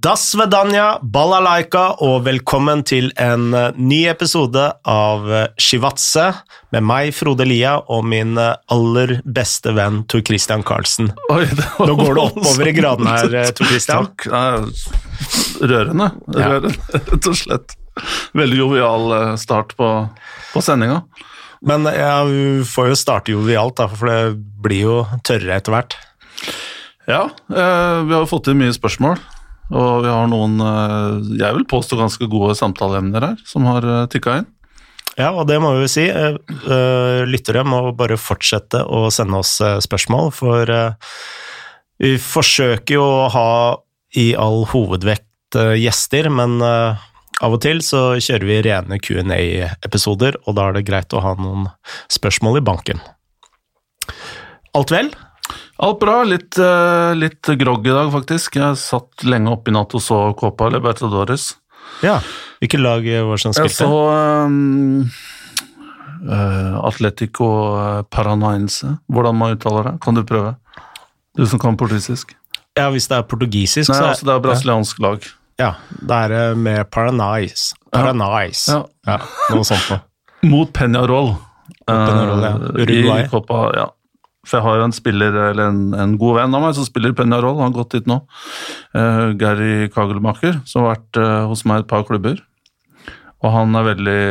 [0.00, 6.28] Das vedanja, balalaika, og velkommen til en eh, ny episode av eh, Shivatse
[6.72, 11.10] med meg, Frode Lia, og min eh, aller beste venn Tor Christian Karlsen.
[11.34, 11.42] Oi,
[11.82, 14.08] Nå går det oppover i gradene her, Tor Christian.
[14.08, 14.28] Takk.
[15.60, 16.06] Rørende,
[16.38, 16.52] Ja.
[16.62, 17.74] rett og slett.
[18.38, 19.12] Veldig jovial
[19.42, 19.88] start på,
[20.54, 21.02] på sendinga.
[21.66, 21.84] Men
[22.30, 24.96] vi får jo starte jovialt, for det blir jo
[25.28, 25.98] tørrere etter hvert.
[27.10, 27.60] Ja, vi
[28.14, 29.18] har jo fått inn mye spørsmål,
[29.70, 34.06] og vi har noen, eh, jeg vil påstå ganske gode samtaleemner her, som har uh,
[34.10, 34.48] tikka inn.
[35.18, 36.06] Ja, og det må vi jo si.
[36.08, 41.14] Eh, eh, Lyttere må bare fortsette å sende oss eh, spørsmål, for eh,
[42.00, 43.50] vi forsøker jo å ha
[44.16, 47.08] i all hovedvekt eh, gjester, men eh,
[47.40, 51.34] av og til så kjører vi rene Q&A-episoder, og da er det greit å ha
[51.40, 51.68] noen
[52.12, 53.02] spørsmål i banken.
[54.76, 55.10] Alt vel?
[55.80, 58.58] Alt bra, litt, uh, litt grogg i dag faktisk.
[58.60, 61.54] Jeg satt lenge oppe i natt og så Copa Libertadores.
[62.04, 62.18] Ja.
[62.60, 63.88] Hvilket lag var det som Jeg så
[64.44, 65.06] um,
[66.28, 67.48] uh, Atletico
[67.80, 69.94] eh, Paranaense, hvordan man uttaler det.
[70.04, 70.54] Kan du prøve?
[71.36, 72.34] Du som kan portugisisk.
[72.76, 75.24] Ja, hvis det er portugisisk, Nei, så altså det er brasiliansk lag.
[75.60, 77.70] Ja, det er med Paranais.
[77.92, 78.66] Paranais.
[78.68, 78.82] Ja.
[79.08, 79.16] Ja,
[79.52, 80.04] noe sånt noe.
[80.48, 81.34] Mot Peñarol.
[81.88, 82.52] Peñarol, ja.
[82.52, 83.24] eh, Uruguay.
[83.24, 83.88] I Copa, ja.
[84.46, 87.26] For jeg har en spiller, eller en, en god venn av meg som spiller i
[87.26, 88.22] han har gått dit nå.
[88.96, 92.40] Uh, Gary Kagelmaker, som har vært uh, hos meg et par klubber.
[93.44, 94.22] Og han er veldig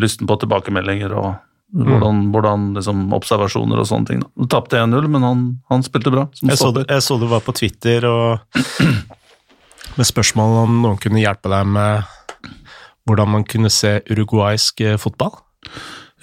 [0.00, 1.36] lysten på tilbakemeldinger og
[1.68, 1.84] Mm.
[1.84, 4.20] hvordan, hvordan liksom, observasjoner og sånne ting.
[4.22, 4.28] da.
[4.40, 6.24] Han Tapte 1-0, men han, han spilte bra.
[6.40, 8.40] Jeg så, det, jeg så du var på Twitter og
[9.98, 12.08] med spørsmål om noen kunne hjelpe deg med
[13.08, 15.36] hvordan man kunne se uruguaysk eh, fotball.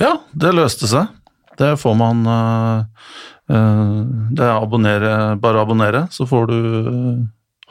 [0.02, 1.14] Ja, det løste seg.
[1.62, 3.14] Det får man eh,
[3.46, 6.56] Det er abonnere, bare abonnere, så får du
[6.90, 7.20] eh,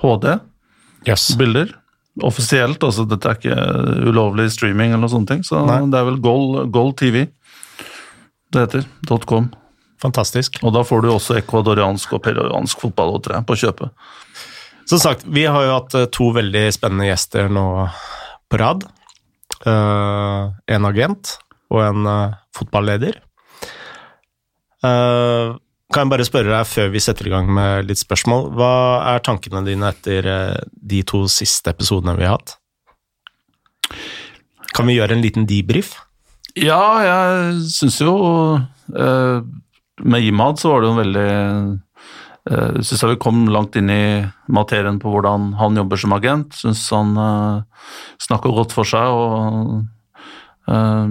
[0.03, 0.29] HD,
[1.09, 1.33] Yes.
[1.37, 1.73] bilder.
[2.23, 5.81] Offisielt, altså dette er ikke ulovlig streaming eller sånt, ting, så Nei.
[5.91, 7.27] det er vel Goal, Goal TV
[8.55, 8.85] det heter.
[9.27, 9.49] .com.
[10.03, 10.61] Fantastisk.
[10.63, 13.91] Og da får du også ekvadoriansk og peruansk fotball og tre på kjøpet.
[14.87, 17.67] Som sagt, vi har jo hatt eh, to veldig spennende gjester nå
[18.53, 18.85] på rad.
[19.65, 21.39] Uh, en agent
[21.73, 23.17] og en uh, fotballeder.
[24.85, 25.55] Eh,
[25.95, 28.75] kan jeg bare spørre deg før vi setter i gang med litt spørsmål, hva
[29.13, 32.57] er tankene dine etter eh, de to siste episodene vi har hatt?
[34.75, 35.95] Kan vi gjøre en liten debrief?
[36.59, 38.15] Ja, jeg syns jo
[38.55, 39.39] eh,
[40.07, 41.31] Med Imad så var det jo en veldig
[42.51, 44.05] uh, Syns jeg vi kom langt inn i
[44.55, 46.55] materien på hvordan han jobber som agent.
[46.59, 47.15] Syns han
[48.23, 49.71] snakker godt for seg og
[50.71, 51.07] uh,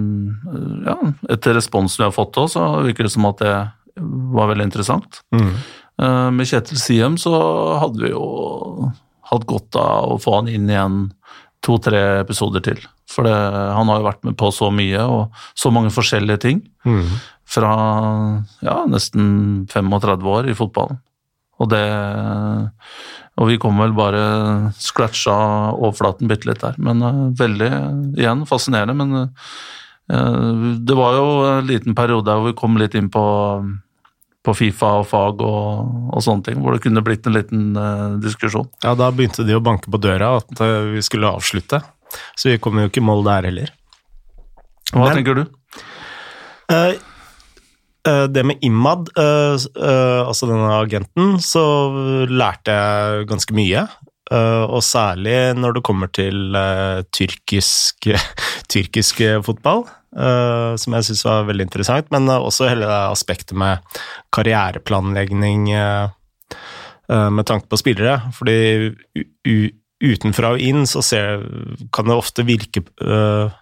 [0.84, 0.98] ja,
[1.32, 3.56] etter responsen vi har fått òg, så virker det som at det
[4.00, 5.22] var veldig interessant.
[5.34, 5.54] Mm.
[6.34, 7.32] med Kjetil Siem så
[7.78, 8.90] hadde vi jo
[9.30, 10.96] hatt godt av å få han inn igjen
[11.64, 12.80] to-tre episoder til.
[13.10, 16.62] For det, han har jo vært med på så mye og så mange forskjellige ting.
[17.54, 17.72] Fra
[18.64, 21.00] ja, nesten 35 år i fotballen.
[21.62, 21.84] Og det
[23.38, 25.34] Og vi kom vel bare scratcha
[25.74, 26.76] overflaten bitte litt der.
[26.78, 27.70] Men eh, veldig,
[28.14, 28.94] igjen, fascinerende.
[28.94, 33.24] Men eh, det var jo en liten periode der hvor vi kom litt inn på
[34.44, 38.20] på Fifa og fag og, og sånne ting, hvor det kunne blitt en liten uh,
[38.22, 38.68] diskusjon.
[38.84, 41.80] Ja, da begynte de å banke på døra at uh, vi skulle avslutte.
[42.36, 43.74] Så vi kom jo ikke i mål der heller.
[44.92, 45.44] Hva Men- tenker du?
[46.70, 46.94] Uh,
[48.04, 51.62] det med Imad, altså denne agenten, så
[52.28, 53.86] lærte jeg ganske mye.
[54.68, 56.52] Og særlig når det kommer til
[57.16, 58.10] tyrkisk,
[58.74, 59.86] tyrkisk fotball,
[60.78, 62.10] som jeg syns var veldig interessant.
[62.14, 63.82] Men eh, også hele det aspektet med
[64.34, 66.08] karriereplanlegging eh,
[67.10, 68.20] eh, med tanke på spillere.
[68.36, 68.58] Fordi
[70.04, 71.44] utenfra og inn så ser,
[71.94, 73.60] kan det ofte virke eh,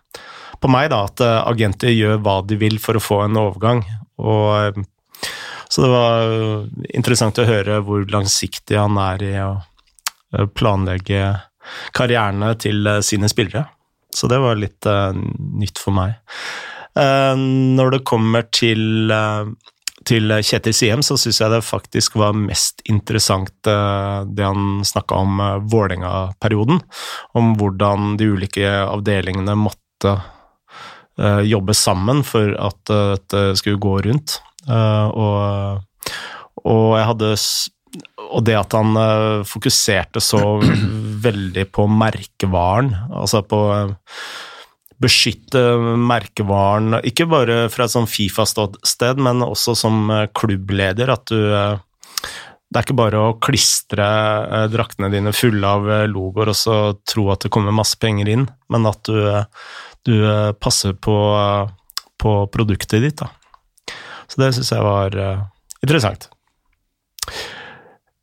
[0.63, 3.85] på meg da, at eh, agenter gjør hva de vil for å få en overgang.
[4.23, 5.29] Og, eh,
[5.73, 6.67] så det var eh,
[6.99, 11.33] interessant å høre hvor langsiktig han er i å eh, planlegge
[11.97, 13.67] karrierene til eh, sine spillere.
[14.15, 15.13] Så det var litt uh,
[15.59, 16.17] nytt for meg.
[16.99, 19.49] Uh, når det kommer til, uh,
[20.09, 25.41] til Kjetil Siem, så syns jeg det faktisk var mest interessant det han snakka om
[25.41, 26.83] uh, Vålerenga-perioden.
[27.39, 30.21] Om hvordan de ulike avdelingene måtte
[31.45, 34.39] jobbe sammen for at dette skulle gå rundt.
[34.65, 35.83] Og,
[36.65, 37.29] og jeg hadde
[38.33, 40.41] Og det at han eh, fokuserte så
[41.27, 44.17] veldig på merkevaren, altså på eh,
[45.03, 45.61] beskytte
[45.99, 51.43] merkevaren, ikke bare fra et sånn Fifa-sted, men også som eh, klubbleder, at du,
[52.73, 54.09] Det er ikke bare å klistre
[54.73, 58.89] draktene dine fulle av logoer og så tro at det kommer masse penger inn, men
[58.89, 59.19] at du,
[60.09, 60.15] du
[60.57, 61.17] passer på,
[62.17, 63.21] på produktet ditt.
[63.21, 63.29] Da.
[64.25, 65.19] Så det syns jeg var
[65.85, 66.31] interessant.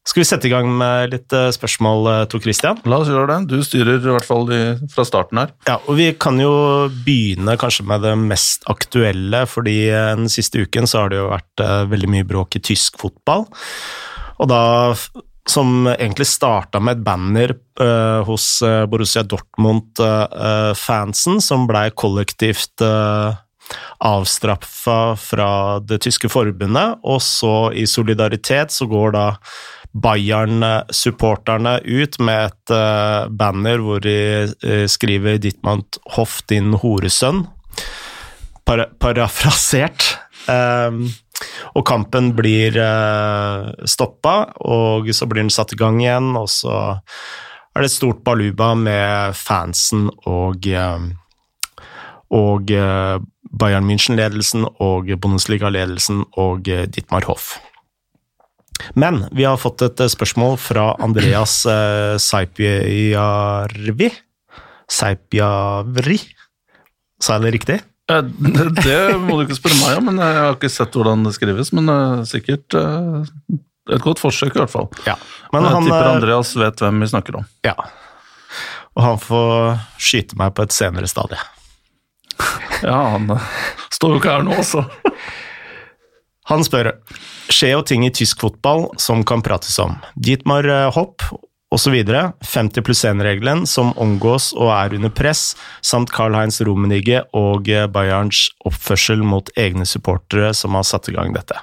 [0.09, 2.79] Skal vi sette i gang med litt eh, spørsmål, eh, Tor Christian?
[2.89, 3.51] La oss gjøre det.
[3.51, 4.47] Du styrer i hvert fall
[4.89, 5.51] fra starten her.
[5.67, 6.49] Ja, og vi kan jo
[7.05, 11.27] begynne kanskje med det mest aktuelle, fordi eh, den siste uken så har det jo
[11.29, 11.61] vært
[11.91, 13.45] veldig mye bråk i tysk fotball.
[14.39, 14.63] Og da
[15.49, 18.61] som egentlig starta med et banner uh, hos
[18.91, 23.33] Borussia Dortmund-fansen, som blei kollektivt uh,
[24.05, 25.49] avstraffa fra
[25.81, 29.25] det tyske forbundet, og så i solidaritet så går da
[29.93, 37.47] Bayern-supporterne ut med et eh, banner hvor de eh, skriver 'Ditmant Hoff, din horesønn'.
[38.65, 40.17] Para parafrasert.
[40.49, 41.09] Um,
[41.77, 46.73] og kampen blir uh, stoppa, og så blir den satt i gang igjen, og så
[47.75, 51.09] er det et stort baluba med fansen og eh,
[52.29, 53.15] og eh,
[53.59, 57.55] Bayern München-ledelsen og Bundesliga-ledelsen og eh, Dietmar Hoff.
[58.93, 64.09] Men vi har fått et eh, spørsmål fra Andreas eh, Saipiarvi.
[64.89, 66.19] Saipiavri?
[67.19, 67.79] Sa jeg det riktig?
[68.11, 68.21] Eh,
[68.85, 71.73] Det, må du ikke spørre meg om, men jeg har ikke sett hvordan det skrives.
[71.75, 72.77] Men eh, sikkert
[73.89, 74.89] et godt forsøk, i hvert fall.
[75.07, 75.17] Ja.
[75.53, 77.49] Men jeg han, tipper Andreas vet hvem vi snakker om.
[77.67, 77.77] ja.
[78.97, 81.37] Og han får skyte meg på et senere stadie.
[82.81, 83.29] Ja, han
[83.93, 84.81] står jo ikke her nå, så.
[86.49, 86.93] Han spør
[87.53, 89.97] skjer jo ting i tysk fotball som kan prates om.
[90.17, 91.25] Dietmar eh, Hopp
[91.69, 91.95] osv.
[92.41, 95.53] 50 pluss 1-regelen som omgås og er under press,
[95.85, 101.35] samt Carl-Heinz Rummenigge og eh, Bayerns oppførsel mot egne supportere som har satt i gang
[101.37, 101.57] dette.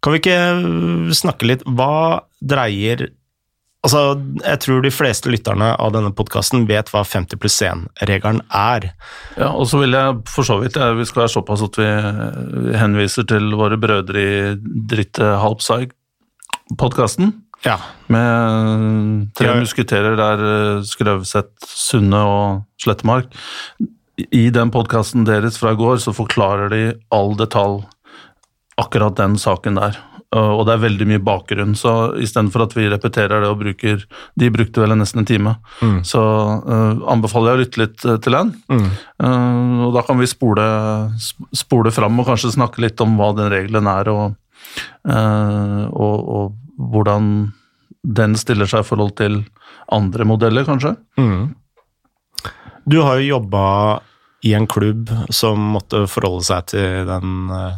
[0.00, 3.10] Kan vi ikke øh, snakke litt Hva dreier
[3.80, 4.00] Altså,
[4.44, 8.90] jeg tror de fleste lytterne av denne podkasten vet hva 50 pluss 1-regelen er.
[9.40, 11.88] Ja, og så vil jeg for så vidt, jeg, vi skal være såpass at vi
[12.76, 17.32] henviser til våre brødre i Dritte Halbseig-podkasten.
[17.64, 17.78] Ja.
[18.12, 23.32] Med tre musketerer der eh, Skrøvseth, Sunne og Slettemark.
[24.20, 26.82] I den podkasten deres fra i går så forklarer de
[27.16, 27.80] all detalj
[28.80, 29.96] akkurat den saken der.
[30.30, 34.04] Uh, Og det er veldig mye bakgrunn, så istedenfor at vi repeterer det og bruker
[34.38, 35.56] De brukte vel nesten en time.
[35.82, 35.96] Mm.
[36.06, 38.52] Så uh, anbefaler jeg å lytte litt uh, til den.
[38.70, 38.84] Mm.
[39.18, 40.66] Uh, og da kan vi spole,
[41.18, 44.36] sp- spole fram og kanskje snakke litt om hva den regelen er, og,
[45.10, 46.54] uh, og, og
[46.94, 47.50] hvordan
[48.06, 49.42] den stiller seg i forhold til
[49.90, 50.94] andre modeller, kanskje.
[51.18, 51.56] Mm.
[52.86, 53.64] Du har jo jobba
[54.46, 57.74] i en klubb som måtte forholde seg til den, eh,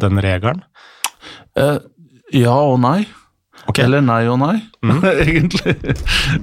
[0.00, 0.62] den regelen.
[2.32, 3.06] Eh, ja og nei.
[3.66, 3.86] Okay.
[3.86, 5.00] Eller nei og nei, mm.
[5.24, 5.74] egentlig.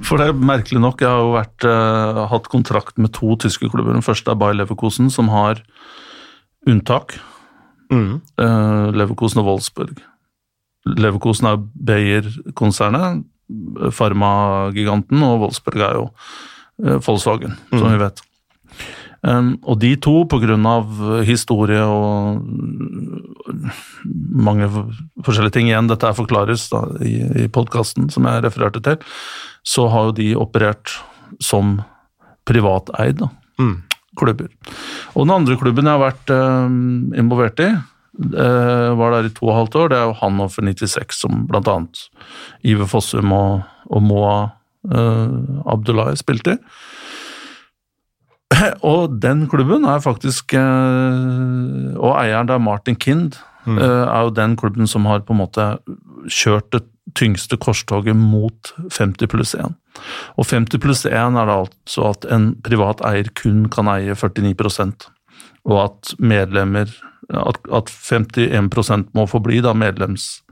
[0.04, 3.70] For det er merkelig nok, jeg har jo vært, uh, hatt kontrakt med to tyske
[3.72, 3.94] klubber.
[3.96, 5.62] Den første er Bayer Leverkusen, som har
[6.68, 7.16] unntak.
[7.92, 8.18] Mm.
[8.40, 10.02] Uh, Leverkusen og Wolfsburg.
[10.84, 13.24] Leverkusen er Bayer-konsernet,
[13.94, 18.20] Pharma-giganten, og Wolfsburg er jo uh, Volkswagen, som vi vet.
[19.24, 20.12] Um, og de to,
[20.68, 22.42] av historie og
[24.04, 24.68] mange
[25.24, 29.00] forskjellige ting igjen, dette forklares da, i, i podkasten som jeg refererte til,
[29.64, 30.92] så har jo de operert
[31.42, 31.78] som
[32.44, 33.24] privateid
[33.56, 33.82] Mm.
[34.18, 34.48] klubber.
[35.14, 39.46] Og den andre klubben jeg har vært um, involvert i, eh, var der i to
[39.46, 42.04] og et halvt år, det er jo Hannover 96, som annet
[42.62, 44.36] Iver Fossum og, og Moa
[44.90, 46.60] uh, Abdullahi spilte i.
[48.92, 53.78] Og den klubben er faktisk eh, Og eieren der, Martin Kind, Mm.
[53.80, 55.64] eh, er jo den klubben som har på en måte
[56.28, 56.82] kjørt det
[57.16, 59.72] tyngste korstoget mot 50 pluss 1.
[60.36, 65.06] Og 50 pluss 1 er det altså at en privat eier kun kan eie 49%
[65.64, 66.92] og at medlemmer
[67.32, 70.42] At, at 51% må forbli da medlems,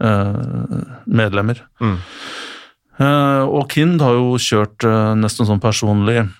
[0.00, 1.60] eh, medlemmer.
[1.84, 1.98] Mm.
[2.98, 4.86] Eh, og Kind har jo kjørt
[5.20, 6.30] nesten sånn personlig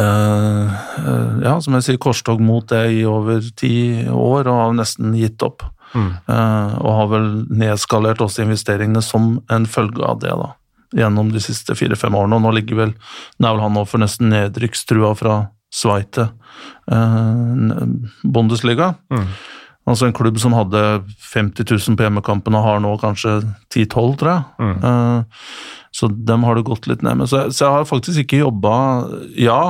[0.00, 0.76] eh,
[1.06, 5.14] uh, Ja, som jeg sier, korstog mot det i over ti år, og har nesten
[5.18, 5.64] gitt opp.
[5.94, 6.12] Mm.
[6.28, 7.28] Uh, og har vel
[7.62, 10.52] nedskalert også investeringene som en følge av det, da.
[10.96, 12.38] Gjennom de siste fire-fem årene.
[12.38, 15.40] Og nå ligger vel Nå er vel han nå for nesten nedrykkstrua fra
[15.74, 16.28] Sveite
[18.22, 18.94] Bundesliga.
[19.10, 19.26] Mm.
[19.86, 20.80] Altså en klubb som hadde
[21.32, 23.36] 50 000 på hjemmekampen og har nå kanskje
[23.70, 24.42] 10-12, tror jeg.
[24.58, 24.72] Mm.
[24.82, 25.52] Eh,
[25.94, 27.28] så dem har det gått litt ned med.
[27.30, 28.72] Så, så jeg har faktisk ikke jobba
[29.38, 29.60] Ja,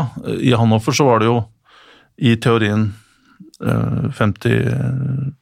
[0.40, 1.37] i Hannover så var det jo
[2.16, 2.88] i teorien
[3.61, 5.35] eh, 50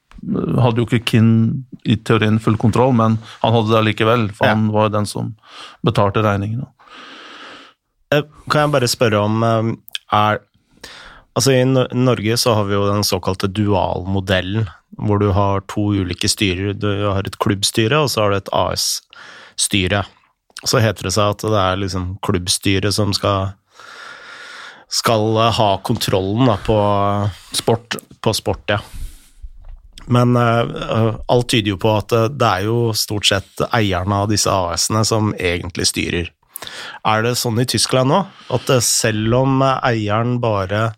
[0.59, 1.31] hadde jo ikke Kinn
[1.85, 4.55] i teorien full kontroll, men han hadde det allikevel, for Ja.
[4.57, 5.35] han var jo den som
[5.85, 6.67] betalte regningene.
[8.11, 9.71] Eh, Kan jeg bare spørre om eh,
[10.17, 10.41] er
[11.35, 16.31] Altså I Norge så har vi jo den såkalte dualmodellen, hvor du har to ulike
[16.31, 16.77] styrer.
[16.79, 20.05] Du har et klubbstyre, og så har du et AS-styre.
[20.65, 23.53] Så heter det seg at det er liksom klubbstyret som skal
[24.95, 26.79] skal eh, ha kontrollen da, på
[27.53, 27.97] sport.
[28.21, 28.79] På sport, ja.
[30.07, 34.31] Men uh, alt tyder jo på at eh, det er jo stort sett eierne av
[34.31, 36.31] disse AS-ene som egentlig styrer.
[37.07, 38.21] Er det sånn i Tyskland nå,
[38.55, 40.91] at eh, selv om eieren bare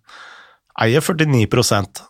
[0.77, 1.47] eier 49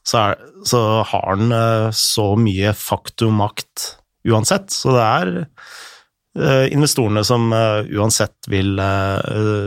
[0.02, 3.92] så, er, så har han eh, så mye faktumakt
[4.26, 4.72] uansett.
[4.74, 8.76] Så det er eh, investorene som uansett vil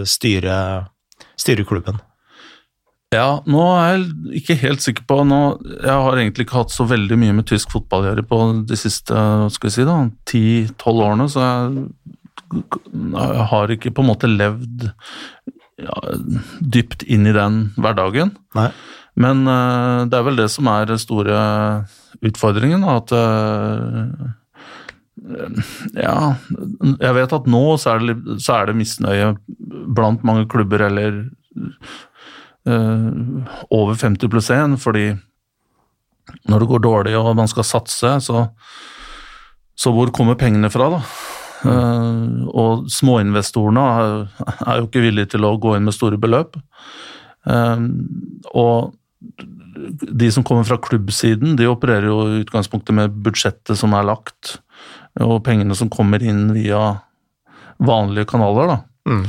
[0.10, 0.60] styre,
[1.39, 2.03] styre klubben.
[3.10, 5.39] Ja, nå er jeg ikke helt sikker på nå,
[5.81, 8.38] Jeg har egentlig ikke hatt så veldig mye med tysk fotball å gjøre på
[8.69, 9.24] de siste
[9.55, 9.96] skal vi si da,
[10.29, 11.88] 10-12 årene, så jeg
[13.51, 14.89] har ikke på en måte levd
[15.79, 16.00] ja,
[16.60, 18.34] dypt inn i den hverdagen.
[18.58, 18.69] Nei.
[19.19, 21.39] Men uh, det er vel det som er den store
[22.25, 24.36] utfordringen, at uh,
[26.00, 26.36] Ja,
[26.79, 29.34] jeg vet at nå så er det, så er det misnøye
[29.96, 31.25] blant mange klubber, eller
[32.69, 33.10] uh,
[33.67, 35.12] over 50 pluss 1, fordi
[36.50, 38.46] når det går dårlig og man skal satse, så,
[39.75, 41.03] så hvor kommer pengene fra, da?
[41.65, 46.57] Eh, og småinvestorene er, jo ikke villige til å gå inn med store beløp.
[47.49, 47.85] Eh,
[48.53, 48.95] og
[49.99, 54.57] de som kommer fra klubbsiden, de opererer jo i utgangspunktet med budsjettet som er lagt,
[55.19, 56.99] og pengene som kommer inn via
[57.79, 58.77] vanlige kanaler, da.
[59.09, 59.25] Mm.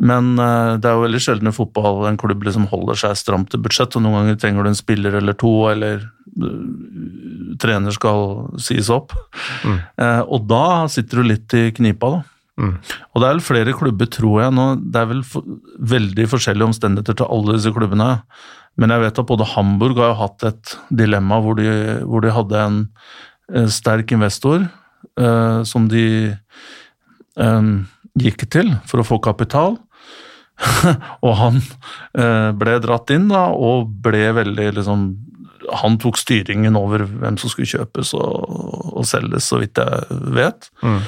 [0.00, 3.50] Men eh, det er jo veldig sjelden i fotball en klubb liksom holder seg stramt
[3.52, 6.06] til budsjett, og noen ganger trenger du en spiller eller to, eller
[7.60, 9.14] trener skal sies opp.
[9.64, 9.78] Mm.
[10.00, 12.22] Eh, og da sitter du litt i knipa, da.
[12.60, 12.72] Mm.
[13.14, 14.66] Og det er vel flere klubber, tror jeg nå.
[14.92, 15.46] Det er vel for,
[15.94, 18.10] veldig forskjellige omstendigheter til alle disse klubbene.
[18.80, 21.70] Men jeg vet at både Hamburg har jo hatt et dilemma hvor de,
[22.04, 22.82] hvor de hadde en
[23.54, 27.70] eh, sterk investor eh, som de eh,
[28.20, 29.78] gikk til for å få kapital.
[31.24, 35.08] og han eh, ble dratt inn da, og ble veldig liksom
[35.82, 40.70] Han tok styringen over hvem som skulle kjøpes og, og selges, så vidt jeg vet.
[40.82, 41.02] Mm.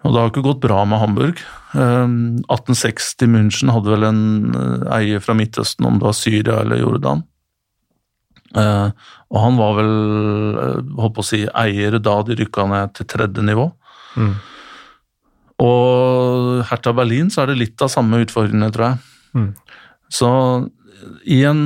[0.00, 1.42] Og det har ikke gått bra med Hamburg.
[1.76, 2.12] Eh,
[2.46, 4.22] 1860 München hadde vel en
[4.56, 7.24] eh, eier fra Midtøsten, om det var Syria eller Jordan.
[8.58, 8.88] Eh,
[9.30, 9.92] og han var vel
[10.58, 13.68] eh, holdt på å si, eier da de rykka ned til tredje nivå.
[14.18, 14.32] Mm.
[15.60, 19.02] Og Hertha Berlin så er det litt av samme utfordringene, tror jeg.
[19.36, 19.50] Mm.
[20.10, 20.30] Så
[21.24, 21.60] i en,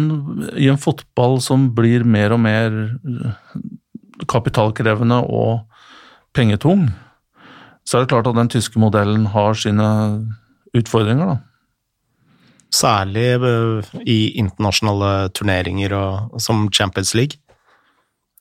[0.56, 3.56] i en fotball som blir mer og mer eh,
[4.30, 5.64] kapitalkrevende og
[6.34, 6.88] pengetung,
[7.84, 9.88] så er det klart at den tyske modellen har sine
[10.74, 11.40] utfordringer, da.
[12.74, 17.40] Særlig eh, i internasjonale turneringer og, som Champions League,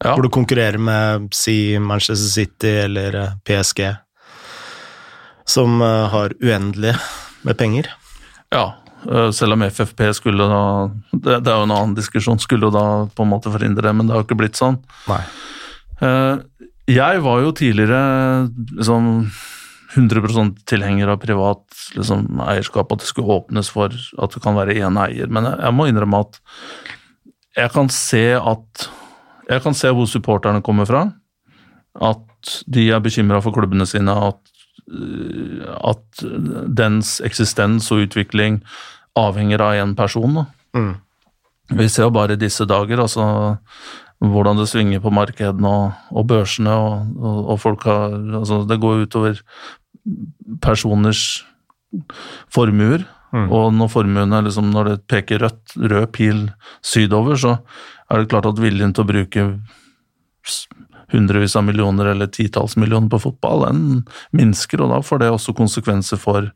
[0.04, 0.16] Ja.
[0.18, 3.86] hvor du konkurrerer med si Manchester City eller eh, PSG,
[5.46, 6.94] som har uendelig
[7.44, 7.90] med penger.
[8.52, 8.83] Ja,
[9.36, 10.62] selv om FFP skulle da
[11.12, 14.08] det, det er jo en annen diskusjon, skulle da på en måte forhindre det, men
[14.08, 14.80] det har ikke blitt sånn.
[15.10, 15.22] Nei.
[16.02, 16.38] Eh,
[16.94, 18.00] Jeg var jo tidligere
[18.76, 19.30] liksom
[19.96, 21.64] 100% tilhenger av privat
[21.96, 25.60] liksom, eierskap, at det skulle åpnes for at det kan være én eier, men jeg,
[25.62, 26.40] jeg må innrømme at
[27.54, 28.90] jeg kan se at
[29.50, 31.02] Jeg kan se hvor supporterne kommer fra.
[32.02, 34.40] At de er bekymra for klubbene sine, at
[34.88, 36.24] øh, at
[36.74, 38.62] dens eksistens og utvikling
[39.20, 40.40] avhenger av én person.
[40.40, 40.46] Da.
[40.78, 40.94] Mm.
[41.80, 43.26] Vi ser jo bare i disse dager altså,
[44.24, 48.80] hvordan det svinger på markedene og, og børsene, og, og, og folk har altså, Det
[48.82, 49.42] går utover
[50.62, 51.44] personers
[52.52, 53.06] formuer.
[53.34, 53.48] Mm.
[53.50, 56.44] Og når formuene liksom, når det peker rødt, rød pil
[56.86, 57.58] sydover, så
[58.12, 59.46] er det klart at viljen til å bruke
[61.14, 64.04] hundrevis av millioner eller titalls millioner på fotball, den
[64.38, 66.50] minsker, og da får det også konsekvenser for,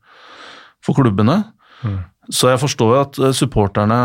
[0.85, 1.39] for klubbene.
[1.85, 1.99] Mm.
[2.33, 3.99] Så jeg forstår jo at eh, supporterne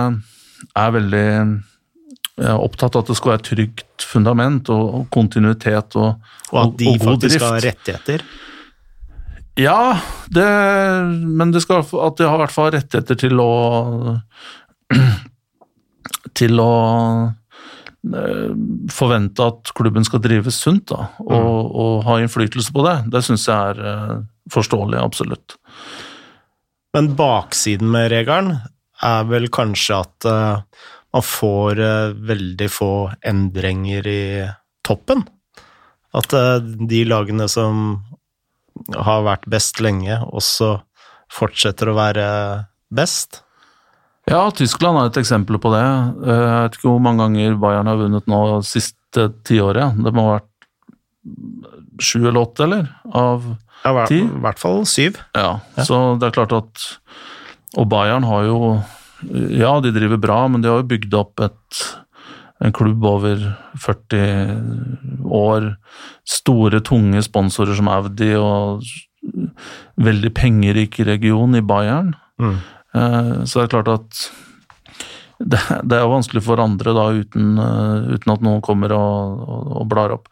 [0.79, 6.23] er veldig eh, opptatt av at det skal være et trygt fundament og, kontinuitet og,
[6.53, 7.47] Og at de og faktisk drift.
[7.49, 8.25] har rettigheter.
[9.61, 9.99] Ja,
[10.33, 10.49] det,
[11.13, 13.53] men det skal, at de har i hvert fall rettigheter til å
[16.39, 16.73] Til å
[17.29, 18.53] eh,
[18.93, 22.95] forvente at klubben skal drives sunt da, og, og ha innflytelse på det.
[23.13, 25.57] Det syns jeg er forståelig, absolutt.
[26.93, 28.57] Men baksiden med regelen
[29.03, 32.93] er vel kanskje at eh, man får eh, veldig få
[33.29, 34.25] endringer i
[34.87, 35.25] toppen.
[36.17, 38.03] At eh, de lagene som
[38.93, 40.77] har vært best lenge, også
[41.33, 42.29] fortsetter å være
[42.93, 43.41] best.
[44.29, 45.83] Ja, Tyskland er et eksempel på det.
[45.83, 49.97] Jeg vet ikke hvor mange ganger Bayern har vunnet nå siste tiåret.
[49.99, 50.51] Det må ha vært
[52.03, 52.87] sju eller åtte, eller?
[53.17, 53.49] Av
[53.85, 55.17] Ja, i hvert- hvert fall syv.
[55.35, 56.85] Ja, så det er klart at
[57.79, 58.83] Og Bayern har jo
[59.51, 61.83] Ja, de driver bra, men de har jo bygd opp et,
[62.61, 63.37] en klubb over
[63.79, 65.77] 40 år.
[66.27, 68.83] Store, tunge sponsorer som Audi og
[70.03, 72.15] veldig pengerik region i Bayern.
[72.41, 72.57] Mm.
[72.95, 74.31] Eh, Så det er klart at
[75.43, 75.59] det,
[75.89, 79.73] det er jo vanskelig for andre da, uten, eh, uten at noen kommer og, og,
[79.81, 80.29] og blar opp.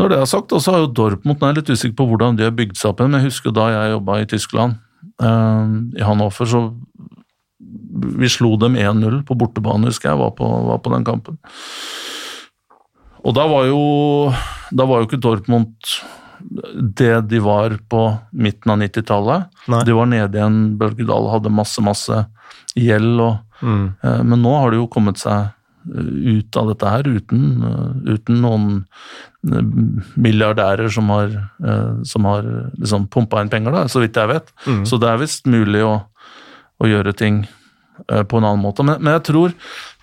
[0.00, 2.46] Når det er sagt, så har jo Dortmund Jeg er litt usikker på hvordan de
[2.48, 4.78] har bygd seg opp, igjen, men jeg husker da jeg jobba i Tyskland,
[5.22, 6.62] eh, i Hannover, så
[8.20, 11.36] vi slo dem 1-0 på bortebane, husker jeg, var på, var på den kampen.
[13.20, 13.80] Og da var jo
[14.72, 15.74] da var jo ikke Dortmund
[16.96, 18.00] det de var på
[18.32, 19.50] midten av 90-tallet.
[19.84, 22.24] De var nede i en bølgedal hadde masse, masse
[22.78, 23.20] gjeld.
[23.20, 23.94] Og, Mm.
[24.02, 25.50] eh, men nå har de jo kommet seg
[25.88, 28.66] ut av dette her uten, eh, uten noen
[29.48, 29.70] eh,
[30.20, 31.32] milliardærer som har,
[31.64, 34.52] eh, som har liksom pumpa inn penger, da, så vidt jeg vet.
[34.66, 34.84] Mm.
[34.88, 35.94] Så det er visst mulig å,
[36.80, 37.42] å gjøre ting
[38.08, 38.84] eh, på en annen måte.
[38.86, 39.54] Men, men jeg tror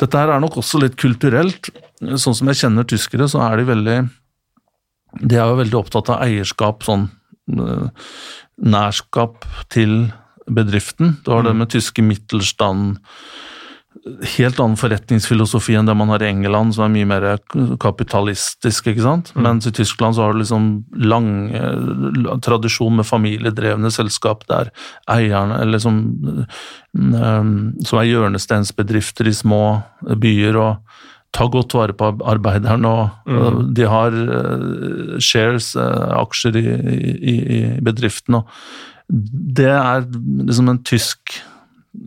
[0.01, 1.71] dette her er nok også litt kulturelt.
[2.01, 3.97] Sånn som jeg kjenner tyskere, så er de veldig
[5.23, 7.09] De er jo veldig opptatt av eierskap, sånn
[7.53, 8.07] eh,
[8.57, 10.09] nærskap til
[10.47, 11.17] bedriften.
[11.25, 12.97] Du har det med tyske Mittelstand
[14.37, 17.25] Helt annen forretningsfilosofi enn det man har i England, som er mye mer
[17.83, 18.89] kapitalistisk.
[18.91, 19.33] ikke sant?
[19.35, 20.69] Mens i Tyskland så har du liksom
[21.01, 24.71] lang eh, tradisjon med familiedrevne selskap der
[25.11, 26.01] eierne eller som,
[26.95, 27.51] eh,
[27.83, 29.61] som er hjørnestensbedrifter i små
[30.17, 30.97] byer og
[31.35, 32.85] tar godt vare på arbeideren.
[32.85, 33.73] og mm.
[33.77, 38.39] De har eh, shares, eh, aksjer i, i, i bedriften.
[38.39, 38.47] og
[39.57, 41.39] Det er liksom en tysk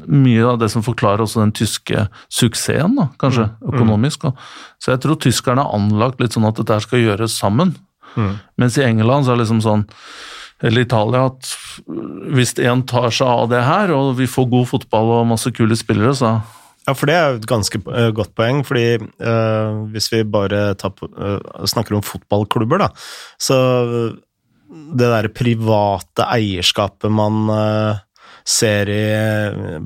[0.07, 4.27] mye av det som forklarer også den tyske suksessen, da, kanskje, økonomisk.
[4.27, 4.35] da.
[4.83, 7.75] Så jeg tror tyskerne har anlagt litt sånn at dette skal gjøres sammen.
[8.17, 8.37] Mm.
[8.61, 9.85] Mens i England så er det liksom sånn,
[10.67, 11.51] eller Italia, at
[12.37, 15.79] hvis én tar seg av det her, og vi får god fotball og masse kule
[15.79, 16.41] spillere, så
[16.89, 20.97] Ja, for det er et ganske eh, godt poeng, fordi eh, hvis vi bare tar
[20.97, 22.89] eh, snakker om fotballklubber, da,
[23.37, 23.59] så
[24.71, 28.01] det derre private eierskapet man eh,
[28.47, 29.03] ser i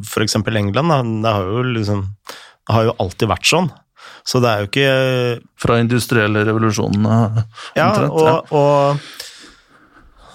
[0.05, 0.37] f.eks.
[0.37, 2.05] England, da, det har jo liksom
[2.65, 3.67] det har jo alltid vært sånn.
[4.25, 4.93] Så det er jo ikke
[5.61, 7.17] fra industrielle revolusjonene
[7.77, 8.15] Ja, omtrent.
[8.17, 8.97] og, og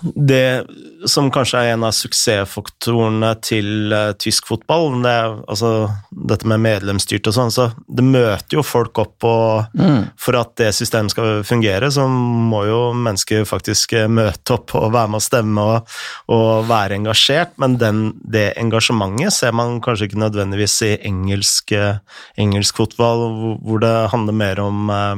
[0.01, 0.65] det
[1.07, 5.71] som kanskje er en av suksessfaktorene til uh, tysk fotball, det er altså
[6.12, 10.09] dette med medlemsstyrt og sånn, så det møter jo folk opp og Mm.
[10.19, 14.91] For at det systemet skal fungere, så må jo mennesker faktisk eh, møte opp og
[14.93, 15.93] være med å stemme og,
[16.35, 21.99] og være engasjert, men den, det engasjementet ser man kanskje ikke nødvendigvis i engelsk, eh,
[22.38, 25.15] engelsk fotball, hvor- hvor det handler mer om uh,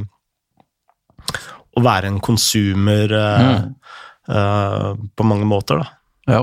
[1.78, 3.76] å være en konsumer Uh, Mm.
[4.32, 5.88] Eh, på mange måter, da.
[6.32, 6.42] Ja.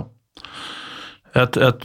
[1.38, 1.84] Et, et,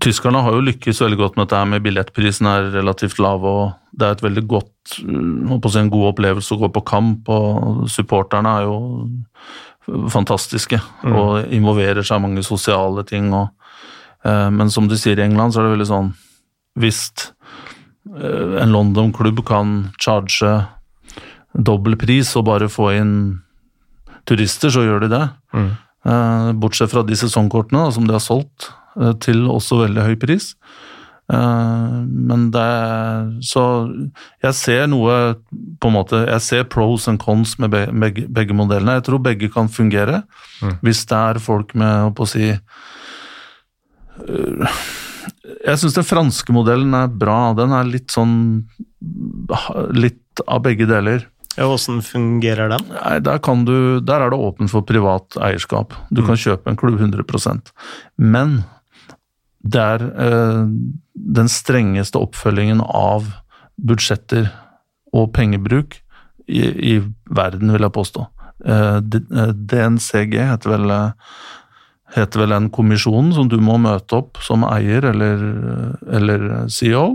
[0.00, 4.06] tyskerne har jo lykkes veldig godt med dette med billettprisen er relativt lav, og det
[4.06, 8.52] er et veldig godt, å si en god opplevelse å gå på kamp, og supporterne
[8.60, 8.76] er jo
[10.10, 13.30] fantastiske og involverer seg i mange sosiale ting.
[13.34, 13.50] Og,
[14.26, 16.14] eh, men som du sier i England, så er det veldig sånn
[16.76, 17.00] Hvis
[18.12, 20.66] eh, en London-klubb kan charge
[21.56, 23.14] dobbel pris og bare få inn
[24.26, 25.26] turister, så gjør de det.
[25.56, 25.74] Mm.
[26.62, 28.68] bortsett fra de sesongkortene som de har solgt
[29.00, 30.52] eh, til også veldig høy pris.
[31.26, 33.62] Eh, men det er Så
[34.44, 35.34] jeg ser noe
[35.82, 39.00] på en måte Jeg ser pros and cons med begge, begge modellene.
[39.00, 40.22] Jeg tror begge kan fungere
[40.86, 42.60] hvis det er folk med å si eh,
[45.66, 47.54] Jeg syns den franske modellen er bra.
[47.58, 48.62] Den er litt sånn
[49.98, 51.26] Litt av begge deler.
[51.56, 52.84] Ja, Hvordan fungerer den?
[52.92, 55.96] Nei, der, kan du, der er det åpent for privat eierskap.
[56.12, 57.72] Du kan kjøpe en klubb 100%
[58.20, 58.58] Men
[59.64, 60.62] det er eh,
[61.16, 63.32] den strengeste oppfølgingen av
[63.76, 64.50] budsjetter
[65.16, 65.98] og pengebruk
[66.46, 66.94] i, i
[67.32, 68.26] verden, vil jeg påstå.
[68.64, 71.10] Eh, eh, DNCG heter vel, eh,
[72.16, 75.42] heter vel en kommisjon som du må møte opp som eier eller,
[76.06, 77.06] eller CEO.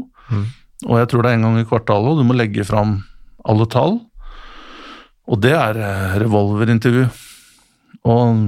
[0.87, 3.01] Og jeg tror det er en gang i kvartalet, og du må legge fram
[3.47, 3.99] alle tall.
[5.31, 7.07] Og det er eh, revolverintervju.
[8.11, 8.43] Og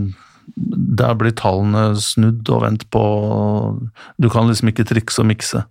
[0.54, 3.04] der blir tallene snudd og vendt på.
[4.20, 5.64] Du kan liksom ikke trikse og mikse.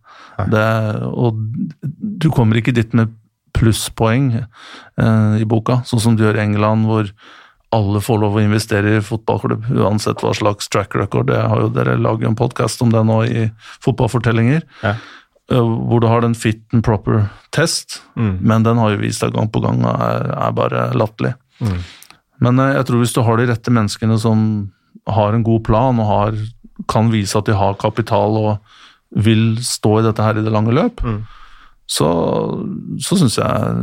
[0.51, 0.65] Det,
[1.13, 1.37] og
[1.83, 3.13] du kommer ikke dit med
[3.53, 7.13] plusspoeng eh, i boka, sånn som du gjør i England, hvor
[7.73, 11.31] alle får lov å investere i fotballklubb, uansett hva slags track record.
[11.31, 13.47] Det har jo Dere laget en podkast om det nå i
[13.85, 14.65] Fotballfortellinger.
[14.83, 14.97] Ja.
[15.53, 18.39] Eh, Hvor du har den fit and proper test, Mm.
[18.41, 21.35] men den har jo vist deg gang på gang og er, er bare latterlig.
[21.61, 21.79] Mm.
[22.43, 24.47] Men eh, jeg tror hvis du har de rette menneskene som
[25.09, 26.33] har en god plan og har,
[26.89, 28.59] kan vise at de har kapital og
[29.13, 31.23] vil stå i dette her i det lange løp, Mm.
[31.87, 32.09] så,
[33.03, 33.83] så syns jeg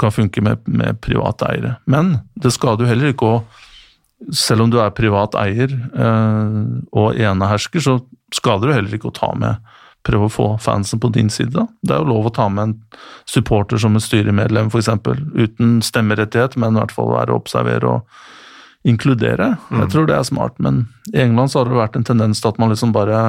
[0.00, 1.76] kan funke med, med private eiere.
[1.86, 3.44] Men det skader jo heller ikke å
[4.32, 6.54] Selv om du er privat eier eh,
[6.96, 7.98] og enehersker, så
[8.32, 9.58] skader det heller ikke å ta med
[10.04, 11.54] Prøve å få fansen på din side.
[11.54, 11.66] da.
[11.82, 12.74] Det er jo lov å ta med en
[13.24, 14.90] supporter som et styremedlem, f.eks.
[15.34, 18.22] Uten stemmerettighet, men i hvert fall være å observere og
[18.84, 19.54] inkludere.
[19.72, 22.52] Jeg tror det er smart, men i England så har det vært en tendens til
[22.52, 23.22] at man liksom bare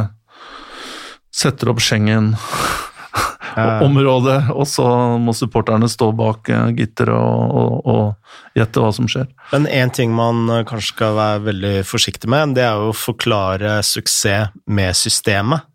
[1.36, 2.34] setter opp Schengen
[3.88, 4.86] området, og så
[5.22, 9.30] må supporterne stå bak gitter gitteret og, og, og gjette hva som skjer.
[9.54, 13.00] Men én ting man eh, kanskje skal være veldig forsiktig med, det er jo å
[13.00, 15.68] forklare suksess med systemet.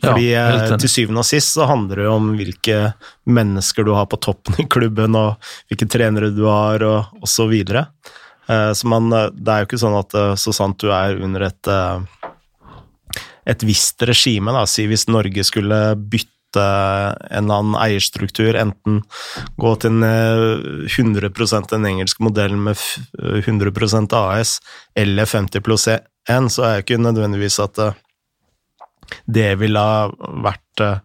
[0.00, 2.78] Fordi Ja, eh, til syvende og sist så handler det jo om hvilke
[3.28, 7.52] mennesker du har på toppen i klubben, og hvilke trenere du har, og, osv.
[7.68, 7.86] så.
[8.48, 11.48] Eh, Så man, eh, det er jo ikke sånn at så sant du er under
[11.50, 11.74] et
[13.50, 16.28] et visst regime, da, si hvis Norge skulle bytte
[16.60, 19.02] en eller annen eierstruktur, enten
[19.60, 21.30] gå til en eh, 100
[21.70, 22.76] den engelske modellen med
[23.18, 24.58] 100% AS,
[24.98, 27.78] eller 50 pluss 1, så er det ikke nødvendigvis at
[29.26, 30.06] det ville ha
[30.44, 31.00] vært eh,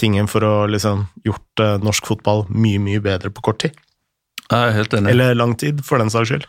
[0.00, 3.76] tingen for å liksom gjort eh, norsk fotball mye, mye bedre på kort tid.
[4.48, 5.12] Jeg er helt enig.
[5.12, 6.46] Eller lang tid, for den saks skyld.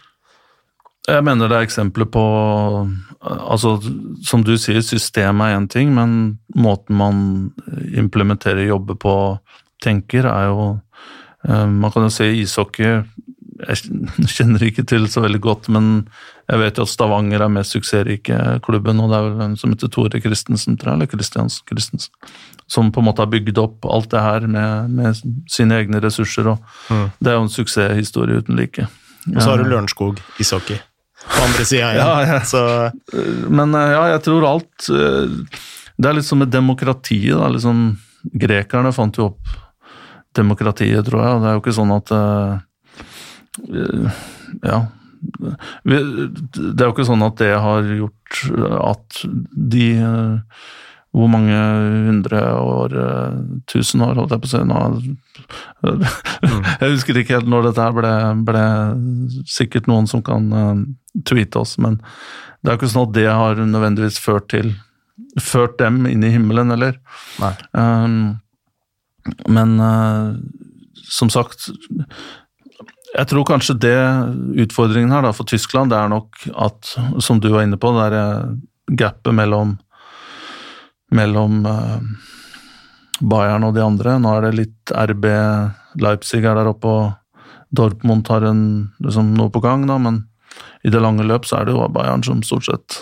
[1.10, 2.22] Jeg mener det er eksempler på
[3.20, 3.78] altså
[4.26, 7.22] Som du sier, systemet er én ting, men måten man
[7.98, 9.14] implementerer jobber på,
[9.84, 10.68] tenker, er jo
[11.48, 13.80] eh, Man kan jo se ishockey Jeg
[14.36, 16.08] kjenner ikke til så veldig godt, men
[16.50, 19.70] jeg vet jo at Stavanger er mest suksessrike klubben, og det er vel en som
[19.74, 22.12] heter Tore Christensen, tror jeg, eller Christiansen Christensen,
[22.70, 26.48] som på en måte har bygd opp alt det her med, med sine egne ressurser,
[26.56, 26.60] og
[26.90, 27.12] Mm.
[27.22, 28.88] det er jo en suksesshistorie uten like.
[29.36, 30.80] Og så har du Lørenskog ishockey
[31.30, 32.06] på andre sida igjen.
[32.08, 32.40] Ja, ja.
[32.48, 32.62] Så
[33.52, 35.34] Men eh, ja, jeg tror alt eh,
[36.00, 37.36] Det er litt som med demokratiet.
[37.38, 37.98] da, liksom
[38.40, 39.52] Grekerne fant jo opp
[40.36, 41.36] demokratiet, tror jeg.
[41.36, 42.54] og Det er jo ikke sånn at eh,
[43.76, 44.24] eh,
[44.64, 44.80] Ja.
[45.84, 48.44] Det er jo ikke sånn at det har gjort
[48.80, 49.24] at
[49.74, 49.90] de
[51.10, 51.58] hvor mange
[52.06, 52.94] hundre år,
[53.72, 54.82] tusen år, holdt jeg på å si nå
[56.84, 58.12] Jeg husker ikke helt når dette her ble,
[58.46, 58.66] ble
[59.50, 60.84] sikkert noen som kan eh,
[61.26, 61.98] tweete oss, men
[62.62, 64.76] det er jo ikke sånn at det har nødvendigvis ført til
[65.44, 66.96] Ført dem inn i himmelen, eller?
[67.76, 68.40] Um,
[69.52, 70.32] men uh,
[71.12, 71.68] som sagt
[73.10, 74.00] Jeg tror kanskje det
[74.66, 76.92] utfordringen her da, for Tyskland, det er nok at,
[77.26, 78.58] som du var inne på, det er eh,
[79.00, 79.78] gapet mellom
[81.16, 82.02] mellom eh,
[83.20, 84.18] Bayern og de andre.
[84.22, 85.26] Nå er det litt RB
[86.00, 88.62] Leipzig er der oppe, og Dortmund har en,
[89.04, 90.24] liksom, noe på gang, da, men
[90.86, 93.02] i det lange løp så er det jo Bayern som stort sett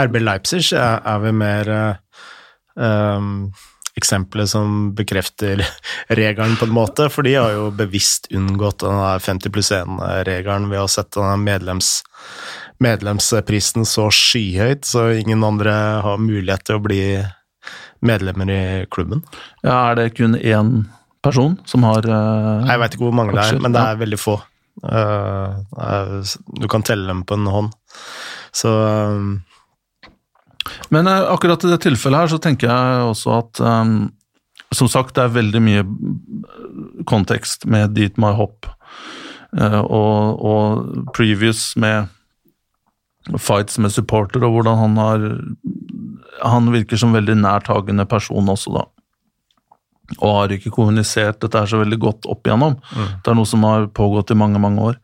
[0.00, 1.68] RB Leipzig er, er vel mer
[2.74, 3.52] um,
[3.96, 5.62] eksempelet som bekrefter
[6.20, 10.82] regelen, på en måte, for de har jo bevisst unngått den 50 pluss 1-regelen ved
[10.82, 11.96] å sette den medlems,
[12.82, 17.02] medlemsprisen så skyhøyt, så ingen andre har mulighet til å bli
[18.04, 19.22] medlemmer i klubben.
[19.62, 20.84] Ja, er det kun én
[21.24, 24.20] person som har uh, Jeg veit ikke hvor mange det er, men det er veldig
[24.20, 24.36] få.
[24.84, 26.20] Uh,
[26.60, 27.72] du kan telle dem på en hånd.
[28.54, 29.38] Så um,
[30.94, 33.96] Men eh, akkurat i det tilfellet her så tenker jeg også at um,
[34.74, 35.84] Som sagt, det er veldig mye
[37.06, 38.66] kontekst med Dietmar Hopp
[39.60, 42.10] uh, og, og previous med
[43.40, 45.22] fights med supporter, og hvordan han har
[46.44, 48.82] Han virker som veldig nærtagende person også, da.
[50.18, 52.74] Og har ikke kommunisert dette her så veldig godt opp igjennom.
[53.22, 54.98] Det er noe som har pågått i mange, mange år.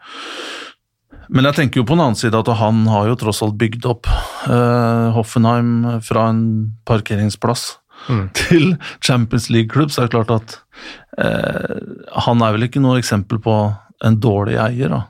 [1.31, 3.85] Men jeg tenker jo på en annen side at han har jo tross alt bygd
[3.87, 6.43] opp uh, Hoffenheim fra en
[6.89, 7.77] parkeringsplass
[8.09, 8.31] Mm.
[8.39, 8.71] til
[9.05, 10.53] Champions League-klubb, så er det klart at
[11.21, 13.53] uh, han er vel ikke noe eksempel på
[14.09, 15.01] en dårlig eier, da.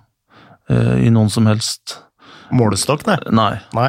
[0.74, 2.00] uh, I noen som helst
[2.50, 3.14] målestokk, nei.
[3.30, 3.52] Nei.
[3.78, 3.86] nei.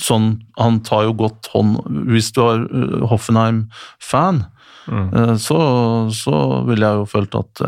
[0.00, 1.76] Sånn, han tar jo godt hånd
[2.08, 2.64] Hvis du er
[3.12, 4.46] Hoffenheim-fan,
[4.88, 5.36] Mm.
[5.38, 5.56] så,
[6.10, 7.60] så ville jeg jo følt at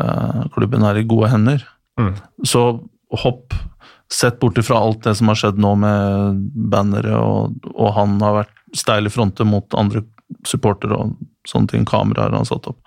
[0.51, 1.61] klubben er i gode hender.
[1.95, 2.09] Mm.
[2.43, 2.63] Så
[3.21, 3.53] hopp
[4.11, 8.41] Sett bort ifra alt det som har skjedd nå med bannere, og, og han har
[8.43, 10.03] vært steil i fronter mot andre
[10.45, 11.15] supportere og
[11.47, 12.81] sånne ting, kameraer han har satt opp.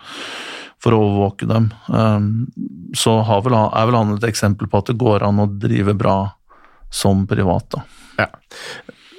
[0.78, 1.64] for å overvåke dem.
[2.94, 6.18] Så vel, er vel han et eksempel på at det går an å drive bra
[6.90, 7.66] som privat.
[7.74, 7.82] da.
[8.18, 8.28] Ja.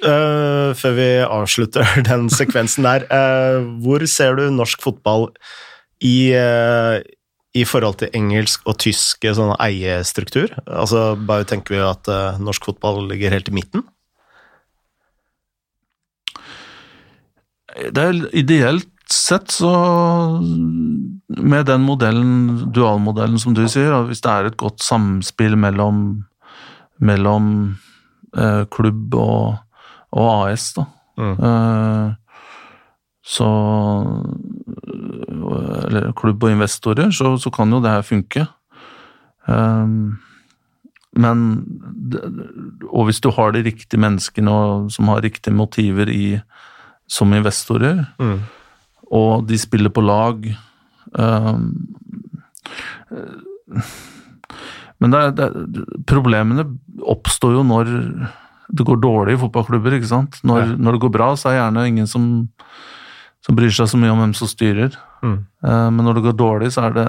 [0.00, 5.28] Uh, før vi avslutter den sekvensen der, uh, hvor ser du norsk fotball
[6.00, 7.00] i, uh,
[7.56, 10.52] i forhold til engelsk og tysk sånn eiestruktur?
[10.66, 12.10] Altså, bare tenker vi at
[12.42, 13.84] norsk fotball ligger helt i midten?
[17.90, 19.70] Det er ideelt sett så
[21.30, 26.24] Med den modellen, dualmodellen som du sier, hvis det er et godt samspill mellom,
[27.02, 27.50] mellom
[28.70, 29.58] klubb og
[30.10, 30.86] og AS, da.
[31.20, 31.36] Mm.
[31.38, 32.14] Uh,
[33.22, 33.48] så
[35.00, 38.46] Eller klubb og investorer, så, så kan jo det her funke.
[39.46, 40.18] Um,
[41.18, 41.38] men
[42.86, 46.40] Og hvis du har de riktige menneskene og, som har riktige motiver i,
[47.10, 48.38] som investorer, mm.
[49.10, 50.52] og de spiller på lag
[51.18, 51.64] um,
[55.00, 55.48] Men det, det,
[56.06, 56.66] problemene
[57.08, 57.88] oppstår jo når
[58.70, 59.96] det går dårlig i fotballklubber.
[59.96, 60.38] ikke sant?
[60.46, 60.74] Når, ja.
[60.76, 62.26] når, det går bra, så er det gjerne ingen som,
[63.46, 64.96] som, bryr seg så mye om hvem som styrer.
[65.24, 65.38] Mm.
[65.64, 67.08] Uh, men når det går dårlig, så er det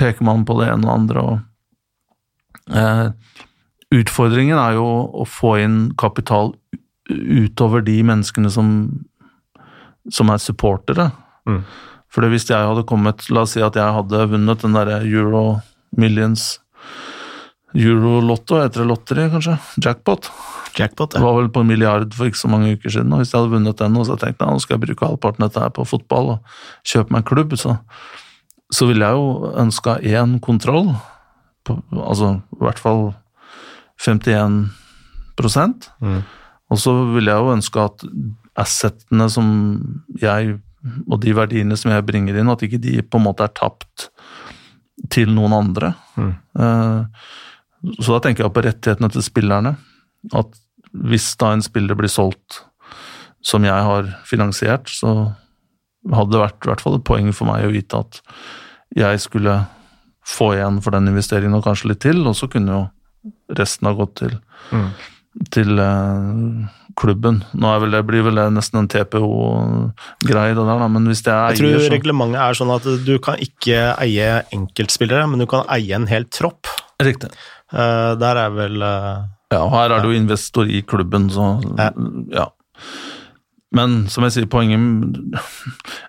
[0.00, 1.24] peker man på det ene og andre.
[1.26, 3.10] og uh,
[3.90, 4.86] Utfordringen er jo
[5.22, 6.54] å få inn kapital
[7.10, 8.68] utover de menneskene som,
[10.14, 11.10] som er supportere.
[11.48, 11.64] Mm.
[12.10, 15.60] For hvis jeg hadde kommet La oss si at jeg hadde vunnet den derre Euro
[15.98, 16.60] Millions
[17.76, 19.56] Eurolotto heter det lotteri, kanskje?
[19.84, 20.30] Jackpot.
[20.78, 21.20] Jackpot, ja.
[21.20, 23.12] Det var vel på en milliard for ikke så mange uker siden.
[23.12, 25.44] og Hvis jeg hadde vunnet den, og så tenkte jeg nå skal jeg bruke halvparten
[25.44, 26.56] av dette her på fotball og
[26.86, 27.76] kjøpe meg en klubb, så,
[28.74, 30.92] så ville jeg jo ønska én kontroll.
[31.66, 33.02] På, altså i hvert fall
[34.00, 34.62] 51
[36.00, 36.20] mm.
[36.70, 38.04] Og så ville jeg jo ønske at
[38.58, 39.46] assetene som
[40.20, 43.52] jeg og de verdiene som jeg bringer inn, at ikke de på en måte er
[43.52, 44.08] tapt
[45.12, 45.92] til noen andre.
[46.16, 46.32] Mm.
[46.56, 47.04] Uh,
[48.00, 49.74] så da tenker jeg på rettighetene til spillerne.
[50.36, 50.58] At
[50.90, 52.62] hvis da en spiller blir solgt
[53.46, 55.32] som jeg har finansiert, så
[56.08, 58.20] hadde det vært i hvert fall et poeng for meg å vite at
[58.96, 59.62] jeg skulle
[60.26, 62.82] få igjen for den investeringen og kanskje litt til, og så kunne jo
[63.56, 64.36] resten ha gått til,
[64.72, 64.88] mm.
[65.54, 66.68] til uh,
[67.00, 67.40] klubben.
[67.52, 71.32] Nå vel, det blir vel det nesten en TPO-greie, det der, da, men hvis det
[71.34, 75.48] er eier Jeg tror reglementet er sånn at du kan ikke eie enkeltspillere, men du
[75.50, 76.70] kan eie en hel tropp.
[77.00, 77.32] Riktig.
[77.70, 81.90] Uh, der er vel uh, Ja, og her er du investor i klubben, så ja.
[82.34, 82.46] ja.
[83.74, 85.18] Men som jeg sier, poenget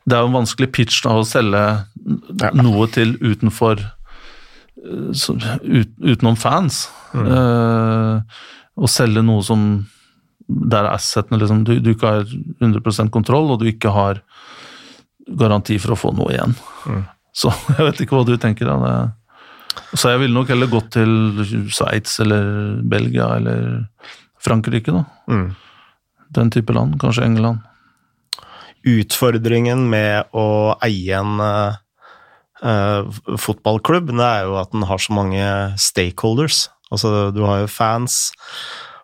[0.02, 2.52] Det er jo en vanskelig pitch da, å selge ja.
[2.58, 3.84] noe til utenfor
[5.14, 6.88] så, ut, Utenom fans.
[7.14, 7.28] Mm.
[7.28, 8.22] Uh,
[8.82, 9.66] å selge noe som
[10.72, 12.26] Der assetene liksom du, du, ikke har
[12.64, 14.24] 100% kontroll, og du ikke har
[15.38, 16.56] garanti for å få noe igjen.
[16.90, 17.04] Mm.
[17.38, 18.68] Så jeg vet ikke hva du tenker.
[18.68, 18.80] Da.
[18.82, 18.96] Det,
[19.94, 21.12] så jeg ville nok heller gått til
[21.72, 23.86] Sveits eller Belgia eller
[24.42, 25.04] Frankrike, da.
[25.32, 25.52] Mm.
[26.36, 26.98] Den type land.
[27.02, 27.60] Kanskje England.
[28.88, 31.76] Utfordringen med å eie en uh,
[33.38, 35.46] fotballklubb, det er jo at den har så mange
[35.82, 36.66] stakeholders.
[36.92, 38.32] Altså, du har jo fans,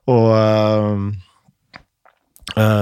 [0.09, 0.97] og uh,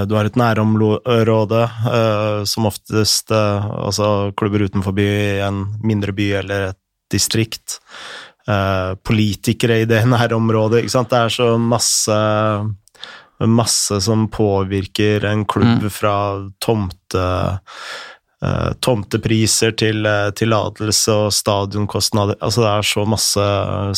[0.08, 5.08] du har et nærområde, uh, som oftest altså klubber utenfor by,
[5.44, 6.80] en mindre by eller et
[7.12, 7.80] distrikt,
[8.48, 10.84] eh, politikere i det nærområdet.
[10.84, 11.12] Ikke sant?
[11.12, 12.18] Det er så masse
[13.44, 15.90] masse som påvirker en klubb mm.
[15.90, 16.16] fra
[16.58, 17.24] tomte
[18.42, 23.46] uh, tomtepriser til uh, tillatelse og stadionkostnader Altså det er så masse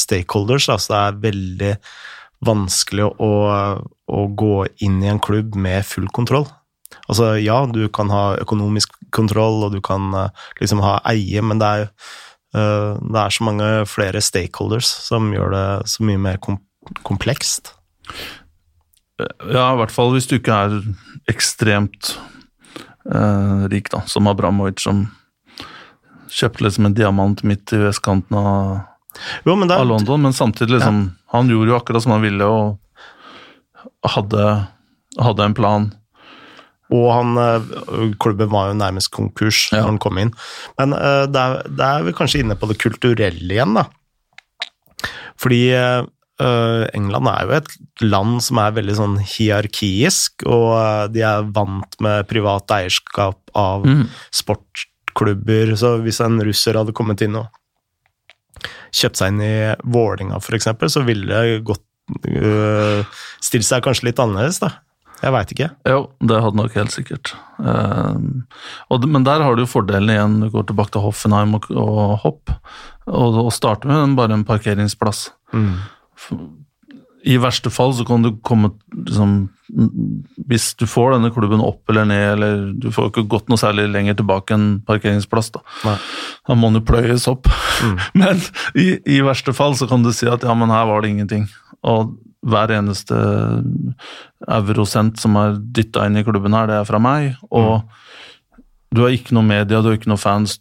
[0.03, 1.73] stakeholders, altså det er veldig
[2.47, 3.33] vanskelig å,
[4.07, 4.55] å, gå
[4.87, 6.47] inn i en klubb med full kontroll.
[7.11, 11.63] Altså ja, du kan ha økonomisk kontroll, og du kan uh, liksom ha eie, men
[11.63, 16.21] det er jo Eh, det er så mange flere stakeholders som gjør det så mye
[16.23, 16.39] mer
[17.05, 17.75] komplekst.
[19.19, 20.77] Ja, i hvert fall hvis du ikke er
[21.29, 22.15] ekstremt
[23.11, 25.09] eh, rik, da, som Abramovic, som
[26.29, 28.79] kjøpte liksom en diamant midt i vestkanten av,
[29.45, 31.15] jo, er, av London, men samtidig liksom ja.
[31.29, 32.79] Han gjorde jo akkurat som han ville og
[34.09, 34.45] hadde,
[35.21, 35.89] hadde en plan
[36.95, 39.83] og han, eh, klubben var jo nærmest konkurs ja.
[39.83, 40.31] når han kom inn.
[40.81, 43.85] Men uh, da er vi kanskje inne på det kulturelle igjen, da.
[45.39, 46.07] Fordi uh,
[46.97, 52.29] England er jo et land som er veldig sånn hierarkisk, og de er vant med
[52.31, 54.05] privat eierskap av mm.
[54.41, 55.77] sportklubber.
[55.79, 57.53] Så hvis en russer hadde kommet inn og
[58.97, 61.85] kjøpt seg inn i Vålinga f.eks., så ville det gått
[63.45, 64.79] stilt seg kanskje litt annerledes, da.
[65.19, 65.71] Jeg veit ikke.
[65.89, 67.33] Jo, det hadde nok helt sikkert.
[67.59, 68.21] Eh,
[68.93, 71.69] og, men der har du jo fordelen igjen, du går tilbake til Hoffenheim og,
[72.23, 72.55] Hopp,
[73.11, 75.29] og, og starter med bare en parkeringsplass.
[77.29, 79.49] I verste fall så kan du komme liksom,
[80.49, 83.89] Hvis du får denne klubben opp eller ned, eller du får ikke gått noe særlig
[83.91, 85.65] lenger tilbake enn parkeringsplass, da.
[85.89, 85.97] Nei.
[86.47, 87.51] Da må jo pløyes opp.
[88.21, 88.39] Men
[88.79, 91.49] i, i verste fall så kan du si at ja, men her var det ingenting.
[91.87, 92.15] Og
[92.47, 93.17] hver eneste
[94.47, 97.35] eurosent som er dytta inn i klubben her, det er fra meg.
[97.51, 97.83] Og
[98.95, 100.59] du har ikke noe media, du har ikke noe fans.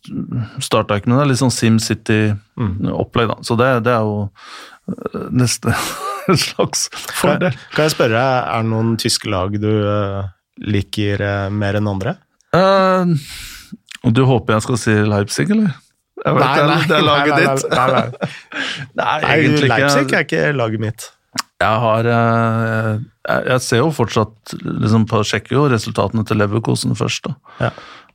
[0.63, 1.27] Starta ikke med det.
[1.31, 3.37] Litt sånn SimCity-opplegg, da.
[3.47, 5.75] Så det, det er jo øh, neste
[6.47, 6.87] slags
[7.21, 7.55] fordel.
[7.75, 10.23] kan jeg spørre, er det noen tyske lag du eh,
[10.67, 12.17] liker eh, mer enn andre?
[12.55, 13.13] Uh,
[14.07, 15.75] du håper jeg skal si Leipzig, eller?
[16.25, 17.67] Jeg vet, det, er, det er laget nei, nei, ditt.
[17.71, 18.31] Nei, nei,
[18.97, 19.35] Nei, nei.
[19.37, 21.07] egentlig Leipzig er ikke laget mitt.
[21.57, 27.29] Jeg har eh, jeg, ser jo fortsatt liksom på, Sjekker jo resultatene til Leverkosen først,
[27.29, 27.55] da.
[27.67, 27.71] Ja.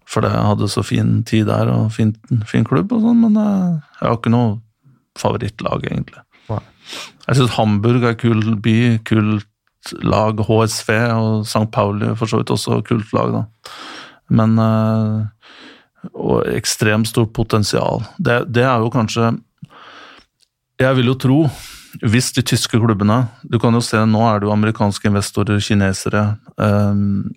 [0.08, 2.12] For jeg hadde så fin tid der og fin,
[2.48, 4.52] fin klubb og sånn, men jeg, jeg har ikke noe
[5.18, 6.22] favorittlag, egentlig.
[6.50, 6.60] Nei.
[7.26, 8.76] Jeg syns Hamburg er kul by,
[9.08, 9.48] kult
[10.06, 10.38] lag.
[10.46, 11.66] HSV og St.
[11.74, 13.44] Pauli for så vidt også kult lag, da.
[14.32, 15.50] Men eh,
[16.18, 18.02] Og ekstremt stort potensial.
[18.18, 19.34] Det, det er jo kanskje
[20.80, 21.38] Jeg vil jo tro
[22.00, 26.24] hvis de tyske klubbene Du kan jo se, nå er det jo amerikanske investorer, kinesere
[26.56, 27.32] um,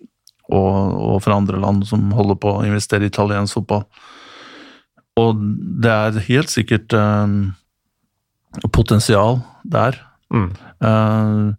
[0.46, 3.82] og, og fra andre land som holder på å investere i italiensk fotball.
[5.18, 5.40] Og
[5.82, 7.56] det er helt sikkert um,
[8.70, 9.98] potensial der.
[10.30, 10.52] Mm.
[10.78, 11.50] Uh,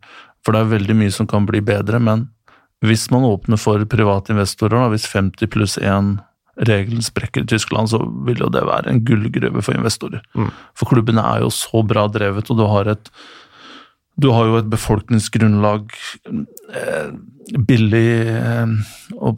[0.45, 2.29] for det er veldig mye som kan bli bedre, men
[2.85, 6.15] hvis man åpner for private investorer, da, hvis 50 pluss 1
[6.65, 10.23] regelen sprekker i Tyskland, så vil jo det være en gullgruve for investorer.
[10.37, 10.49] Mm.
[10.77, 13.11] For klubbene er jo så bra drevet, og du har et
[14.17, 15.91] du har jo et befolkningsgrunnlag
[16.73, 17.09] eh,
[17.69, 18.71] billig eh,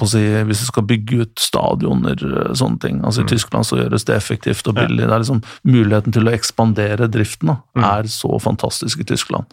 [0.08, 3.02] si, Hvis du skal bygge ut stadioner, og sånne ting.
[3.04, 5.04] altså I Tyskland så gjøres det effektivt og billig.
[5.04, 7.58] Det er liksom Muligheten til å ekspandere driften da,
[7.92, 9.52] er så fantastisk i Tyskland.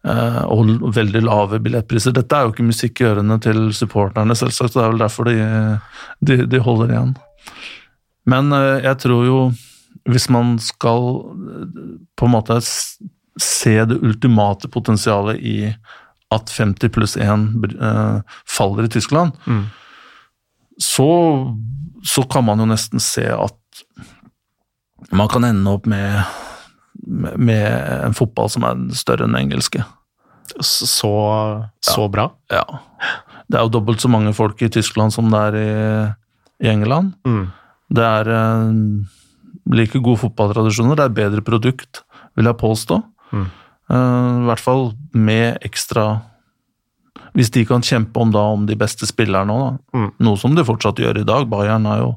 [0.00, 2.14] Eh, og veldig lave billettpriser.
[2.16, 4.72] Dette er jo ikke musikk i ørene til supporterne, selvsagt.
[4.72, 5.34] Det er vel derfor de,
[6.24, 7.10] de, de holder igjen.
[8.30, 9.38] Men eh, jeg tror jo,
[10.08, 11.82] hvis man skal eh,
[12.16, 15.56] på en måte se det ultimate potensialet i
[16.32, 19.64] at 50 pluss 1 eh, faller i Tyskland, Mm.
[20.80, 21.06] så,
[22.06, 23.56] så kan man jo nesten se at
[25.12, 26.22] man kan ende opp med,
[27.06, 27.64] med,
[28.06, 29.84] en fotball som er større enn den engelske.
[30.60, 31.12] Så,
[31.84, 32.26] så bra.
[32.50, 32.64] Ja.
[33.50, 35.70] Det er jo dobbelt så mange folk i Tyskland som det er i,
[36.66, 37.14] i England.
[37.26, 37.48] Mm.
[37.90, 38.72] Det er eh,
[39.74, 42.02] like gode fotballtradisjoner, det er bedre produkt,
[42.38, 43.00] vil jeg påstå.
[43.34, 43.46] Mm.
[43.90, 46.20] Eh, I hvert fall med ekstra
[47.34, 49.98] Hvis de kan kjempe om da om de beste spillerne òg, da.
[49.98, 50.08] Mm.
[50.26, 51.46] Noe som de fortsatt gjør i dag.
[51.46, 52.08] Bayern er jo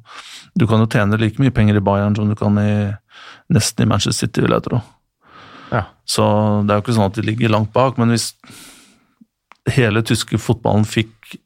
[0.57, 2.93] Du kan jo tjene like mye penger i Bayern som du kan i
[3.53, 4.81] nesten i Manchester City, vil jeg tro.
[5.73, 5.85] Ja.
[6.05, 6.25] Så
[6.63, 8.31] det er jo ikke sånn at de ligger langt bak, men hvis
[9.73, 11.37] hele tyske fotballen fikk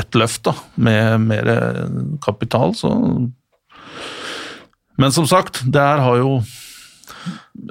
[0.00, 1.54] et løft da, med mer
[2.24, 2.92] kapital, så
[5.00, 6.42] Men som sagt, det her har jo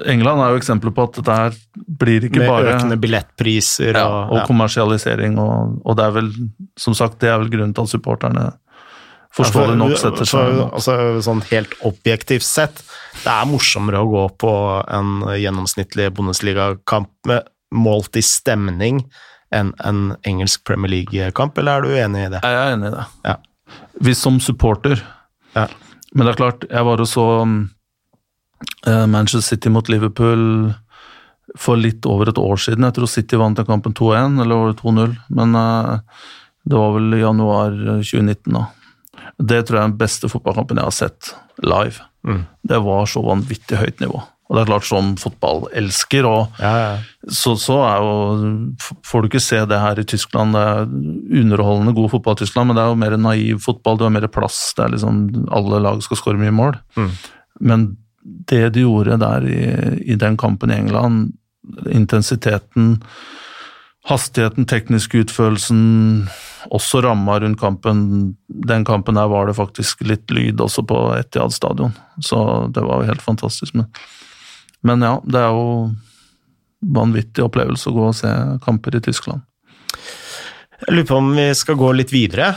[0.06, 1.56] England er jo eksempler på at dette her
[2.00, 4.44] blir ikke Med bare økende billettpriser ja, og, og ja.
[4.48, 6.30] kommersialisering, og, og det er vel
[6.78, 8.46] som sagt, det er vel grunnen til at supporterne
[9.36, 12.82] forståelig nok setter seg altså, Sånn helt objektivt sett,
[13.22, 14.52] det er morsommere å gå på
[14.86, 19.04] en gjennomsnittlig Bundesliga-kamp med målt i stemning
[19.52, 22.42] enn en engelsk Premier League-kamp, eller er du enig i det?
[22.44, 23.06] Jeg er enig i det.
[23.28, 23.36] Ja.
[24.02, 25.00] Hvis som supporter
[25.56, 25.68] Ja.
[26.12, 30.74] Men det er klart, jeg var og så eh, Manchester City mot Liverpool
[31.56, 32.84] for litt over et år siden.
[32.84, 35.14] Jeg tror City vant den kampen 2-1, eller var det 2-0?
[35.38, 36.20] Men eh,
[36.68, 38.66] det var vel januar 2019, da.
[39.42, 42.04] Det tror jeg er den beste fotballkampen jeg har sett live.
[42.26, 42.44] Mm.
[42.70, 44.20] Det var så vanvittig høyt nivå.
[44.52, 47.28] Og det er klart, som fotballelsker og Ja, ja.
[47.32, 48.10] så, så er jo
[49.08, 50.52] Får du ikke se det her i Tyskland.
[50.52, 50.82] Det er
[51.40, 53.96] underholdende god fotball i Tyskland, men det er jo mer naiv fotball.
[53.96, 54.60] Du har mer plass.
[54.76, 55.22] Det er liksom
[55.56, 56.76] Alle lag skal skåre mye mål.
[57.00, 57.12] Mm.
[57.64, 57.86] Men
[58.50, 59.62] det de gjorde der i,
[60.12, 61.32] i den kampen i England,
[61.88, 62.98] intensiteten,
[64.08, 66.28] hastigheten, teknisk utførelsen,
[66.74, 68.00] også ramma rundt kampen
[68.48, 73.02] Den kampen der var det faktisk litt lyd også på Etiad stadion, så det var
[73.02, 73.74] jo helt fantastisk.
[73.78, 73.88] Men,
[74.82, 75.92] men ja, det er jo
[76.82, 78.30] vanvittig opplevelse å gå og se
[78.64, 79.42] kamper i Tyskland.
[80.82, 82.48] Jeg lurer på om vi skal gå litt videre.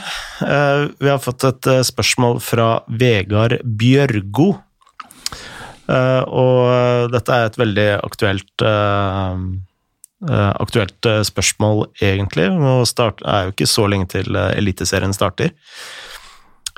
[0.42, 4.48] Eh, Vi har fått et eh, spørsmål fra Vegard Bjørgo.
[5.86, 8.66] Eh, Og dette er et veldig aktuelt
[10.32, 12.48] aktuelt eh, spørsmål, egentlig.
[12.54, 15.54] Nå er jo ikke så lenge til eh, Eliteserien starter.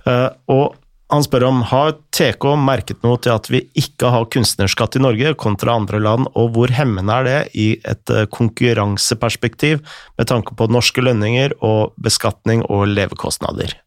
[0.08, 0.76] Eh, og
[1.08, 5.32] han spør om har TK merket noe til at vi ikke har kunstnerskatt i Norge
[5.40, 9.80] kontra andre land, og hvor hemmende er det i et eh, konkurranseperspektiv
[10.20, 13.78] med tanke på norske lønninger og beskatning og levekostnader?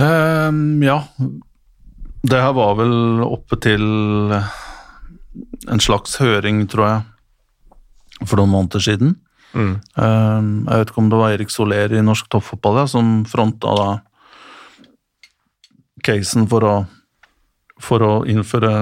[0.00, 1.02] Um, ja.
[2.24, 3.84] Det her var vel oppe til
[5.68, 7.02] en slags høring, tror jeg,
[8.26, 9.14] for noen måneder siden.
[9.54, 9.72] Mm.
[9.98, 13.72] Ehm, jeg vet ikke om det var Erik Soler i norsk toppfotball ja, som fronta
[13.78, 13.88] da
[16.06, 16.74] casen for å,
[17.82, 18.72] for å innføre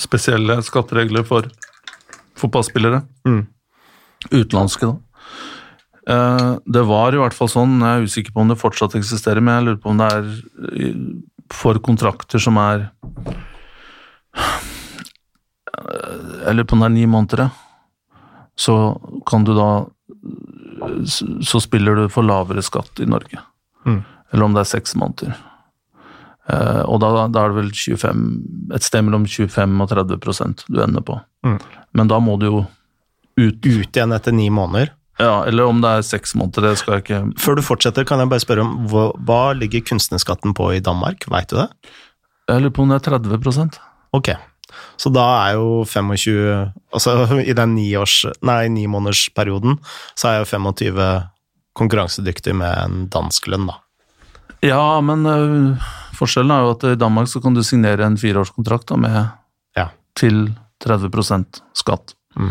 [0.00, 1.48] spesielle skatteregler for
[2.40, 3.02] fotballspillere.
[3.28, 3.42] Mm.
[4.30, 4.96] Utenlandske, da.
[6.10, 9.42] Eh, Det var i hvert fall sånn, jeg er usikker på om det fortsatt eksisterer,
[9.42, 10.24] men jeg lurer på om det er
[11.50, 12.86] for kontrakter som er
[15.80, 17.50] Eh, Jeg lurer på nær ni måneder.
[18.60, 18.74] Så
[19.26, 19.86] kan du da
[21.04, 23.40] Så spiller du for lavere skatt i Norge.
[23.86, 24.02] Mm.
[24.32, 25.34] Eller om det er seks måneder.
[26.50, 28.22] Eh, og da, da er det vel 25,
[28.74, 31.18] et sted mellom 25 og 30 prosent du ender på.
[31.46, 31.58] Mm.
[31.94, 32.62] Men da må du jo
[33.40, 33.60] ut.
[33.60, 34.92] Ut igjen etter ni måneder.
[35.20, 38.22] Ja, eller om det er seks måneder, det skal jeg ikke Før du fortsetter, kan
[38.22, 41.26] jeg bare spørre om hva, hva ligger kunstnerskatten på i Danmark?
[41.28, 41.66] Veit du det?
[42.48, 43.76] Jeg lurer på om det er 30%
[44.16, 44.30] Ok,
[45.00, 47.14] så da er jo 25 Altså
[47.50, 49.78] i den niårs, nei, nimånedersperioden
[50.18, 51.04] så er jo 25
[51.78, 53.78] konkurransedyktig med en dansk lønn, da.
[54.66, 58.90] Ja, men øh, forskjellen er jo at i Danmark så kan du signere en fireårskontrakt
[58.90, 59.20] da, med
[59.78, 59.88] Ja.
[60.18, 60.50] til
[60.84, 62.14] 30 skatt.
[62.36, 62.50] Mm.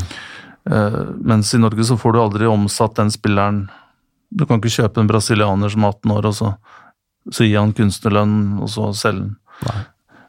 [0.70, 3.70] Uh, mens i Norge så får du aldri omsatt den spilleren
[4.30, 6.50] Du kan ikke kjøpe en brasilianer som er 18 år, og så,
[7.34, 9.32] så gi han kunstnerlønn, og så selge den.
[9.66, 9.80] Nei.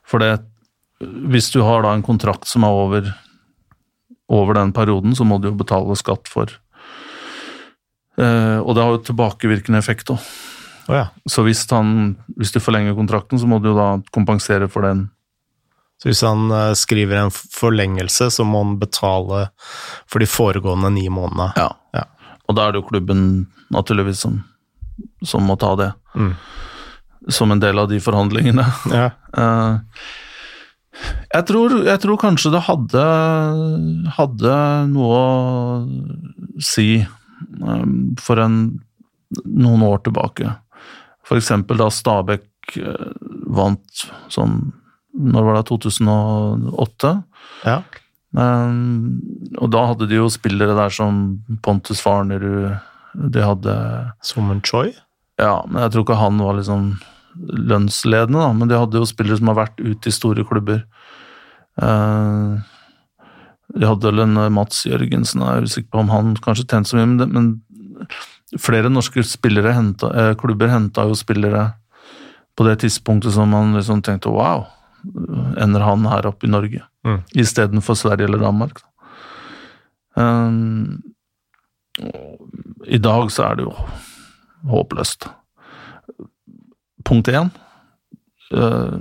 [0.08, 0.30] For det,
[1.00, 3.12] hvis du har da en kontrakt som er over,
[4.28, 6.52] over den perioden, så må du jo betale skatt for
[8.20, 10.20] eh, Og det har jo tilbakevirkende effekt òg.
[10.90, 11.06] Oh, ja.
[11.28, 15.08] Så hvis, han, hvis du forlenger kontrakten, så må du jo da kompensere for den.
[16.02, 19.46] Så hvis han eh, skriver en forlengelse, så må han betale
[20.10, 21.52] for de foregående ni månedene.
[21.60, 21.68] Ja.
[21.96, 22.06] Ja.
[22.48, 23.22] Og da er det jo klubben
[23.70, 24.40] naturligvis som,
[25.22, 25.92] som må ta det.
[26.16, 26.32] Mm.
[27.30, 28.66] Som en del av de forhandlingene.
[28.92, 29.12] Ja.
[29.30, 29.76] Eh,
[31.30, 33.04] jeg, tror, jeg tror kanskje det hadde,
[34.16, 34.56] hadde
[34.90, 37.00] noe å si
[37.62, 38.58] um, for en,
[39.44, 40.56] noen år tilbake.
[41.30, 43.10] Eksempel da Stabæk eh,
[43.54, 44.00] vant
[44.34, 44.56] sånn
[45.14, 45.68] Når var det?
[45.68, 47.12] 2008?
[47.68, 47.76] ja.
[48.30, 49.18] Um,
[49.58, 52.76] og da hadde de jo spillere der som Pontus Farnerud,
[53.34, 53.74] de hadde
[54.22, 54.92] Summen Choi?
[55.40, 56.92] Ja, men jeg tror ikke han var liksom
[57.36, 60.84] lønnsledende, da, men de hadde jo spillere som har vært ute i store klubber.
[61.80, 62.58] Uh,
[63.76, 66.98] de hadde vel en Mats Jørgensen, jeg er usikker på om han kanskje tjente så
[66.98, 67.52] mye, men,
[68.58, 71.68] flere norske spillere henta, eh, klubber henta jo spillere
[72.58, 74.64] på det tidspunktet som man liksom tenkte wow,
[75.60, 76.82] ender han her oppe i Norge?
[77.06, 77.22] Mm.
[77.32, 78.78] istedenfor Sverige eller Danmark.
[80.14, 81.02] Um,
[82.84, 83.74] I dag så er det jo
[84.68, 85.28] håpløst.
[87.10, 87.50] Punkt én
[88.54, 88.96] uh,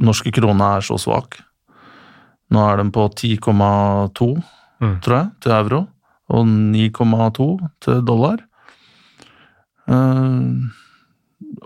[0.00, 1.36] Norske krone er så svak.
[2.50, 4.30] Nå er den på 10,2,
[4.80, 4.94] Mm.
[5.04, 5.78] tror jeg, til euro,
[6.32, 7.46] og 9,2
[7.84, 8.38] til dollar.
[9.84, 10.70] Uh,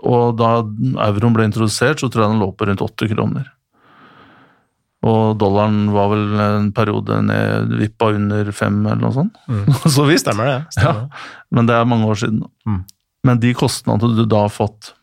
[0.03, 0.49] og da
[1.07, 3.47] euroen ble introdusert, så tror jeg den lå på rundt 8 kroner.
[5.05, 9.35] Og dollaren var vel en periode ned, vippa under fem eller noe sånt.
[9.47, 9.67] Mm.
[9.95, 10.25] Så visst.
[10.25, 10.59] Stemmer det.
[10.73, 11.03] Stemmer.
[11.05, 11.25] Ja.
[11.53, 12.41] Men det er mange år siden.
[12.65, 12.79] Mm.
[13.29, 14.95] Men de kostnadene du da har fått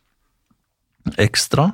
[1.21, 1.71] ekstra,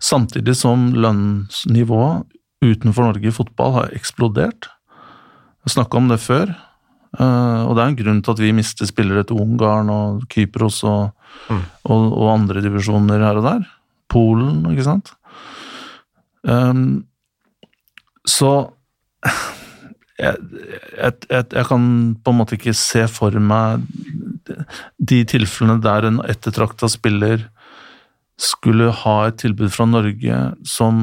[0.00, 2.26] samtidig som lønnsnivået
[2.64, 4.68] utenfor Norge i fotball har eksplodert
[5.64, 6.50] Jeg snakka om det før,
[7.20, 10.82] eh, og det er en grunn til at vi mister spillere til Ungarn og Kypros
[10.88, 11.10] og,
[11.50, 11.62] Mm.
[11.84, 13.66] og, og andre divisjoner her og der.
[14.10, 15.12] Polen, ikke sant.
[16.42, 17.04] Um,
[18.26, 18.70] så
[20.20, 20.36] jeg,
[20.96, 21.86] jeg, jeg, jeg kan
[22.24, 23.84] på en måte ikke se for meg
[24.98, 27.46] de tilfellene der en ettertrakta spiller
[28.40, 31.02] skulle ha et tilbud fra Norge som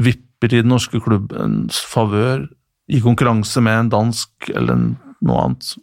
[0.00, 2.46] vipper i den norske klubbens favør
[2.90, 4.88] i konkurranse med en dansk eller en,
[5.22, 5.76] noe annet,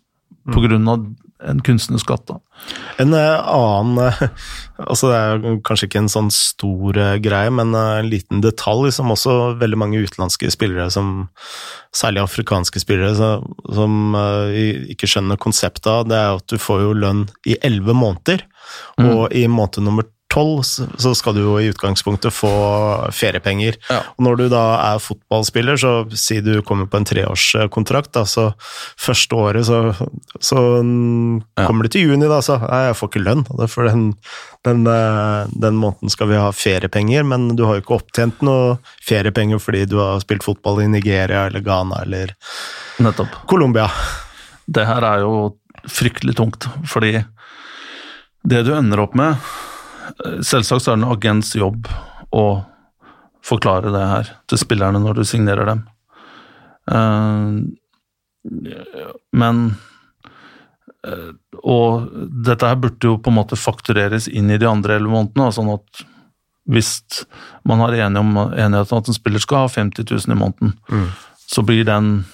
[0.51, 1.05] på grunn av
[1.45, 2.25] en kunstnerskatt.
[2.27, 2.39] da.
[2.97, 4.21] En eh, annen eh,
[4.81, 9.13] altså Det er kanskje ikke en sånn stor eh, greie, men en liten detalj som
[9.13, 11.27] også veldig mange utenlandske spillere, som,
[11.95, 13.31] særlig afrikanske spillere, så,
[13.77, 17.95] som eh, ikke skjønner konseptet av, det er at du får jo lønn i elleve
[17.97, 18.43] måneder.
[18.97, 19.11] Mm.
[19.11, 22.51] Og i måned nummer tolv, så skal du jo i utgangspunktet få
[23.15, 23.77] feriepenger.
[23.89, 24.03] Ja.
[24.17, 24.63] Og når du da
[24.93, 28.51] er fotballspiller, så si du kommer på en treårskontrakt, da, så
[29.01, 29.79] første året så,
[30.39, 31.65] så mm, Ja.
[31.65, 33.43] kommer du til juni, da, så nei, jeg får ikke lønn.
[33.67, 34.03] For den,
[34.67, 38.77] den, eh, den måneden skal vi ha feriepenger, men du har jo ikke opptjent noe
[39.07, 42.35] feriepenger fordi du har spilt fotball i Nigeria eller Ghana eller
[43.01, 43.33] Nettopp.
[43.49, 43.89] Colombia.
[44.67, 45.33] Det her er jo
[45.87, 47.15] fryktelig tungt, fordi
[48.47, 49.35] det du ender opp med
[50.45, 51.87] Selvsagt så er det en agents jobb
[52.35, 52.43] å
[53.47, 55.81] forklare det her til spillerne når du signerer dem.
[56.91, 57.51] Eh,
[59.37, 59.61] Men
[61.07, 61.31] eh,
[61.63, 62.07] Og
[62.47, 65.73] dette her burde jo på en måte faktureres inn i de andre elleve månedene, sånn
[65.73, 66.05] at
[66.67, 66.89] hvis
[67.67, 68.37] man har enighet om,
[68.99, 71.07] at en spiller skal ha 50 000 i måneden, Mm.
[71.47, 72.25] så blir den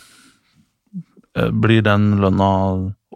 [1.37, 2.49] eh, blir den lønna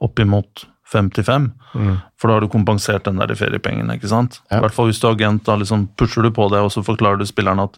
[0.02, 1.98] oppimot 55, Mm.
[2.18, 4.40] for da har du kompensert den der feriepengene, ikke sant?
[4.50, 4.58] Ja.
[4.58, 6.82] I hvert fall hvis du er agent, da liksom pusher du på det, og så
[6.86, 7.78] forklarer du spilleren at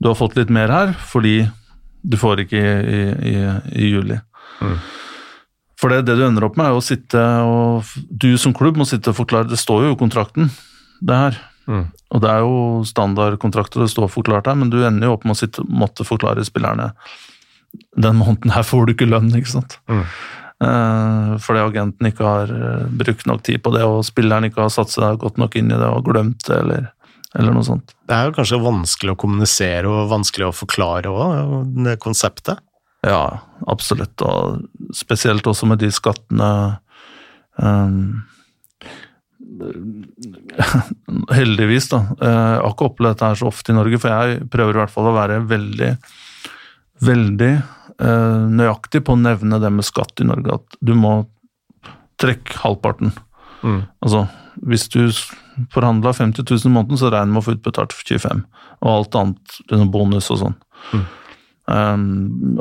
[0.00, 1.50] du har fått litt mer her, fordi
[2.04, 3.34] du får ikke i, i, i,
[3.74, 4.20] i juli.
[4.60, 4.76] Mm.
[5.78, 8.86] For det, det du ender opp med, er å sitte og Du som klubb må
[8.88, 10.48] sitte og forklare Det står jo i kontrakten,
[11.00, 11.36] det her.
[11.68, 11.84] Mm.
[12.10, 15.36] Og det er jo standardkontrakter det står forklart her, men du ender jo opp med
[15.36, 16.92] å sitte, måtte forklare spillerne
[18.00, 19.78] den måneden her får du ikke lønn, ikke sant.
[19.90, 20.04] Mm.
[20.58, 24.72] Eh, fordi agenten ikke har eh, brukt nok tid på det, og spilleren ikke har
[24.74, 26.88] satt seg godt nok inn i det og glemt det, eller,
[27.38, 27.94] eller noe sånt.
[28.08, 32.58] Det er jo kanskje vanskelig å kommunisere og vanskelig å forklare òg, det konseptet.
[33.06, 33.22] Ja,
[33.70, 34.18] absolutt.
[34.26, 36.50] Og spesielt også med de skattene
[37.54, 38.24] um,
[41.38, 42.02] Heldigvis, da.
[42.18, 44.82] Eh, Jeg har ikke opplevd dette her så ofte i Norge, for jeg prøver i
[44.82, 45.92] hvert fall å være veldig,
[47.06, 47.52] veldig
[47.98, 51.12] nøyaktig på å nevne det med skatt i Norge, at du må
[52.22, 53.10] trekke halvparten.
[53.62, 53.80] Mm.
[54.04, 54.24] Altså,
[54.68, 55.00] hvis du
[55.74, 58.44] forhandla 50 000 i måneden, så regner med å få utbetalt 25
[58.78, 60.58] og alt annet, liksom bonus og sånn.
[60.94, 61.06] Mm.
[61.68, 62.02] Um,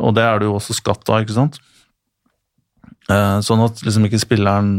[0.01, 1.59] og det er det jo også skatt av, ikke sant?
[3.07, 4.71] Uh, sånn at liksom ikke spilleren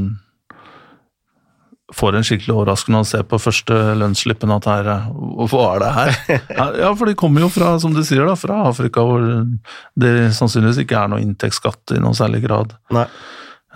[1.94, 4.88] får en skikkelig overraskelse når han ser på første lønnsslippen at her
[5.48, 6.18] Hva er det her?
[6.82, 9.24] Ja, for de kommer jo fra, som du sier, da, fra Afrika hvor
[9.96, 12.74] det sannsynligvis ikke er noe inntektsskatt i noen særlig grad.
[12.94, 13.06] Nei.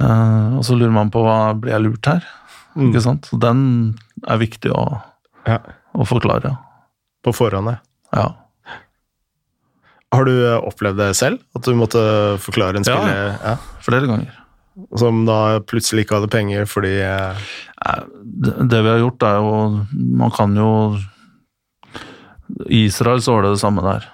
[0.00, 2.28] Uh, og så lurer man på hva blir jeg lurt her?
[2.76, 2.90] Mm.
[2.90, 3.28] Ikke sant?
[3.32, 3.64] Så den
[4.28, 4.84] er viktig å,
[5.48, 5.58] Ja.
[5.96, 6.54] å forklare.
[7.24, 7.80] På forhånd, ja.
[8.16, 8.28] Ja.
[10.12, 11.40] Har du opplevd det selv?
[11.56, 12.00] At du måtte
[12.44, 12.96] forklare en Ja.
[13.00, 13.56] spiller ja.
[13.80, 14.41] Flere ganger.
[14.96, 17.42] Som da plutselig ikke hadde penger fordi eh,
[18.22, 19.86] Det, vi har gjort, er jo
[20.22, 20.68] Man kan jo
[22.70, 24.06] I Israel så var det det samme der.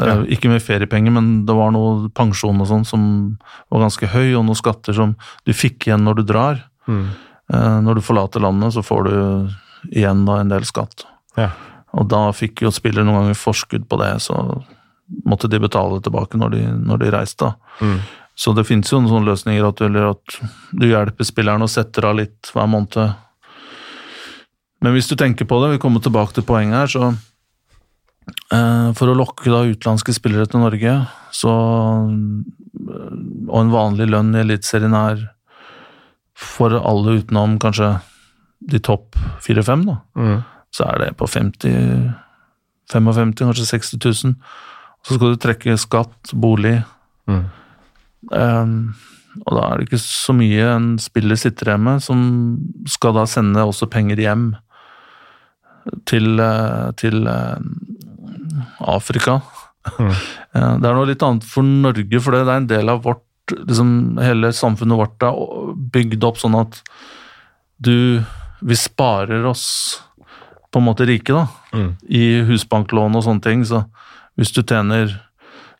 [0.00, 0.16] Eh, Ja.
[0.36, 3.02] Ikke med feriepenger, men det var noe pensjon og sånn som
[3.70, 6.64] var ganske høy, og noen skatter som du fikk igjen når du drar.
[6.88, 7.06] mm.
[7.52, 9.14] Eh, Når du forlater landet, så får du
[9.92, 11.04] igjen da en del skatt.
[11.36, 11.50] Ja.
[11.92, 14.62] Og da fikk jo spillere noen ganger forskudd på det, så
[15.28, 17.50] måtte de betale tilbake når de, når de reiste.
[17.84, 17.98] Mm.
[18.36, 20.38] Så det finnes jo noen sånne løsninger at du, eller at
[20.74, 23.14] du hjelper spilleren og setter av litt hver måned.
[24.82, 27.04] Men hvis du tenker på det, vi kommer tilbake til poenget her, så
[28.52, 30.96] eh, For å lokke da utenlandske spillere til Norge,
[31.34, 31.52] så
[32.10, 33.14] eh,
[33.48, 35.28] Og en vanlig lønn i Eliteserien er
[36.34, 37.92] for alle utenom kanskje
[38.66, 39.14] de topp
[39.44, 40.40] fire-fem, da Mm.
[40.74, 42.14] så er det på 50
[42.90, 44.34] 55 kanskje 60 000.
[45.06, 46.82] Så skal du trekke skatt, bolig
[47.28, 47.44] Mm.
[48.32, 48.94] Ehm,
[49.46, 53.58] Og da er det ikke så mye en spiller sitter hjemme, som skal da sende
[53.66, 54.52] også penger hjem
[56.06, 57.58] til, eh, til eh,
[58.80, 59.40] Afrika.
[59.98, 60.14] Mm.
[60.54, 63.20] Eh, Det er noe litt annet for Norge, for det er en del av vårt
[63.50, 65.34] liksom Hele samfunnet vårt er
[65.92, 66.78] bygd opp sånn at
[67.82, 68.22] du
[68.62, 70.00] Vi sparer oss
[70.72, 71.96] på en måte rike, da Mm.
[72.08, 73.84] i husbanklån og sånne ting, så
[74.38, 75.10] hvis du tjener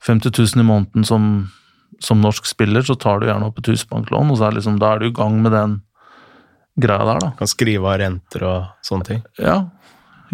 [0.03, 1.51] 50 000 i måneden som,
[2.03, 4.95] som norsk spiller, så tar du gjerne opp et husbanklån, og så er liksom, da
[4.95, 5.78] er du i gang med den
[6.80, 7.32] greia der, da.
[7.38, 9.22] Kan skrive av renter og sånne ting.
[9.38, 9.61] Ja,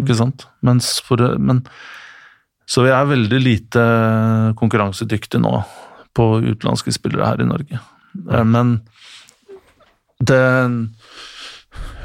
[0.01, 0.47] ikke sant?
[0.65, 1.61] Mens for, men,
[2.69, 3.85] så vi er veldig lite
[4.59, 5.59] konkurransedyktige nå
[6.17, 7.79] på utenlandske spillere her i Norge.
[8.27, 8.43] Ja.
[8.43, 8.81] Men
[10.19, 10.41] det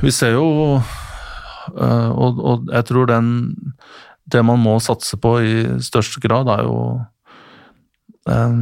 [0.00, 3.28] Vi ser jo eh, og, og jeg tror den
[4.30, 6.78] Det man må satse på i størst grad, er jo
[8.30, 8.54] eh,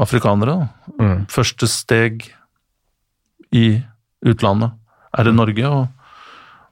[0.00, 0.68] afrikanere.
[0.98, 1.26] Mm.
[1.30, 2.28] første steg
[3.54, 3.80] i
[4.24, 4.74] utlandet
[5.14, 6.14] er i Norge, og,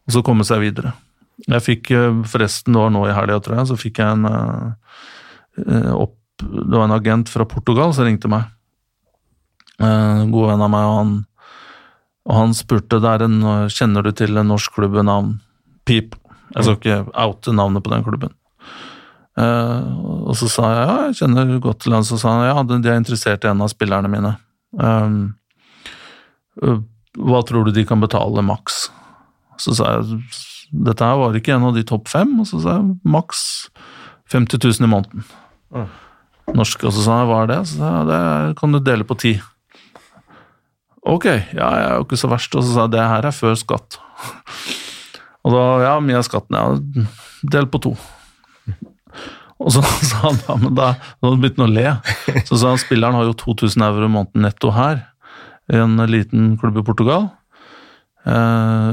[0.06, 0.94] og så komme seg videre.
[1.46, 4.26] Jeg fikk eh, forresten, det var nå i helga, tror jeg, så fikk jeg en
[4.30, 8.48] eh, opp Det var en agent fra Portugal som ringte meg.
[9.78, 11.12] En god venn av meg, og han,
[12.26, 13.36] og han spurte det er en,
[13.70, 15.36] Kjenner du til en norsk klubb ved navn
[15.86, 16.16] Pip.
[16.54, 18.34] Jeg skal ikke oute navnet på den klubben.
[19.40, 19.84] Eh,
[20.28, 22.06] og så sa jeg ja, jeg kjenner godt til han.
[22.06, 24.34] Så sa han ja, de er interessert i en av spillerne mine.
[24.72, 25.34] Um,
[27.20, 28.86] hva tror du de kan betale maks?
[29.60, 30.22] Så sa jeg
[30.72, 33.42] dette her var ikke en av de topp fem, og så sa jeg maks
[34.32, 35.26] 50 000 i måneden.
[35.68, 35.90] Mm.
[36.56, 37.58] Norske, og så sa jeg hva er det?
[37.68, 39.34] Så sa jeg det kan du dele på ti.
[41.02, 42.56] Ok, ja, jeg er jo ikke så verst.
[42.56, 43.98] Og så sa jeg det her er før skatt.
[45.44, 47.06] Og da, ja, mye av skatten, ja,
[47.52, 47.96] del på to.
[49.62, 50.92] Og så sa han ja, men da,
[51.22, 52.42] da begynte han å le.
[52.48, 55.06] Så sa han spilleren har jo 2000 euro i måneden netto her,
[55.72, 57.30] i en liten klubb i Portugal.
[58.22, 58.90] Eh,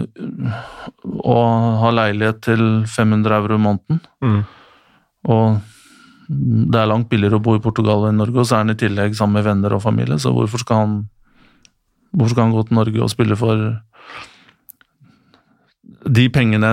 [1.21, 1.49] og
[1.83, 4.01] har leilighet til 500 euro i måneden.
[4.25, 4.39] Mm.
[5.29, 5.59] Og
[6.29, 8.73] det er langt billigere å bo i Portugal enn i Norge, og så er han
[8.75, 10.95] i tillegg sammen med venner og familie, så hvorfor skal han,
[12.13, 13.65] hvorfor skal han gå til Norge og spille for
[16.05, 16.69] De pengene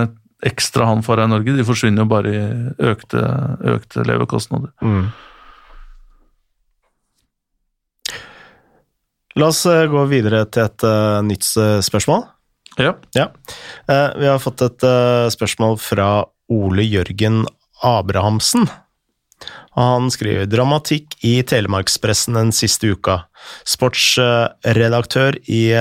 [0.47, 2.43] ekstra han får av Norge, de forsvinner jo bare i
[2.93, 3.23] økte,
[3.77, 4.73] økte levekostnader.
[4.83, 5.09] Mm.
[9.37, 12.25] La oss eh, gå videre til et uh, nytt eh, spørsmål.
[12.81, 12.95] Ja.
[13.17, 16.09] Eh, vi har fått et uh, spørsmål fra
[16.53, 17.45] Ole Jørgen
[17.85, 18.69] Abrahamsen.
[19.77, 23.19] Han skriver dramatikk i Telemarkspressen den siste uka.
[23.69, 25.77] Sportsredaktør i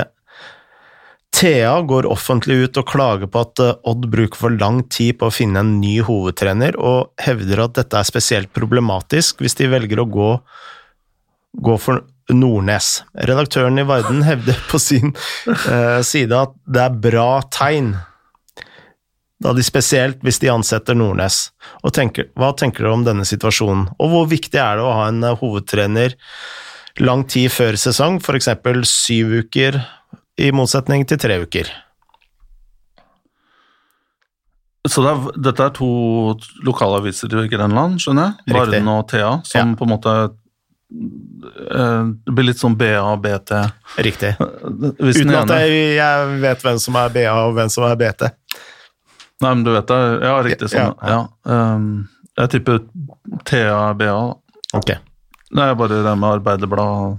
[1.36, 5.28] Thea går offentlig ut og klager på at eh, Odd bruker for lang tid på
[5.28, 10.00] å finne en ny hovedtrener, og hevder at dette er spesielt problematisk hvis de velger
[10.00, 10.30] å gå,
[11.60, 13.02] gå for Nordnes.
[13.28, 17.92] Redaktøren i Varden hevder på sin eh, side at det er bra tegn,
[19.44, 21.50] da de spesielt hvis de ansetter Nordnes.
[21.92, 25.20] Tenker, hva tenker dere om denne situasjonen, og hvor viktig er det å ha en
[25.20, 26.16] eh, hovedtrener
[27.04, 28.48] lang tid før sesong, f.eks.
[28.88, 29.82] syv uker,
[30.38, 31.70] i motsetning til tre uker?
[34.86, 35.86] Så det er, dette er to
[36.66, 38.34] lokalaviser i Grenland, skjønner jeg?
[38.46, 38.58] Riktig.
[38.60, 39.76] Varden og Thea, som Ja.
[39.80, 40.12] på en måte
[40.86, 43.50] eh, Det blir litt sånn BA og BT.
[44.06, 44.36] Riktig.
[45.00, 48.28] Hvis Uten at jeg, jeg vet hvem som er BA og hvem som er BT.
[49.42, 49.98] Nei, men du vet det.
[50.22, 50.70] Ja, riktig.
[50.72, 50.94] Sånn.
[51.02, 51.26] Ja, Ja,
[51.76, 52.08] Um,
[52.38, 52.78] jeg tipper
[53.44, 54.14] TA er BA.
[54.76, 54.94] Ok.
[55.50, 57.18] Nei, jeg bare det med Arbeiderblad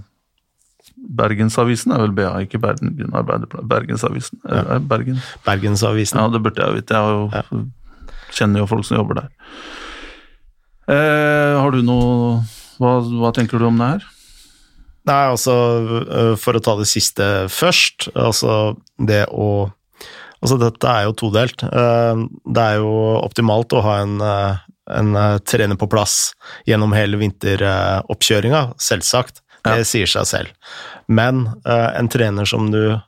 [1.08, 3.64] Bergensavisen er vel BA, ikke Bergen Arbeiderblad.
[3.70, 4.40] Bergensavisen.
[4.44, 4.76] Ja.
[4.76, 5.22] Eh, Bergen.
[5.46, 6.20] Bergensavisen.
[6.20, 7.00] Ja, det burde jeg vite.
[7.00, 7.62] Jeg jo,
[8.36, 9.32] kjenner jo folk som jobber der.
[10.88, 12.44] Eh, har du noe
[12.78, 14.06] hva, hva tenker du om det her?
[15.08, 15.54] Nei, altså,
[16.04, 19.70] øh, for å ta det siste først, altså det å
[20.38, 21.64] Altså, dette er jo todelt.
[21.66, 24.58] Eh, Det er jo optimalt å ha en, eh,
[24.94, 26.32] en eh, trener på plass
[26.64, 29.42] gjennom hele vinteroppkjøringa, selvsagt.
[29.64, 29.84] Det Ja.
[29.84, 30.48] sier seg selv.
[31.08, 33.00] Men uh, en trener som du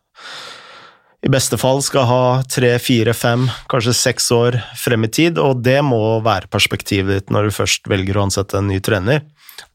[1.21, 5.61] i beste fall skal ha tre, fire, fem, kanskje seks år frem i tid, og
[5.63, 9.21] det må være perspektivet ditt når du først velger å ansette en ny trener.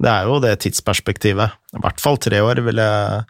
[0.02, 1.54] Det er jo det tidsperspektivet.
[1.78, 3.26] I hvert fall tre år, vil jeg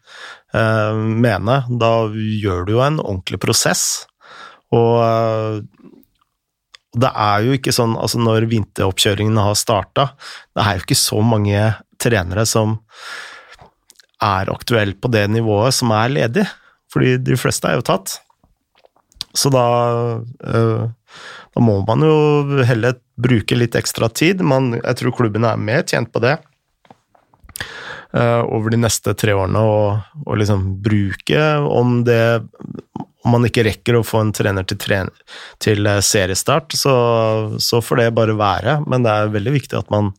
[0.56, 1.60] uh, mene.
[1.68, 4.06] Da gjør du jo en ordentlig prosess.
[4.72, 5.60] Og uh,
[6.96, 10.10] det er jo ikke sånn altså Når vinteroppkjøringene har starta,
[10.56, 11.68] det er jo ikke så mange
[12.02, 12.80] trenere som
[14.24, 16.46] er aktuell på det nivået som er ledig,
[16.94, 18.18] fordi de fleste er jo tatt.
[19.36, 19.66] Så da,
[20.48, 20.86] eh,
[21.56, 24.44] da må man jo heller bruke litt ekstra tid.
[24.44, 26.38] Man, jeg tror klubben er mer tjent på det
[28.16, 32.22] eh, over de neste tre årene, og, og liksom bruke om det
[33.26, 35.10] om man ikke rekker å få en trener til, tren
[35.64, 36.94] til seriestart, så,
[37.58, 40.12] så får det bare være, men det er veldig viktig at man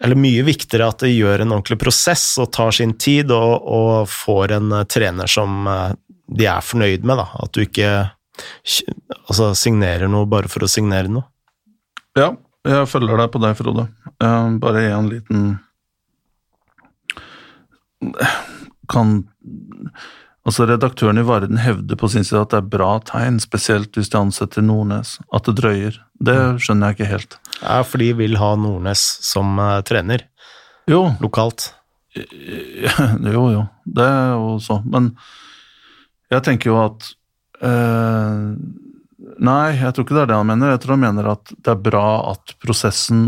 [0.00, 4.10] eller mye viktigere at det gjør en ordentlig prosess og tar sin tid, og, og
[4.10, 5.96] får en eh, trener som eh,
[6.38, 7.18] de er fornøyd med.
[7.18, 7.26] Da.
[7.42, 7.90] At du ikke
[9.26, 11.26] altså, signerer noe bare for å signere noe.
[12.18, 12.32] Ja,
[12.66, 13.88] jeg følger deg på det, Frode.
[14.22, 15.48] Eh, bare en liten
[18.88, 19.16] Kan
[20.48, 24.08] Altså, redaktøren i Varden hevder på sin side at det er bra tegn, spesielt hvis
[24.08, 25.18] de ansetter Nordnes.
[25.34, 25.98] At det drøyer.
[26.24, 27.36] Det skjønner jeg ikke helt.
[27.60, 30.24] Ja, for de vil ha Nordnes som eh, trener
[30.88, 31.74] Jo, lokalt.
[33.36, 33.66] jo, jo.
[33.84, 34.80] Det er jo så.
[34.88, 35.12] Men
[36.32, 37.12] jeg tenker jo at
[37.60, 38.42] eh,
[39.38, 40.72] Nei, jeg tror ikke det er det han mener.
[40.72, 43.26] Jeg tror han mener at det er bra at prosessen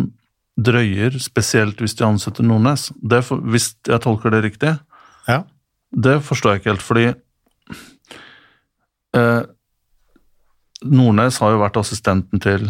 [0.57, 2.89] drøyer, spesielt hvis de ansetter Nordnes.
[2.97, 4.79] Det hvis jeg tolker det riktig?
[5.29, 5.43] Ja.
[5.93, 7.07] Det forstår jeg ikke helt, fordi
[9.19, 9.43] eh,
[10.87, 12.69] Nordnes har jo vært assistenten til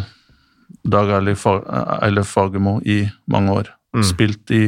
[0.90, 3.68] Dag Eilif Fa- Fagermo i mange år.
[3.94, 4.04] Mm.
[4.06, 4.62] Spilt i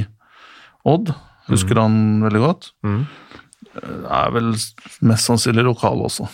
[0.84, 1.12] Odd,
[1.48, 2.72] husker han veldig godt.
[2.84, 3.05] Mm.
[4.11, 4.50] Er vel
[5.07, 6.26] mest sannsynlig lokal også.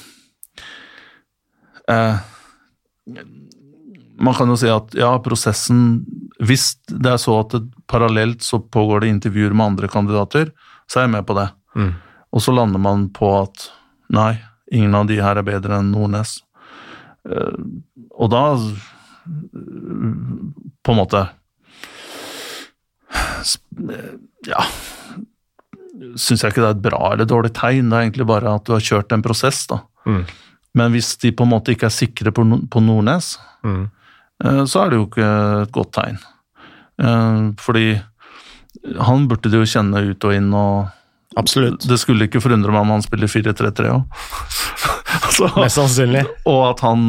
[1.89, 2.17] eh,
[4.19, 6.05] Man kan jo si at ja, prosessen
[6.43, 10.51] Hvis det er så at det, parallelt så pågår det intervjuer med andre kandidater,
[10.91, 11.49] så er jeg med på det.
[11.77, 11.95] Mm.
[12.33, 13.71] Og så lander man på at
[14.13, 14.35] nei,
[14.73, 16.39] ingen av de her er bedre enn Nordnes.
[17.29, 17.57] Eh,
[18.19, 18.43] og da
[20.85, 21.25] på en måte
[24.49, 24.63] Ja
[26.19, 28.65] Syns jeg ikke det er et bra eller dårlig tegn, det er egentlig bare at
[28.69, 29.81] du har kjørt en prosess, da.
[30.07, 30.21] Mm.
[30.79, 33.33] Men hvis de på en måte ikke er sikre på, på Nordnes,
[33.67, 33.89] Mm.
[34.45, 35.29] eh, så er det jo ikke
[35.65, 36.21] et godt tegn.
[37.03, 37.87] Eh, Fordi
[39.03, 40.87] han burde de jo kjenne ut og inn, og
[41.37, 41.85] Absolutt.
[41.85, 44.23] det skulle ikke forundre meg om han spiller 4-3-3 òg.
[45.61, 46.25] Mest sannsynlig.
[46.49, 47.03] Og at han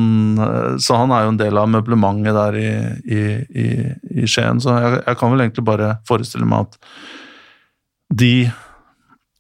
[0.44, 2.70] eh, Så han er jo en del av møblementet der i,
[3.16, 3.68] i, i,
[4.24, 6.80] i Skien, så jeg, jeg kan vel egentlig bare forestille meg at
[8.20, 8.34] de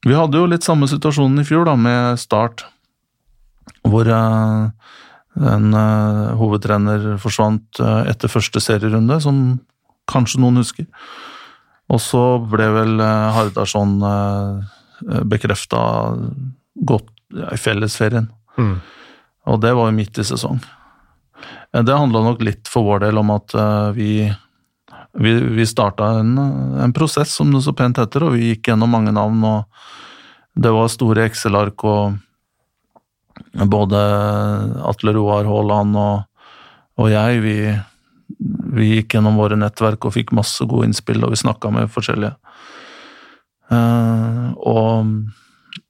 [0.07, 2.63] Vi hadde jo litt samme situasjonen i fjor, da, med Start,
[3.83, 4.69] hvor uh,
[5.49, 9.41] en uh, hovedtrener forsvant uh, etter første serierunde, som
[10.09, 10.87] kanskje noen husker.
[11.89, 15.79] Og så ble vel uh, Hardarson uh, bekrefta
[16.85, 17.09] godt
[17.53, 18.29] i fellesferien.
[18.57, 18.75] Mm.
[19.49, 20.59] Og det var jo midt i sesong.
[21.73, 24.11] Eh, Det handla nok litt for vår del om at eh, vi
[25.19, 26.37] vi, vi starta en,
[26.77, 29.41] en prosess, som det så pent heter, og vi gikk gjennom mange navn.
[29.43, 29.65] og
[30.53, 32.19] Det var store Excel-ark, og
[33.73, 33.99] både
[34.85, 36.21] Atle Roar Haaland og,
[37.01, 37.55] og jeg, vi,
[38.39, 42.35] vi gikk gjennom våre nettverk og fikk masse gode innspill, og vi snakka med forskjellige.
[43.69, 45.17] Uh, og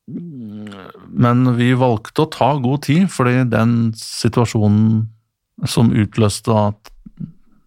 [0.09, 5.03] men vi valgte å ta god tid, fordi den situasjonen
[5.69, 6.95] som utløste at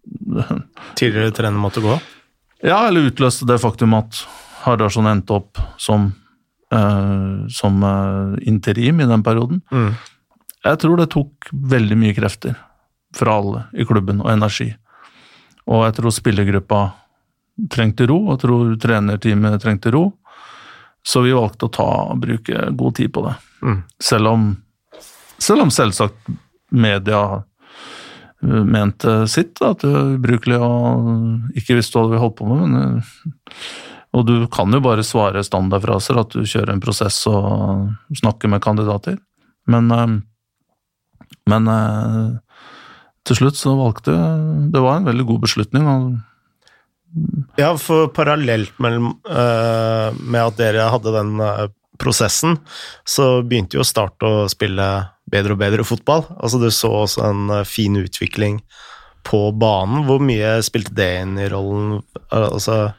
[0.98, 1.92] Tidligere trener måtte gå.
[2.66, 4.18] Ja, eller utløste det faktum at
[4.64, 6.08] Hardarson endte opp som,
[6.74, 9.62] uh, som eh, interim i den perioden.
[9.72, 9.94] Mm.
[10.66, 12.58] Jeg tror det tok veldig mye krefter
[13.16, 14.70] fra alle i klubben, og energi.
[15.70, 16.82] Og jeg tror spillergruppa
[17.70, 20.08] trengte ro, og jeg tror trenerteamet trengte ro.
[21.02, 21.88] Så vi valgte å ta,
[22.18, 23.34] bruke god tid på det.
[23.62, 23.78] Mm.
[24.02, 24.44] Selv om,
[25.38, 26.30] selv om selvsagt
[26.72, 32.38] media uh, mente sitt, da, at det var ubrukelig og ikke visste hva vi holdt
[32.38, 32.62] på med.
[32.62, 33.66] Men, uh,
[34.12, 37.90] og du kan jo bare svare standardfraser, at du kjører en prosess og
[38.20, 39.18] snakker med kandidater.
[39.72, 40.18] Men, uh,
[41.50, 41.66] men
[43.28, 44.14] til slutt så valgte
[44.72, 45.86] Det var en veldig god beslutning.
[47.60, 51.66] Ja, for parallelt mellom, eh, med at dere hadde den eh,
[52.00, 52.56] prosessen,
[53.04, 54.86] så begynte jo Start å spille
[55.32, 56.24] bedre og bedre fotball.
[56.40, 58.62] Altså Du så også en eh, fin utvikling
[59.28, 60.06] på banen.
[60.08, 62.00] Hvor mye spilte det inn i rollen?
[62.32, 62.94] Altså,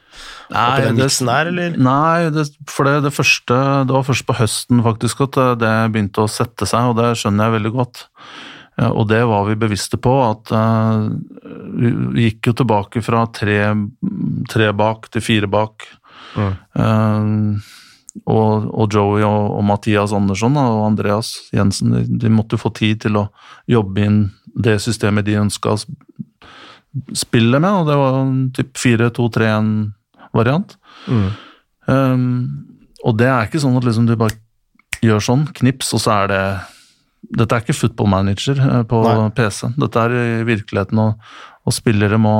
[0.53, 1.49] Nei, det- her?
[1.75, 3.57] Nei, det, for det, det første
[3.87, 7.17] Det var først på høsten faktisk at det- det begynte å sette seg, og det
[7.17, 8.05] skjønner jeg veldig godt.
[8.79, 11.03] Ja, Og det var vi bevisste på, at eh,
[12.15, 13.59] vi gikk jo tilbake fra tre,
[14.49, 15.85] tre bak til fire bak.
[16.33, 16.53] Mm.
[16.81, 17.71] Eh,
[18.29, 22.69] og, og Joey og, og Mathias Andersson da, og Andreas Jensen de, de måtte få
[22.77, 23.27] tid til å
[23.69, 24.19] jobbe inn
[24.53, 25.81] det systemet de ønska å
[27.17, 30.75] spille med, og det var en typ 4-2-3-1-variant.
[31.09, 31.29] Mm.
[31.89, 32.27] Um,
[33.03, 34.37] og det er ikke sånn at liksom du bare
[35.03, 36.43] gjør sånn, knips, og så er det
[37.23, 39.29] Dette er ikke football manager eh, på Nei.
[39.37, 39.69] PC.
[39.79, 41.19] Dette er virkeligheten, og,
[41.63, 42.33] og spillere må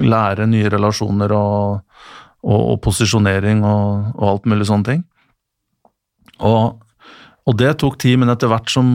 [0.00, 1.82] lære nye relasjoner og,
[2.42, 5.02] og, og posisjonering og, og alt mulig sånne ting.
[6.40, 6.78] Og,
[7.46, 8.94] og det tok tid, men etter hvert som,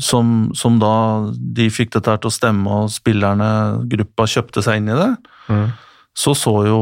[0.00, 0.92] som, som da
[1.36, 3.50] de fikk dette her til å stemme, og spillerne,
[3.92, 5.12] gruppa, kjøpte seg inn i det,
[5.48, 5.70] Mm.
[6.12, 6.78] så så jo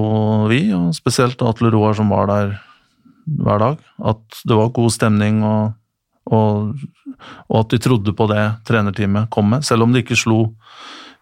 [0.51, 2.49] vi, og spesielt Atle Roar som var der
[3.39, 3.77] hver dag,
[4.11, 5.77] at det var god stemning, og,
[6.27, 6.75] og,
[7.49, 10.41] og at de trodde på det trenerteamet kom med, selv om de ikke slo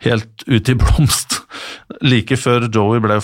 [0.05, 1.41] helt ut i blomst.
[2.11, 3.19] Like før Joey ble,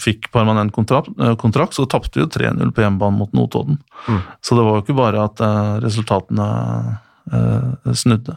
[0.00, 3.80] fikk permanent kontrakt, kontrakt så tapte de jo 3-0 på hjemmebane mot Notodden.
[4.08, 4.20] Mm.
[4.44, 6.48] Så det var jo ikke bare at eh, resultatene
[7.30, 8.36] eh, snudde.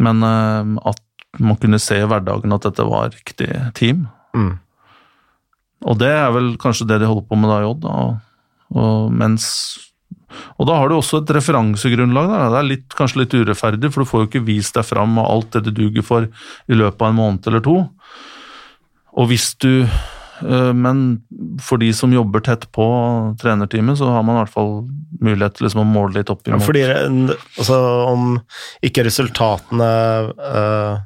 [0.00, 1.04] Men eh, at
[1.40, 4.06] man kunne se i hverdagen at dette var riktig team.
[4.36, 4.58] Mm.
[5.88, 7.84] Og det er vel kanskje det de holder på med da i Odd.
[7.84, 9.46] da, Og, og, mens,
[10.58, 12.28] og da har du også et referansegrunnlag.
[12.30, 12.50] Der.
[12.54, 15.26] Det er litt, kanskje litt urettferdig, for du får jo ikke vist deg fram og
[15.30, 16.28] alt det du duger for
[16.70, 17.76] i løpet av en måned eller to.
[19.18, 21.20] Og hvis du øh, Men
[21.60, 22.84] for de som jobber tett på
[23.42, 24.70] trenerteamet, så har man i hvert fall
[25.20, 26.64] mulighet til liksom å måle litt opp Ja, imot.
[26.64, 26.84] fordi
[27.58, 27.76] altså,
[28.08, 28.38] om
[28.86, 29.88] ikke resultatene
[30.30, 31.02] eh,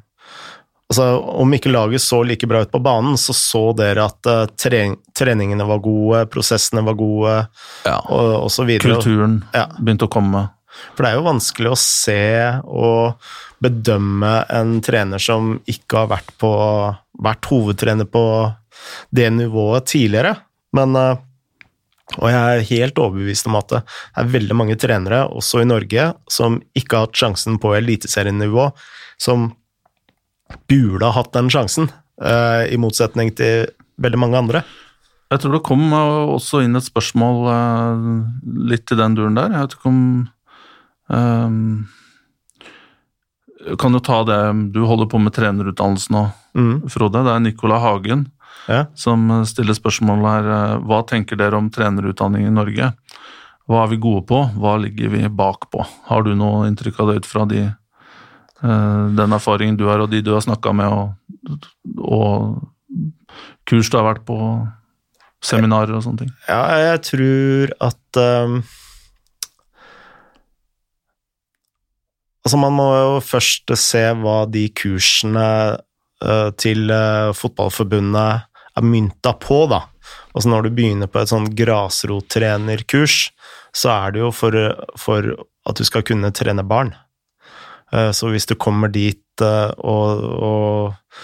[0.89, 1.05] altså,
[1.43, 4.83] Om ikke laget så like bra ut på banen, så så dere at uh, tre,
[5.17, 7.37] treningene var gode, prosessene var gode,
[7.85, 7.97] ja.
[8.09, 8.97] og, og så videre.
[8.99, 9.67] Kulturen Ja.
[9.79, 10.47] begynte å komme.
[10.95, 12.21] For det er jo vanskelig å se
[12.67, 13.29] og
[13.63, 16.51] bedømme en trener som ikke har vært, på,
[17.23, 18.25] vært hovedtrener på
[19.15, 20.35] det nivået tidligere.
[20.75, 21.15] Men uh,
[22.19, 23.79] Og jeg er helt overbevist om at det
[24.21, 28.67] er veldig mange trenere, også i Norge, som ikke har hatt sjansen på eliteserienivå,
[29.17, 29.47] som
[30.69, 31.89] burde ha hatt den sjansen,
[32.21, 33.67] eh, i motsetning til
[34.01, 34.63] veldig mange andre.
[35.31, 38.07] Jeg tror det kom eh, også inn et spørsmål eh,
[38.71, 39.51] litt i den duren der.
[39.55, 40.01] Jeg vet ikke om
[41.09, 41.87] um,
[43.81, 44.37] Kan jo ta det
[44.75, 46.25] Du holder på med trenerutdannelse nå,
[46.55, 46.85] Mm.
[46.87, 47.19] Frode.
[47.25, 48.27] Det er Nicola Hagen
[48.69, 48.85] Ja.
[48.95, 50.45] som stiller spørsmål her.
[50.87, 52.93] Hva tenker dere om trenerutdanning i Norge?
[53.67, 54.39] Hva er vi gode på?
[54.55, 55.85] Hva ligger vi bak på?
[56.07, 57.75] Har du noe inntrykk av det ut fra de,
[59.17, 61.59] den erfaringen du har, og de du har snakka med, og,
[62.01, 63.35] og
[63.69, 64.37] kurs du har vært på,
[65.45, 66.33] seminarer og sånne ting?
[66.49, 68.63] Ja, jeg tror at um,
[72.45, 75.45] Altså, man må jo først se hva de kursene
[76.21, 76.91] uh, til
[77.33, 78.43] fotballforbundet
[78.77, 79.79] er mynta på, da.
[80.35, 83.15] Altså når du begynner på et sånn grasrottrenerkurs,
[83.75, 84.55] så er det jo for,
[84.99, 85.31] for
[85.65, 86.93] at du skal kunne trene barn.
[87.93, 91.21] Uh, så hvis du kommer dit uh, og, og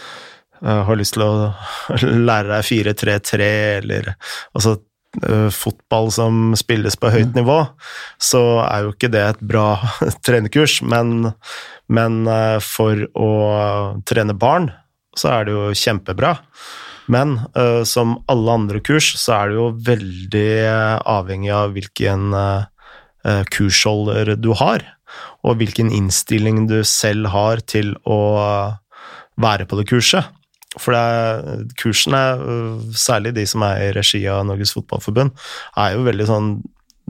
[0.62, 1.34] uh, har lyst til å
[2.30, 3.51] lære deg 4-3-3,
[3.82, 4.16] eller
[4.53, 4.80] altså
[5.51, 7.57] fotball som spilles på høyt nivå,
[8.16, 9.74] så er jo ikke det et bra
[10.24, 10.78] trenerkurs.
[10.88, 11.34] Men,
[11.91, 12.22] men
[12.64, 13.32] for å
[14.07, 14.70] trene barn,
[15.20, 16.38] så er det jo kjempebra.
[17.12, 20.51] Men uh, som alle andre kurs, så er det jo veldig
[21.09, 24.86] avhengig av hvilken uh, kursholder du har,
[25.43, 28.22] og hvilken innstilling du selv har til å
[29.41, 30.30] være på det kurset.
[30.80, 32.20] For det er, kursene,
[32.95, 35.34] særlig de som er i regi av Norges Fotballforbund,
[35.76, 36.53] er jo veldig sånn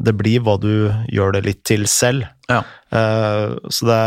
[0.02, 2.24] Det blir hva du gjør det litt til selv.
[2.50, 2.64] Ja.
[2.90, 4.00] Eh, Så det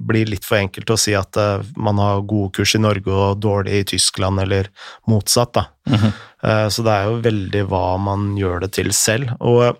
[0.00, 3.42] blir litt for enkelt å si at eh, man har gode kurs i Norge og
[3.42, 4.70] dårlig i Tyskland, eller
[5.06, 5.66] motsatt, da.
[5.90, 6.70] Mm -hmm.
[6.70, 9.34] Så det er jo veldig hva man gjør det til selv.
[9.40, 9.76] Og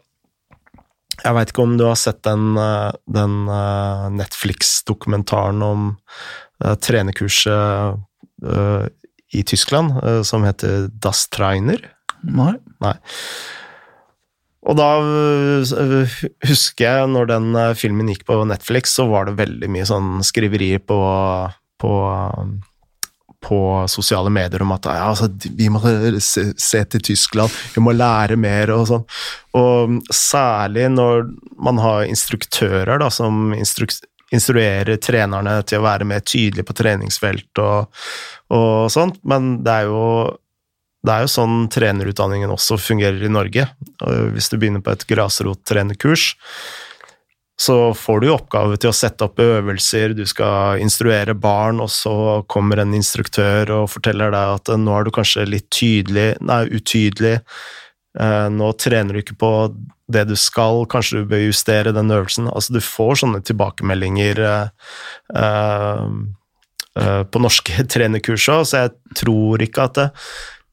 [1.23, 5.87] jeg veit ikke om du har sett den, eh, den eh, Netflix-dokumentaren om
[6.64, 8.03] eh, trenerkurset
[9.33, 9.95] i Tyskland,
[10.29, 11.81] som heter Das Trainer.
[12.85, 12.93] Nei.
[14.69, 14.91] Og da
[16.45, 17.49] husker jeg, når den
[17.81, 20.99] filmen gikk på Netflix, så var det veldig mye sånn skriverier på,
[21.81, 21.93] på,
[23.45, 23.59] på
[23.91, 25.28] sosiale medier om at ja, altså,
[25.59, 25.80] vi må
[26.22, 29.07] se, se til Tyskland, vi må lære mer og sånn.
[29.59, 31.28] Og særlig når
[31.62, 33.95] man har instruktører da, som instruk
[34.34, 37.93] instruerer trenerne til å være mer tydelige på treningsfelt og,
[38.51, 40.03] og sånt, men det er jo
[41.07, 43.68] det er jo sånn trenerutdanningen også fungerer i Norge.
[44.34, 46.32] Hvis du begynner på et grasrottrenerkurs,
[47.57, 52.42] så får du oppgave til å sette opp øvelser, du skal instruere barn, og så
[52.52, 57.38] kommer en instruktør og forteller deg at nå er du kanskje litt tydelig, nei, utydelig,
[58.16, 59.52] Eh, nå trener du ikke på
[60.12, 62.48] det du skal, kanskje du bør justere den øvelsen.
[62.48, 64.92] Altså, du får sånne tilbakemeldinger eh,
[65.36, 66.04] eh,
[67.02, 70.11] eh, på norske trenerkurs òg, så jeg tror ikke at det,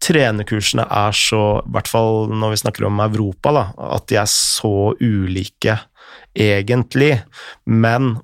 [0.03, 3.65] trenerkursene er så, i hvert fall når vi snakker om Europa, da,
[3.95, 5.77] at de er så ulike
[6.35, 7.17] egentlig.
[7.65, 8.15] Men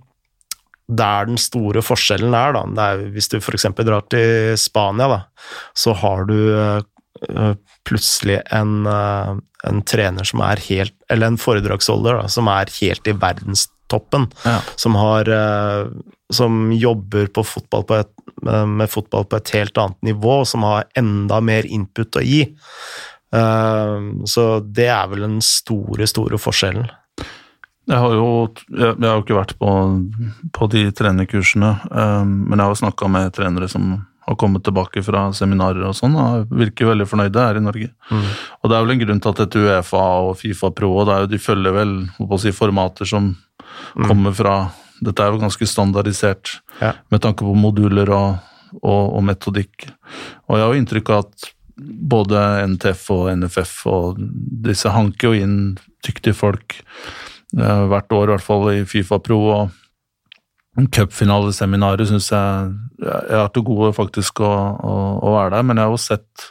[0.89, 3.67] der den store forskjellen er, da, det er hvis du f.eks.
[3.77, 5.19] drar til Spania, da,
[5.77, 7.51] så har du eh,
[7.85, 9.33] plutselig en, eh,
[9.69, 14.29] en trener som er helt Eller en foredragsholder da, som er helt i verdenstoppen.
[14.45, 14.59] Ja.
[14.79, 15.91] Som har eh,
[16.33, 18.11] Som jobber på fotball på et,
[18.45, 22.43] med fotball på et helt annet nivå, som har enda mer input å gi.
[23.35, 23.95] Eh,
[24.25, 26.89] Så det er vel den store, store forskjellen.
[27.89, 28.25] Jeg har jo
[28.69, 29.71] jeg, jeg har ikke vært på,
[30.53, 33.95] på de trenerkursene, eh, men jeg har jo snakka med trenere som
[34.29, 37.87] har kommet tilbake fra seminarer og sånn, og virker veldig fornøyde her i Norge.
[38.13, 41.15] Og det er vel en grunn til at dette Uefa og Fifa Pro, og det
[41.15, 43.31] er jo, de følger vel å si, formater som
[44.05, 44.53] kommer fra
[44.99, 46.89] Dette er jo ganske standardisert Ja.
[47.09, 48.35] med tanke på moduler og,
[48.83, 49.85] og, og metodikk.
[50.49, 51.49] Og jeg har jo inntrykk av at
[52.11, 52.41] både
[52.75, 54.19] NTF og NFF og
[54.67, 55.55] disse hanker jo inn
[56.03, 56.75] dyktige folk
[57.53, 59.39] hvert år, i hvert fall i Fifa Pro.
[59.55, 64.93] og Cupfinaleseminaret syns jeg Jeg har til gode faktisk å, å,
[65.25, 66.47] å være der, men jeg har jo sett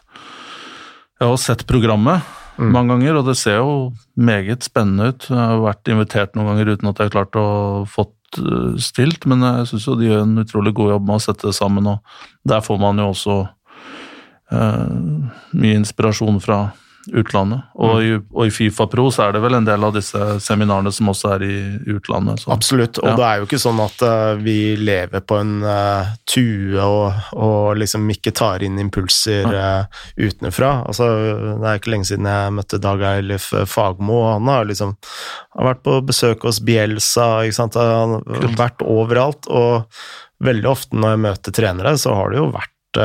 [1.19, 2.23] jeg har jo sett programmet
[2.59, 2.73] Mm.
[2.75, 3.75] mange ganger, og det ser jo
[4.19, 5.29] meget spennende ut.
[5.31, 7.51] Jeg har vært invitert noen ganger uten at jeg har klart å
[7.87, 11.23] fått eh, stilt, men jeg syns jo de gjør en utrolig god jobb med å
[11.23, 13.37] sette det sammen, og der får man jo også
[14.59, 14.99] eh,
[15.55, 16.65] mye inspirasjon fra
[17.17, 17.65] utlandet.
[17.79, 20.93] Og i, og i Fifa Pro så er det vel en del av disse seminarene
[20.95, 21.57] som også er i
[21.95, 22.43] utlandet.
[22.43, 22.53] Så.
[22.55, 23.15] Absolutt, og Ja.
[23.17, 27.79] det er jo ikke sånn at uh, vi lever på en uh, tue og, og
[27.81, 30.73] liksom ikke tar inn impulser uh, utenfra.
[30.89, 31.09] Altså,
[31.63, 34.97] det er ikke lenge siden jeg møtte Dag Eilif Fagmo, og han har liksom
[35.59, 37.79] har vært på besøk hos Bielsa, ikke sant?
[37.79, 39.89] han har vært overalt, og
[40.45, 43.01] veldig ofte når jeg møter trenere, så har det jo vært,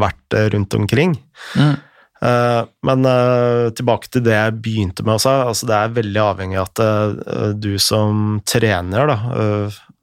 [0.00, 1.12] vært rundt omkring.
[1.58, 1.74] Mm.
[2.20, 5.34] Eh, men eh, tilbake til det jeg begynte med også.
[5.50, 9.18] Altså, det er veldig avhengig av at eh, du som trener da,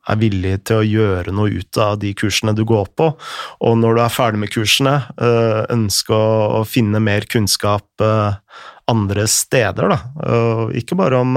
[0.05, 3.09] er villig til å gjøre noe ut av de kursene du går på.
[3.65, 4.99] Og når du er ferdig med kursene,
[5.73, 8.05] ønske å, å finne mer kunnskap
[8.85, 9.89] andre steder.
[9.89, 9.97] Da.
[10.77, 11.33] Ikke bare om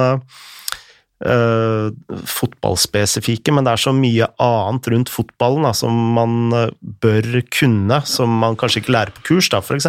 [1.24, 6.70] eh, eh, fotballspesifikke, men det er så mye annet rundt fotballen da, som man eh,
[7.02, 9.50] bør kunne, som man kanskje ikke lærer på kurs.
[9.52, 9.88] da, F.eks.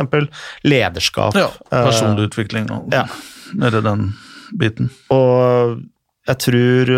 [0.68, 1.38] lederskap.
[1.38, 3.06] Ja, personlig utvikling og ja.
[3.58, 4.12] nede den
[4.60, 4.92] biten.
[5.14, 5.80] Og
[6.30, 6.94] jeg tror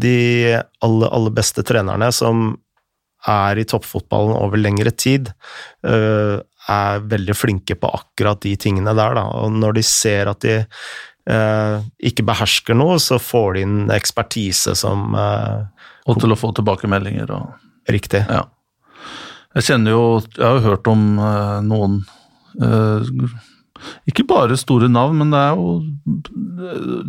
[0.00, 0.18] de
[0.56, 2.52] aller, aller beste trenerne som
[3.28, 5.28] er i toppfotballen over lengre tid,
[5.84, 9.16] uh, er veldig flinke på akkurat de tingene der.
[9.18, 9.24] Da.
[9.42, 10.60] Og når de ser at de
[11.28, 15.66] ikke behersker noe, så får de inn ekspertise som øh,
[16.08, 17.52] Og til å få tilbakemeldinger og
[17.92, 18.24] riktig.
[18.26, 18.46] Ja.
[19.54, 20.02] Jeg kjenner jo
[20.36, 22.00] Jeg har jo hørt om eh, noen
[22.62, 23.12] eh,
[24.10, 25.70] Ikke bare store navn, men det er jo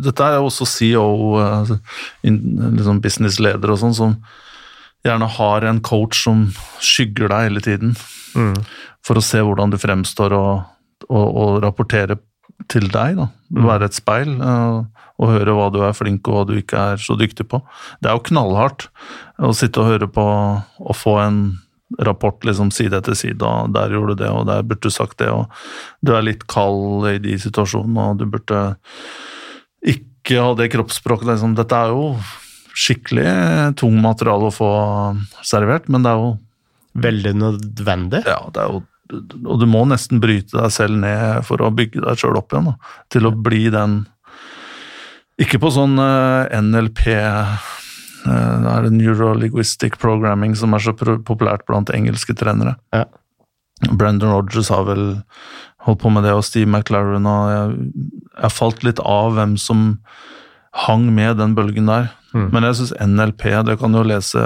[0.02, 1.06] Dette er jo også CEO,
[1.42, 1.72] eh,
[2.24, 4.16] liksom businessleder og sånn, som
[5.04, 6.46] gjerne har en coach som
[6.80, 7.96] skygger deg hele tiden,
[8.32, 8.54] Mm.
[9.04, 10.62] for å se hvordan du fremstår og,
[11.10, 12.16] og, og rapportere
[12.70, 13.16] til deg.
[13.18, 13.28] da.
[13.50, 13.64] Mm.
[13.66, 14.78] Være et speil eh,
[15.22, 17.62] og høre hva du er flink og hva du ikke er så dyktig på.
[18.02, 18.88] Det er jo knallhardt
[19.42, 21.42] å sitte og høre på og få en
[22.00, 25.18] rapport liksom side etter side, og der gjorde du det, og der burde du sagt
[25.20, 25.50] det, og
[26.00, 28.62] du er litt kald i de situasjonene, og du burde
[29.92, 31.34] ikke ha det kroppsspråket.
[31.34, 31.56] Liksom.
[31.58, 32.14] Dette er jo
[32.72, 34.70] skikkelig tung materiale å få
[35.44, 36.32] servert, men det er jo
[36.92, 38.18] Veldig nødvendig.
[38.28, 38.82] ja, det er jo
[39.12, 42.72] Og du må nesten bryte deg selv ned for å bygge deg sjøl opp igjen.
[42.72, 44.02] Da, til å bli den
[45.40, 47.70] Ikke på sånn uh, NLP eh,
[48.22, 52.76] Det er det Neuro-linguistic programming som er så populært blant engelske trenere.
[52.94, 53.06] Ja.
[53.90, 55.06] Brendan Rogers har vel
[55.82, 58.04] holdt på med det, og Steve McLaren og jeg,
[58.36, 59.96] jeg falt litt av hvem som
[60.86, 62.12] hang med den bølgen der.
[62.32, 62.48] Mm.
[62.54, 64.42] Men jeg syns NLP, det kan du jo lese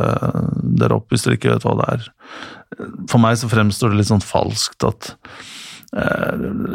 [0.80, 2.02] dere opp hvis dere ikke vet hva det er.
[3.10, 5.02] For meg så fremstår det litt sånn falskt at
[5.96, 6.32] eh,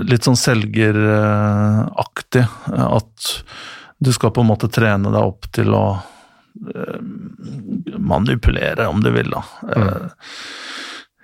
[0.07, 2.45] Litt sånn selgeraktig.
[2.71, 3.15] eh, At
[4.01, 6.99] du skal på en måte trene deg opp til å eh,
[8.01, 9.41] manipulere, om du vil, da.
[9.67, 10.09] Mm.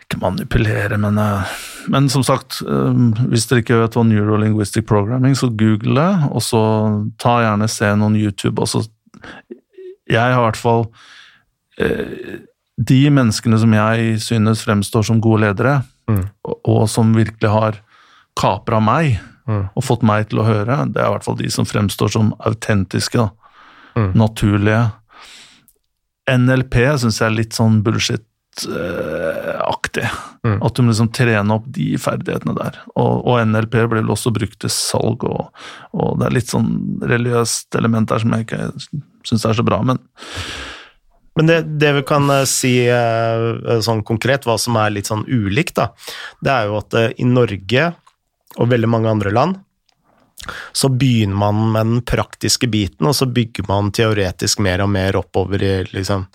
[0.03, 1.15] ikke manipulere, men
[1.87, 2.61] Men som sagt,
[3.31, 6.61] hvis dere ikke vet hva neurolinguistic programming, så google det, og så
[7.17, 8.61] ta gjerne se noen YouTube.
[8.61, 8.83] Altså,
[10.07, 10.85] Jeg har i hvert fall
[12.77, 16.21] De menneskene som jeg synes fremstår som gode ledere, Mm.
[16.47, 17.73] og, og som virkelig har
[18.39, 19.17] kapra meg
[19.47, 19.69] Mm.
[19.75, 22.33] og fått meg til å høre, det er i hvert fall de som fremstår som
[22.39, 23.29] autentiske.
[23.95, 24.11] Mm.
[24.13, 24.91] naturlige.
[26.29, 30.07] NLP syns jeg er litt sånn bullshit-aktig.
[30.45, 30.59] Mm.
[30.63, 32.77] At du må liksom trene opp de ferdighetene der.
[32.95, 35.49] Og, og NLP blir vel også brukt til salg, og,
[35.97, 36.69] og det er litt sånn
[37.01, 38.61] religiøst element der som jeg ikke
[39.27, 39.77] syns er så bra.
[39.87, 40.01] Men
[41.37, 45.25] Men det, det vi kan eh, si eh, sånn konkret, hva som er litt sånn
[45.29, 45.91] ulikt, da,
[46.41, 47.91] det er jo at eh, i Norge
[48.57, 49.63] og veldig mange andre land
[50.71, 55.17] så begynner man med den praktiske biten, og så bygger man teoretisk mer og mer
[55.19, 56.27] oppover i liksom,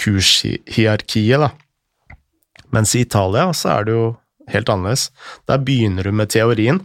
[0.00, 1.44] kurshierarkiet.
[1.44, 1.50] da.
[2.74, 4.06] Mens i Italia så er det jo
[4.50, 5.10] helt annerledes.
[5.46, 6.80] Der begynner du med teorien,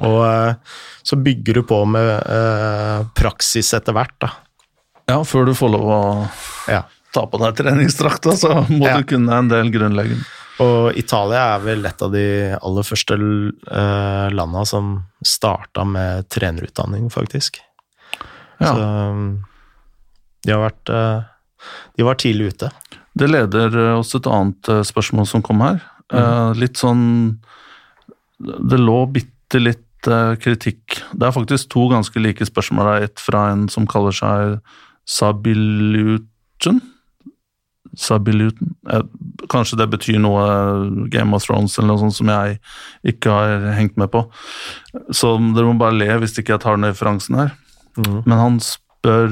[0.00, 4.16] og eh, så bygger du på med eh, praksis etter hvert.
[4.20, 4.32] da.
[5.10, 6.00] Ja, før du får lov å
[6.70, 6.84] Ja.
[7.14, 8.98] ta på deg treningsdrakta, så må Ja.
[9.00, 10.24] du kunne en del grunnleggende.
[10.60, 12.24] Og Italia er vel et av de
[12.60, 14.90] aller første uh, landa som
[15.24, 17.62] starta med trenerutdanning, faktisk.
[18.60, 18.74] Ja.
[18.74, 19.22] Så um,
[20.44, 21.22] de har vært eh,
[21.96, 22.68] De var tidlig ute.
[23.16, 25.80] Det leder eh, oss til et annet eh, spørsmål som kom her.
[26.10, 26.56] Mm.
[26.58, 27.02] litt sånn
[28.40, 32.88] Det lå bitte litt eh, kritikk Det er faktisk to ganske like spørsmål.
[32.88, 34.56] Det er et fra en som kaller seg
[35.08, 36.80] Sabiluten.
[37.96, 38.74] Sabiluten.
[38.90, 39.02] Eh,
[39.50, 40.44] kanskje det betyr noe
[41.10, 42.60] Game of Thrones eller noe sånt som jeg
[43.14, 44.24] ikke har hengt med på.
[45.10, 47.54] Så dere må bare le hvis ikke jeg tar den referansen her.
[47.98, 48.22] Mm.
[48.24, 49.30] Men han spør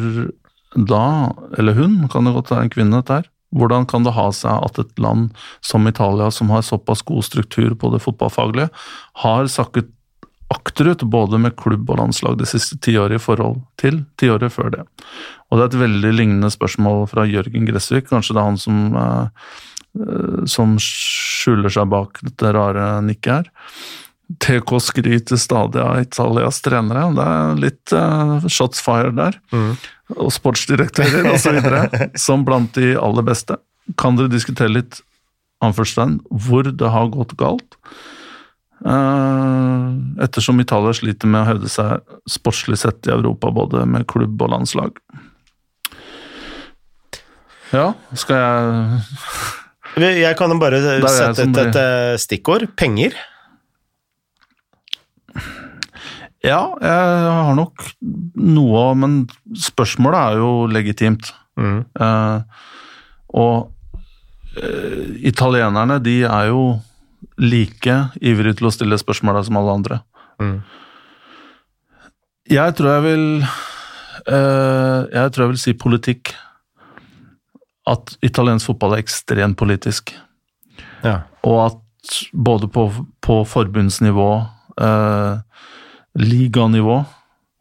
[0.75, 4.27] da, eller hun, kan det godt være en kvinne dette her, hvordan kan det ha
[4.35, 5.31] seg at et land
[5.64, 8.69] som Italia, som har såpass god struktur på det fotballfaglige,
[9.25, 9.89] har sakket
[10.55, 14.85] akterut, både med klubb og landslag det siste tiåret i forhold til tiåret før det.
[15.49, 18.81] Og det er et veldig lignende spørsmål fra Jørgen Gressvik, kanskje det er han som,
[18.97, 23.51] uh, som skjuler seg bak dette rare nikket her.
[24.45, 27.07] TK skryter stadig av Italias trenere.
[27.17, 29.39] Det er litt uh, shots fired der.
[29.53, 29.73] Mm.
[30.21, 31.61] Og sportsdirektører osv.
[32.27, 33.57] som blant de aller beste.
[34.01, 35.01] Kan dere diskutere litt
[35.65, 37.79] anførselstegn, hvor det har gått galt?
[38.79, 44.39] Uh, ettersom Italia sliter med å hevde seg sportslig sett i Europa, både med klubb
[44.45, 45.01] og landslag.
[47.74, 50.79] Ja, skal jeg Jeg kan bare
[51.11, 52.68] sette et, et stikkord.
[52.79, 53.16] Penger.
[56.45, 57.83] Ja, jeg har nok
[58.39, 59.24] noe, men
[59.59, 61.33] spørsmålet er jo legitimt.
[61.59, 61.81] Mm.
[61.99, 62.47] Uh,
[63.35, 63.72] og
[64.62, 66.62] uh, italienerne, de er jo
[67.39, 70.01] like ivrig til å stille spørsmål som alle andre.
[70.43, 70.59] Mm.
[72.49, 76.34] Jeg tror jeg vil uh, Jeg tror jeg vil si politikk.
[77.89, 80.12] At italiensk fotball er ekstremt politisk.
[81.05, 81.22] Ja.
[81.47, 82.89] Og at både på,
[83.24, 84.30] på forbundsnivå
[84.80, 85.41] uh,
[86.18, 86.99] liganivå.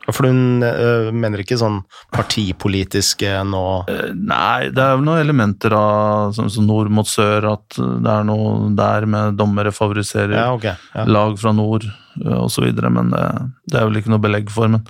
[0.08, 1.82] For du uh, mener ikke sånn
[2.16, 7.50] partipolitiske nå uh, Nei, det er jo noen elementer av sånn som nord mot sør,
[7.52, 11.04] at det er noe der med dommere favoriserer ja, okay, ja.
[11.12, 11.90] lag fra nord
[12.24, 13.26] uh, osv., men det,
[13.68, 14.72] det, er vel ikke noe belegg for.
[14.72, 14.88] Men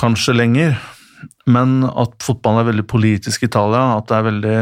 [0.00, 0.78] kanskje lenger.
[1.48, 4.58] Men at fotballen er veldig politisk i Italia, at det er veldig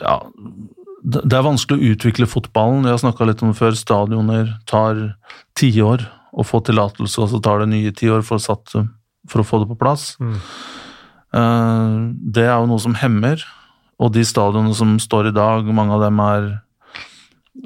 [0.00, 0.14] ja,
[1.00, 2.84] det er vanskelig å utvikle fotballen.
[2.84, 3.76] Jeg har snakka litt om det før.
[3.78, 4.98] Stadioner tar
[5.58, 9.70] tiår å få tillatelse, og så tar det nye tiår for, for å få det
[9.70, 10.12] på plass.
[10.20, 10.36] Mm.
[11.40, 11.94] Eh,
[12.36, 13.42] det er jo noe som hemmer.
[14.00, 16.50] Og de stadionene som står i dag, mange av dem er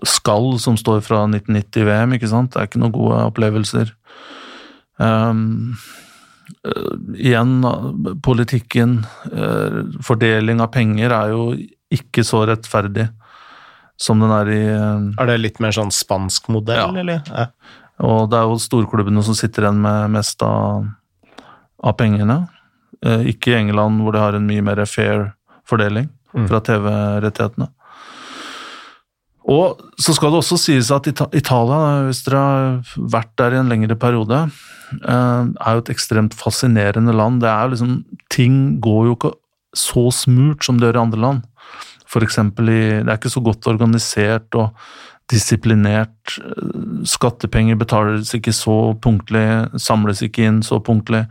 [0.09, 2.55] skall som står fra 1990-VM, ikke sant.
[2.55, 3.93] Det er ikke noen gode opplevelser.
[4.99, 5.75] Um,
[7.19, 7.59] igjen,
[8.25, 9.01] politikken,
[9.35, 11.47] uh, fordeling av penger, er jo
[11.95, 13.09] ikke så rettferdig
[14.01, 17.05] som den er i eh, Er det litt mer sånn spansk modell, ja.
[17.05, 17.23] eller?
[17.31, 17.49] Ja.
[18.05, 20.89] Og det er jo storklubbene som sitter igjen med mest av,
[21.85, 22.41] av pengene.
[23.05, 25.31] Eh, ikke i England, hvor de har en mye mer fair
[25.69, 26.49] fordeling mm.
[26.51, 27.71] fra TV-rettighetene.
[29.45, 33.69] Og så skal det også sies at Italia, hvis dere har vært der i en
[33.69, 34.39] lengre periode,
[34.97, 37.43] eh, er jo et ekstremt fascinerende land.
[37.45, 37.97] Det er jo liksom
[38.33, 39.35] Ting går jo ikke
[39.79, 41.45] så smurt som det gjør i andre land.
[42.23, 44.71] Eksempel i Det er ikke så godt organisert og
[45.33, 46.37] disiplinert.
[47.09, 49.45] Skattepenger betales ikke så punktlig,
[49.81, 51.25] samles ikke inn så punktlig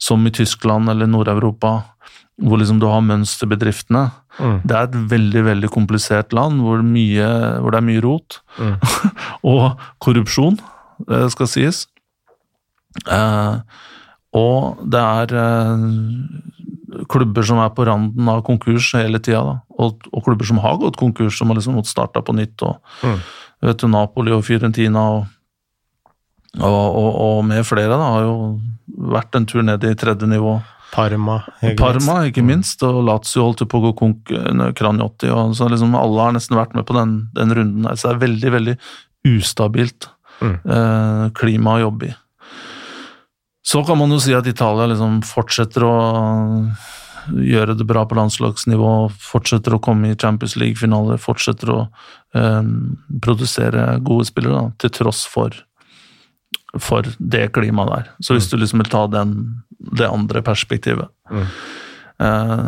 [0.00, 1.76] som i Tyskland eller Nord-Europa,
[2.42, 4.08] hvor liksom du har mønsterbedriftene.
[4.40, 4.60] Mm.
[4.64, 7.28] Det er et veldig veldig komplisert land hvor, mye,
[7.60, 8.40] hvor det er mye rot.
[8.58, 8.76] Mm.
[9.52, 10.58] og korrupsjon,
[11.06, 11.84] det skal sies.
[13.10, 13.60] Eh,
[14.34, 20.20] og det er eh, klubber som er på randen av konkurs hele tida, og, og,
[20.26, 22.62] klubber som har gått konkurs, som har liksom måttet starte på nytt.
[22.62, 23.18] og mm.
[23.68, 25.24] vet du, Napoli og Fiorentina og,
[26.62, 28.36] og, og med flere da, har jo
[29.14, 30.60] vært en tur ned i tredje nivå.
[30.94, 31.40] Parma,
[31.74, 32.50] Parma, ikke mm.
[32.52, 34.30] minst, og Lazio holdt på å gå konk,
[34.78, 37.98] Kranjotti, og så liksom alle har nesten vært med på den, den runden der.
[37.98, 38.74] Så det er veldig, veldig
[39.34, 40.06] ustabilt
[40.38, 40.54] mm.
[40.62, 42.14] eh, klima å jobbe i.
[43.64, 45.94] Så kan man jo si at Italia liksom fortsetter å
[47.30, 51.78] gjøre det bra på landslagsnivå, fortsetter å komme i Champions League-finaler, fortsetter å
[52.36, 52.66] eh,
[53.24, 55.56] produsere gode spillere, da, til tross for,
[56.80, 58.10] for det klimaet der.
[58.20, 58.52] Så hvis mm.
[58.52, 59.36] du liksom vil ta den,
[59.98, 61.46] det andre perspektivet mm.
[62.24, 62.66] eh,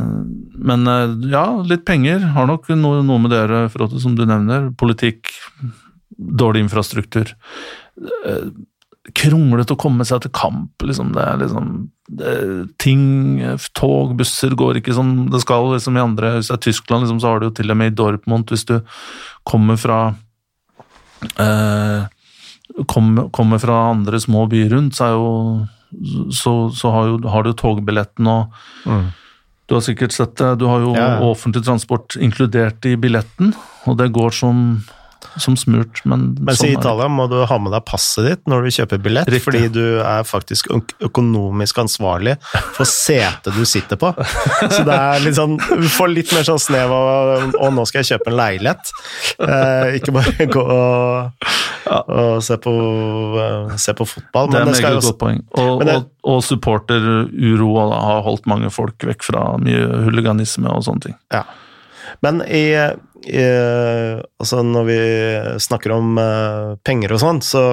[0.70, 4.24] Men eh, ja, litt penger har nok noe, noe med det å gjøre, som du
[4.26, 4.70] nevner.
[4.78, 5.32] Politikk,
[6.16, 7.36] dårlig infrastruktur.
[7.96, 8.48] Eh,
[9.14, 10.82] kronglete å komme seg til kamp.
[10.82, 11.12] Liksom.
[11.14, 11.70] Det er liksom
[12.06, 12.34] det,
[12.82, 13.04] Ting,
[13.76, 15.70] tog, busser går ikke som det skal.
[15.74, 17.92] Liksom, i andre, Hvis det er Tyskland, liksom, så har du jo til og med
[17.92, 18.78] i Dortmund Hvis du
[19.46, 20.00] kommer fra
[21.38, 22.06] eh,
[22.86, 27.54] kommer, kommer, fra andre små byer rundt, så, jo, så, så har, jo, har, du
[27.56, 29.06] togbilletten og mm.
[29.66, 30.60] Du har sikkert sett det.
[30.60, 31.06] Du har jo ja.
[31.26, 33.48] offentlig transport inkludert i billetten,
[33.90, 34.60] og det går som
[35.40, 38.66] som smurt, men Mens sånn i Italia må du ha med deg passet ditt når
[38.66, 39.44] du kjøper billett, Riktig.
[39.44, 40.70] fordi du er faktisk
[41.04, 42.36] økonomisk ansvarlig
[42.76, 44.12] for setet du sitter på.
[44.72, 48.02] Så det er litt sånn Du får litt mer sånn snev av Å, nå skal
[48.02, 48.92] jeg kjøpe en leilighet.
[49.46, 51.50] Eh, ikke bare gå og,
[51.86, 54.50] og se, på, uh, se, på, fotball.
[54.50, 55.42] det er et meget godt poeng.
[55.58, 61.08] Og, det, og, og supporteruroa har holdt mange folk vekk fra mye huliganisme og sånne
[61.08, 61.18] ting.
[61.34, 61.44] Ja.
[62.24, 62.64] Men i,
[63.24, 63.42] i
[64.36, 65.00] Altså, når vi
[65.62, 67.66] snakker om eh, penger og sånn, så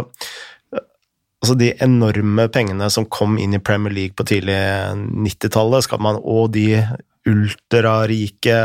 [1.44, 4.56] Altså de enorme pengene som kom inn i Premier League på tidlig
[4.96, 5.90] 90-tallet,
[6.24, 6.80] og de
[7.28, 8.56] ultrarike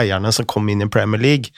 [0.00, 1.52] eierne som kom inn i Premier League,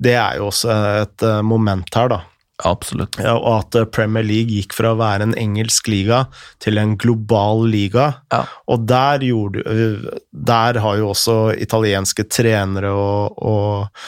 [0.00, 2.22] det er jo også et moment her, da.
[2.60, 3.16] Absolutt.
[3.22, 6.26] Ja, og at eh, Premier League gikk fra å være en engelsk liga
[6.62, 8.12] til en global liga.
[8.34, 8.44] Ja.
[8.70, 14.06] Og der, gjorde, eh, der har jo også italienske trenere og, og,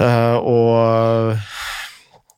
[0.00, 1.36] og,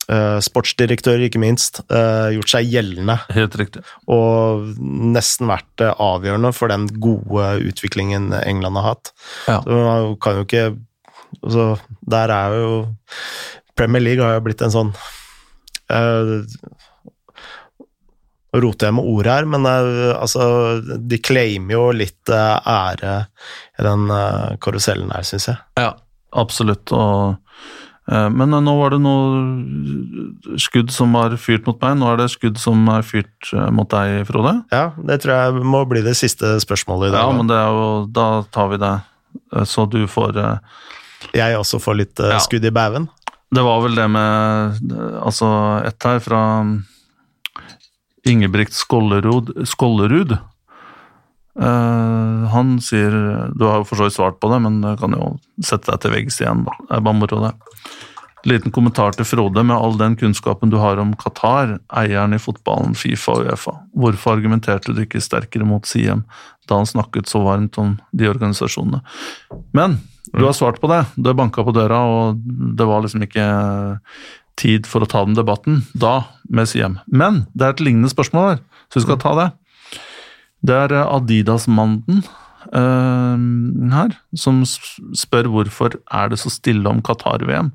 [0.07, 3.17] og sportsdirektører, ikke minst, gjort seg gjeldende.
[3.35, 3.81] Helt riktig.
[4.13, 9.11] Og nesten vært avgjørende for den gode utviklingen England har hatt.
[9.49, 9.59] Ja.
[9.65, 10.67] Så man kan jo ikke
[11.41, 11.65] altså,
[12.07, 12.71] Der er jo
[13.77, 14.93] Premier League har jo blitt en sånn
[15.93, 16.43] uh,
[18.57, 20.47] roter jeg med ord her, men uh, altså
[20.81, 23.19] De claimer jo litt uh, ære
[23.77, 24.09] i den
[24.65, 25.61] karusellen her, syns jeg.
[25.77, 25.91] Ja,
[26.33, 26.89] absolutt.
[26.97, 27.37] Og,
[28.09, 31.99] men nå var det noe skudd som var fyrt mot meg.
[32.01, 34.55] Nå er det skudd som er fyrt mot deg, Frode.
[34.73, 37.27] Ja, det tror jeg må bli det siste spørsmålet i dag.
[37.27, 37.85] Ja, men det jo,
[38.17, 38.27] da
[38.57, 38.95] tar vi det.
[39.69, 40.41] Så du får
[41.37, 43.11] Jeg også får litt skudd i baugen?
[43.55, 44.93] Det var vel det med
[45.23, 45.49] Altså,
[45.87, 46.43] ett her fra
[48.27, 49.53] Ingebrigt Skollerud.
[49.69, 50.37] Skollerud.
[51.57, 53.15] Uh, han sier
[53.57, 56.03] Du har jo for så vidt svart på det, men du kan jo sette deg
[56.03, 56.67] til veggs igjen.
[56.67, 56.75] da.
[56.83, 57.55] Det er bare moro, det.
[58.47, 59.63] Liten kommentar til Frode.
[59.67, 64.37] Med all den kunnskapen du har om Qatar, eieren i fotballen, Fifa og Uefa, hvorfor
[64.37, 66.27] argumenterte du ikke sterkere mot Siem
[66.67, 69.01] da han snakket så varmt om de organisasjonene?
[69.75, 69.99] Men
[70.37, 71.03] du har svart på det.
[71.17, 72.41] Du har banka på døra, og
[72.77, 73.47] det var liksom ikke
[74.61, 76.99] tid for å ta den debatten da med Siem.
[77.07, 79.47] Men det er et lignende spørsmål der, så vi skal ta det.
[80.67, 82.23] Det er Adidas-manden
[82.73, 83.37] uh,
[83.93, 87.73] her som spør hvorfor er det så stille om Qatar-VM.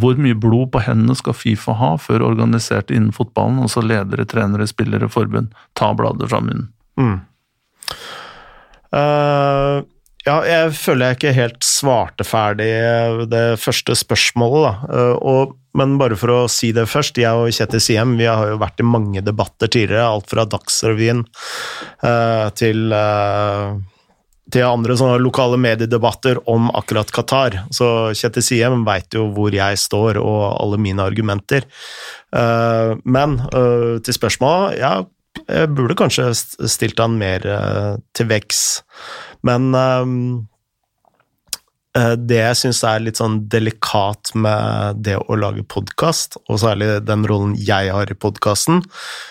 [0.00, 4.68] Hvor mye blod på hendene skal Fifa ha før organiserte innen fotballen, altså ledere, trenere,
[4.70, 6.68] spillere, forbund, ta bladet fra munnen?
[7.00, 7.16] Mm.
[8.90, 9.82] Uh,
[10.26, 12.68] ja, jeg føler jeg ikke helt svarte ferdig
[13.32, 14.96] det første spørsmålet, da.
[14.96, 18.52] Eh, og, men bare for å si det først, jeg og Kjetil Siem vi har
[18.52, 22.92] jo vært i mange debatter tidligere, alt fra Dagsrevyen uh, til
[24.50, 27.54] til andre sånne lokale mediedebatter om akkurat Qatar.
[27.70, 31.68] Så Kjetil Siem veit jo hvor jeg står og alle mine argumenter.
[33.06, 33.36] Men
[34.02, 34.90] til spørsmålet, ja,
[35.46, 37.46] jeg burde kanskje stilt han mer
[38.10, 38.64] til veggs.
[39.46, 40.16] Men um,
[41.94, 47.26] det jeg syns er litt sånn delikat med det å lage podkast, og særlig den
[47.26, 48.84] rollen jeg har i podkasten,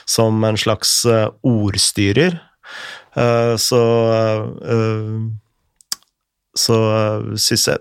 [0.09, 2.39] som en slags uh, ordstyrer,
[3.15, 3.83] uh, så
[6.59, 6.75] så
[7.39, 7.79] syns jeg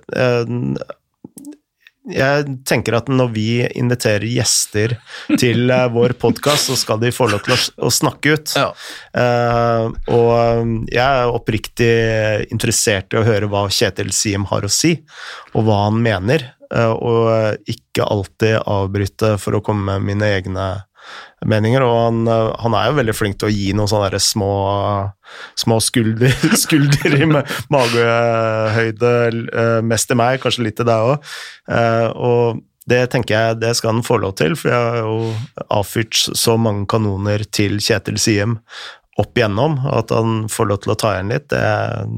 [2.12, 3.48] jeg tenker at når vi
[3.78, 4.96] inviterer gjester
[5.40, 8.54] til uh, vår podkast, så skal de få lov til å, å snakke ut.
[8.58, 8.68] Ja.
[9.12, 11.92] Uh, og jeg er oppriktig
[12.48, 14.96] interessert i å høre hva Kjetil Siem har å si,
[15.54, 16.50] og hva han mener.
[16.68, 20.68] Uh, og ikke alltid avbryte for å komme med mine egne
[21.46, 24.52] meninger, og han, han, er jo veldig flink til å gi noen sånne små,
[25.58, 26.34] små skulder,
[26.64, 29.12] skulder i magehøyde,
[29.86, 31.30] mest til meg, kanskje litt til deg òg.
[32.18, 35.32] Og det tenker jeg det skal han få lov til, for jeg har jo
[35.74, 38.58] avfyrt så mange kanoner til Kjetil Siem
[39.18, 39.76] opp igjennom.
[39.92, 41.62] At han får lov til å ta igjen litt, det,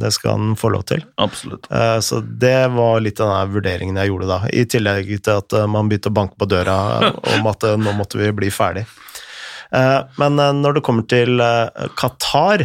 [0.02, 1.05] det skal han få lov til.
[1.22, 1.68] Absolutt.
[2.06, 5.90] Så det var litt av den vurderingen jeg gjorde da, i tillegg til at man
[5.90, 6.76] begynte å banke på døra
[7.34, 8.86] om at nå måtte vi bli ferdig.
[9.70, 11.38] Men når det kommer til
[11.98, 12.64] Qatar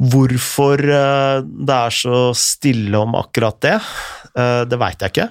[0.00, 3.76] Hvorfor det er så stille om akkurat det,
[4.72, 5.26] det veit jeg ikke.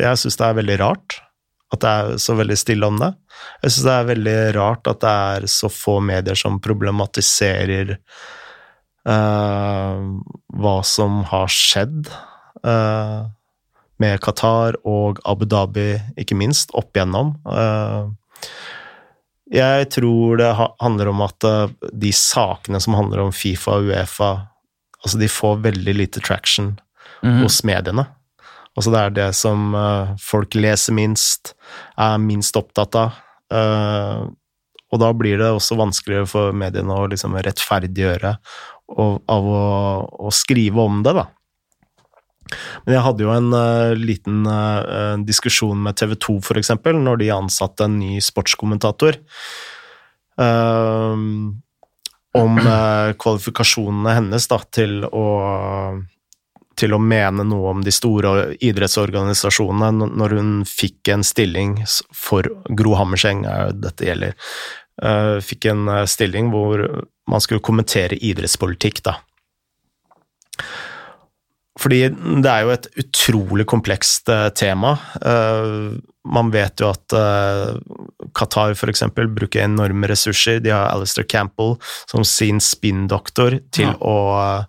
[0.00, 1.18] Jeg syns det er veldig rart
[1.74, 3.10] at det er så veldig stille om det.
[3.60, 7.96] Jeg syns det er veldig rart at det er så få medier som problematiserer
[9.06, 12.08] hva som har skjedd
[14.02, 17.34] med Qatar og Abu Dhabi, ikke minst, opp igjennom.
[17.46, 18.12] Uh,
[19.52, 20.50] jeg tror det
[20.82, 21.44] handler om at
[21.94, 24.30] de sakene som handler om Fifa og Uefa,
[25.04, 26.72] altså de får veldig lite traction
[27.22, 27.42] mm -hmm.
[27.42, 28.06] hos mediene.
[28.76, 31.54] Altså det er det som uh, folk leser minst,
[31.96, 33.12] er minst opptatt av.
[34.92, 38.36] Og da blir det også vanskeligere for mediene å liksom rettferdiggjøre
[38.94, 39.62] og, av å,
[40.28, 41.26] å, skrive om det, da.
[42.86, 44.46] Men jeg hadde jo en uh, liten
[45.26, 49.18] diskusjon med TV 2, for eksempel, når de ansatte en ny sportskommentator.
[52.36, 55.26] om eh, kvalifikasjonene hennes da, til å
[56.76, 61.78] til å mene noe om de store idrettsorganisasjonene når hun fikk en stilling
[62.12, 62.44] for
[62.76, 64.34] Gro Hammerseng, er dette gjelder,
[65.40, 66.84] fikk en stilling hvor
[67.32, 69.16] man skulle kommentere idrettspolitikk, da.
[71.80, 71.98] Fordi
[72.42, 74.94] det er jo et utrolig komplekst eh, tema.
[75.20, 77.74] Eh, man vet jo at eh,
[78.36, 79.02] Qatar f.eks.
[79.14, 80.62] bruker enorme ressurser.
[80.64, 81.76] De har Alistair Campbell
[82.10, 83.98] som sin spinndoktor til Ja.
[84.00, 84.64] å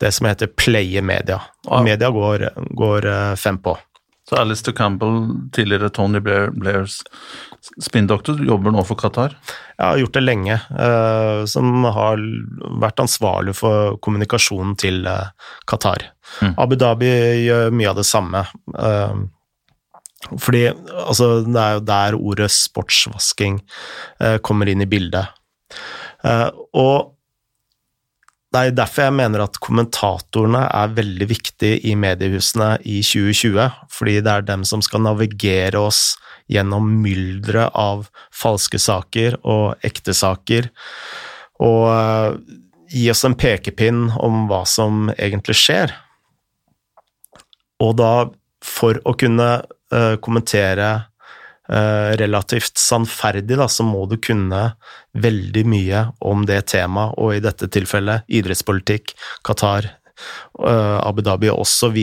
[0.00, 1.36] Det som heter playe media.
[1.68, 3.74] Og media går, går fem på.
[4.30, 7.02] Så Alistair Campbell, tidligere Tony Blair, Blairs
[7.82, 9.34] spinndoktor, jobber nå for Qatar.
[9.76, 12.22] Jeg har gjort det lenge, eh, som har
[12.82, 16.10] vært ansvarlig for kommunikasjonen til eh, Qatar.
[16.40, 16.54] Mm.
[16.56, 17.10] Abu Dhabi
[17.46, 18.46] gjør mye av det samme.
[18.78, 19.20] eh,
[20.36, 23.54] fordi altså, det er jo der ordet sportsvasking
[24.44, 25.32] kommer inn i bildet.
[26.26, 27.16] Eh, og
[28.50, 34.16] det er derfor jeg mener at kommentatorene er veldig viktige i mediehusene i 2020, fordi
[34.26, 36.16] det er dem som skal navigere oss
[36.50, 40.66] gjennom mylderet av falske saker og ekte saker,
[41.62, 42.56] og eh,
[42.90, 45.94] gi oss en pekepinn om hva som egentlig skjer.
[47.80, 48.12] Og da,
[48.66, 49.50] for å kunne
[49.94, 50.90] eh, kommentere
[51.70, 54.72] relativt sannferdig, da, så må du kunne
[55.14, 59.14] veldig mye om det temaet, og i dette tilfellet idrettspolitikk,
[59.46, 59.86] Qatar,
[60.66, 61.98] eh, Abu Dhabi osv.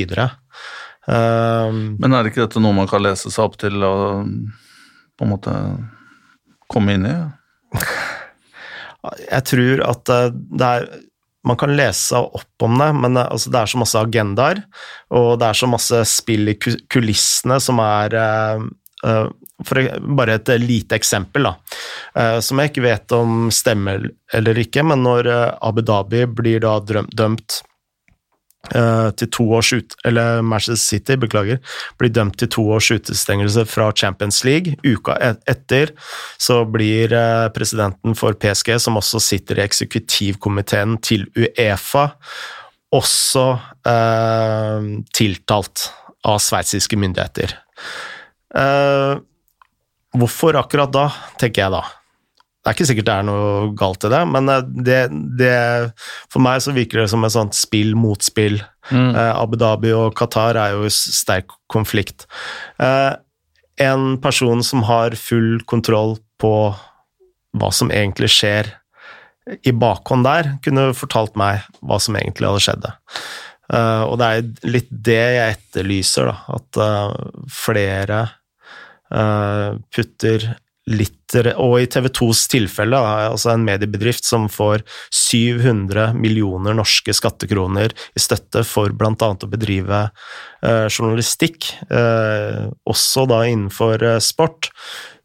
[1.07, 4.31] Uh, Men er det ikke dette noe man kan lese seg opp til og
[5.17, 5.53] på en måte
[6.71, 7.17] komme inn i?
[9.35, 10.89] jeg tror at eh, det er
[11.47, 14.63] man kan lese opp om det, men eh, altså, det er så masse agendaer,
[15.15, 18.65] og det er så masse spill i kulissene som er uh,
[19.07, 19.29] eh,
[19.65, 19.81] for,
[20.17, 21.55] Bare et lite eksempel, da,
[22.15, 26.61] eh, som jeg ikke vet om stemmer eller ikke, men når eh, Abu Dhabi blir
[26.65, 27.61] da dømt
[28.75, 29.95] eh, til to års ut...
[30.05, 31.61] Eller Manchester City, beklager,
[31.99, 34.77] blir dømt til to års utestengelse fra Champions League.
[34.85, 35.17] Uka
[35.49, 35.93] etter
[36.41, 42.09] så blir eh, presidenten for PSG, som også sitter i eksekutivkomiteen til Uefa,
[42.95, 43.47] også
[43.89, 45.89] eh, tiltalt
[46.27, 47.57] av sveitsiske myndigheter.
[48.55, 49.17] Eh,
[50.19, 51.07] hvorfor akkurat da,
[51.39, 51.83] tenker jeg da.
[52.67, 54.97] Det er ikke sikkert det er noe galt i det, men eh, det,
[55.39, 55.53] det
[56.33, 58.59] For meg så virker det som et sånt spill mot spill.
[58.91, 59.13] Mm.
[59.13, 62.27] Eh, Abu Dhabi og Qatar er jo i sterk konflikt.
[62.83, 63.13] Eh,
[63.87, 66.53] en person som har full kontroll på
[67.57, 68.73] hva som egentlig skjer
[69.63, 72.87] i bakhånd der, kunne fortalt meg hva som egentlig hadde skjedd.
[73.67, 76.57] Uh, og det er litt det jeg etterlyser, da.
[76.57, 78.19] At uh, flere
[79.09, 80.43] putter
[80.87, 87.91] litt Og i TV 2s tilfelle, altså en mediebedrift som får 700 millioner norske skattekroner
[87.91, 89.11] i støtte for bl.a.
[89.19, 90.05] å bedrive
[90.63, 94.71] eh, journalistikk, eh, også da innenfor eh, sport,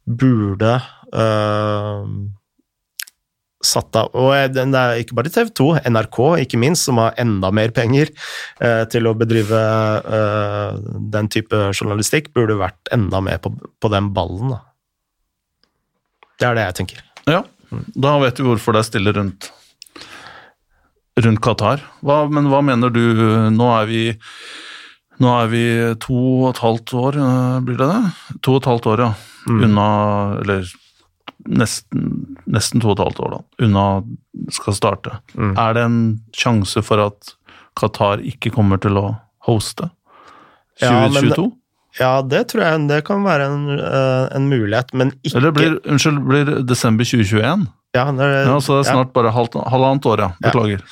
[0.03, 0.75] burde
[1.15, 2.11] eh,
[3.63, 7.17] satt av Og eh, det er ikke bare TV 2, NRK ikke minst, som har
[7.21, 8.11] enda mer penger
[8.63, 9.63] eh, til å bedrive
[10.19, 10.83] eh,
[11.15, 14.57] den type journalistikk, burde vært enda mer på, på den ballen.
[14.57, 14.61] Da.
[16.41, 17.05] Det er det jeg tenker.
[17.31, 17.45] Ja,
[17.95, 19.53] da vet vi hvorfor det er stille rundt,
[21.23, 21.87] rundt Qatar.
[22.03, 23.03] Hva, men hva mener du
[23.53, 24.05] Nå er vi
[25.23, 25.65] nå er vi
[26.03, 28.39] to og et halvt år, eh, blir det det?
[28.43, 29.13] To og et halvt år, ja.
[29.47, 29.61] Mm.
[29.67, 29.89] Unna
[30.41, 30.73] Eller
[31.49, 33.67] nesten, nesten to og et halvt år, da.
[33.67, 33.87] Unna
[34.53, 35.17] skal starte.
[35.35, 35.55] Mm.
[35.59, 35.99] Er det en
[36.37, 37.35] sjanse for at
[37.79, 39.07] Qatar ikke kommer til å
[39.49, 39.91] hoste
[40.83, 41.51] 2022?
[42.01, 45.79] Ja, det tror jeg det kan være en, eh, en mulighet, men ikke Eller blir,
[45.85, 47.67] unnskyld, blir desember 2021?
[47.93, 50.31] ja, det Ja, så det er snart bare halvannet år, ja.
[50.41, 50.49] Ja.
[50.49, 50.81] Beklager.
[50.81, 50.87] Ja,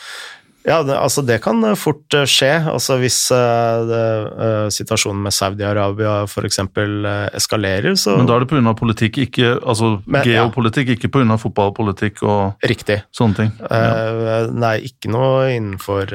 [0.61, 2.51] det, altså det kan eh, fort eh, skje.
[2.69, 4.03] Altså hvis uh, det,
[4.37, 6.61] uh, situasjonen med Saudi-Arabia f.eks.
[6.77, 8.75] Uh, eskalerer, så Men da er det pga.
[8.77, 10.43] politikk, ikke, altså Men, ja.
[10.45, 11.39] geopolitikk, ikke pga.
[11.41, 13.01] fotballpolitikk og Riktig.
[13.17, 13.53] sånne ting.
[13.63, 14.11] Ja.
[14.13, 16.13] Uh, Nei, ikke noe innenfor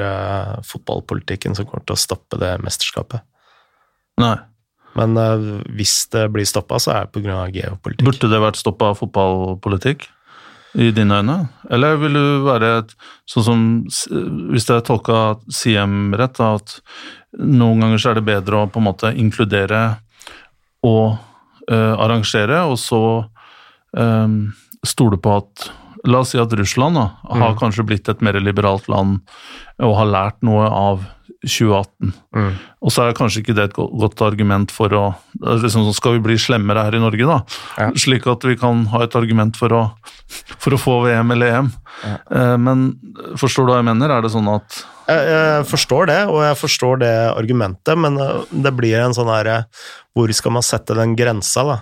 [0.65, 3.25] fotballpolitikken som kommer til å stoppe det mesterskapet.
[4.21, 4.37] Nei.
[4.95, 5.17] Men
[5.75, 7.47] hvis det blir stoppa, så er det pga.
[7.51, 8.05] geopolitikk.
[8.05, 10.05] Burde det vært stoppa fotballpolitikk
[10.75, 11.37] i dine øyne?
[11.71, 12.95] Eller vil du være et,
[13.29, 13.61] sånn som
[14.51, 16.79] Hvis jeg tolka CM rett, at
[17.39, 19.83] noen ganger så er det bedre å på en måte inkludere
[20.85, 21.17] og
[21.71, 23.01] uh, arrangere, og så
[23.97, 24.53] um,
[24.85, 25.65] stole på at
[26.05, 27.59] La oss si at Russland da, har Mm.
[27.59, 29.21] kanskje blitt et mer liberalt land
[29.79, 31.03] og har lært noe av
[31.45, 32.13] 2018.
[32.35, 32.53] Mm.
[32.81, 35.03] Og så er kanskje ikke det et godt argument for å
[35.41, 37.37] liksom, Skal vi bli slemmere her i Norge, da?
[37.77, 37.91] Ja.
[37.93, 39.81] Slik at vi kan ha et argument for å,
[40.57, 41.71] for å få VM eller EM.
[42.03, 42.17] Ja.
[42.31, 42.85] Eh, Men
[43.37, 44.09] forstår du hva jeg mener?
[44.09, 48.41] Er det sånn at Jeg, jeg forstår det, og jeg forstår det argumentet, men uh,
[48.49, 49.65] det blir en sånn herre
[50.15, 51.77] Hvor skal man sette den grensa, da?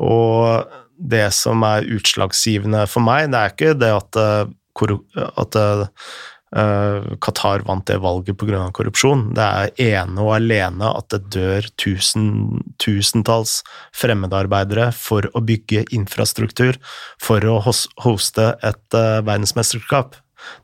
[0.00, 0.66] Og
[0.98, 7.64] det som er utslagsgivende for meg, det er ikke det at, uh, at uh, Qatar
[7.66, 8.70] vant det valget pga.
[8.72, 9.34] korrupsjon.
[9.36, 13.60] Det er ene og alene at det dør tusen, tusentalls
[13.96, 16.80] fremmedarbeidere for å bygge infrastruktur
[17.20, 20.16] for å hoste et uh, verdensmesterskap.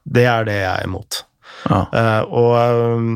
[0.05, 1.25] Det er det jeg er imot.
[1.69, 1.85] ja.
[1.93, 3.15] Uh, og eh,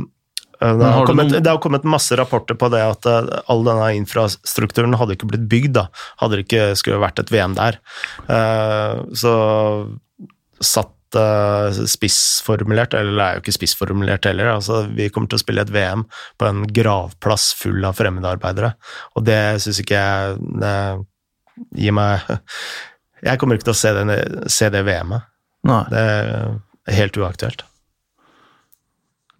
[0.58, 4.96] det, har kommet, det har kommet masse rapporter på det at eh, all denne infrastrukturen
[4.98, 5.86] hadde ikke blitt bygd, da.
[6.22, 7.78] Hadde det ikke skulle vært et VM der.
[8.26, 9.34] Eh, så
[10.58, 15.44] satt eh, spissformulert, eller det er jo ikke spissformulert heller, altså vi kommer til å
[15.44, 16.04] spille et VM
[16.40, 18.74] på en gravplass full av fremmedarbeidere,
[19.14, 20.76] og det syns ikke jeg det
[21.78, 22.22] gir meg
[23.18, 25.24] Jeg kommer ikke til å se det, se det VM-et.
[25.90, 27.64] Det er helt uaktuelt.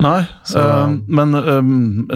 [0.00, 0.20] Nei,
[0.54, 1.62] eh, men øh,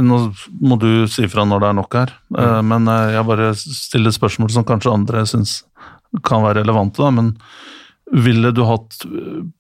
[0.03, 0.19] nå
[0.63, 2.13] må du si fra når det er nok her.
[2.39, 2.69] Eh, Mm.
[2.69, 5.63] men eh, jeg bare stiller spørsmål som kanskje andre syns
[6.23, 7.03] kan være relevante.
[7.03, 7.11] Da.
[7.11, 7.33] Men
[8.13, 9.01] ville du hatt,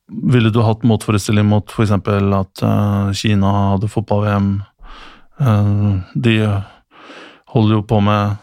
[0.08, 1.90] ville du hatt motforestilling mot f.eks.
[1.90, 4.62] at eh, Kina hadde fotball-VM?
[5.40, 6.36] Eh, de
[7.54, 8.36] holder jo på med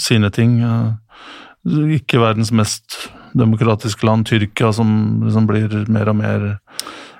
[0.00, 0.62] sine ting.
[0.62, 0.94] eh,
[1.98, 6.56] ikke verdens mest demokratiske land, Tyrkia, som liksom blir mer og mer eh,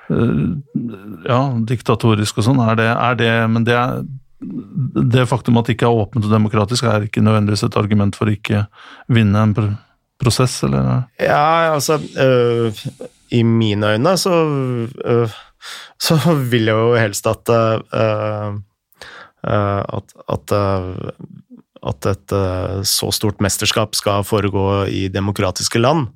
[0.09, 4.05] ja, diktatorisk og sånn, er er det Men det, er,
[5.13, 8.29] det faktum at det ikke er åpent og demokratisk, er ikke nødvendigvis et argument for
[8.29, 8.67] å ikke
[9.09, 9.75] vinne en pr
[10.19, 11.05] prosess, eller?
[11.23, 12.75] Ja, altså øh,
[13.31, 14.33] I mine øyne så
[15.05, 15.37] øh,
[16.03, 16.17] Så
[16.51, 18.55] vil jeg jo helst at øh, øh,
[19.45, 20.97] At, at, øh,
[21.89, 26.09] at et øh, så stort mesterskap skal foregå i demokratiske land.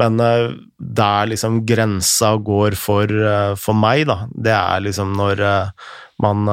[0.00, 5.46] Men øh, der liksom grensa går for, øh, for meg, da, det er liksom når
[6.22, 6.46] man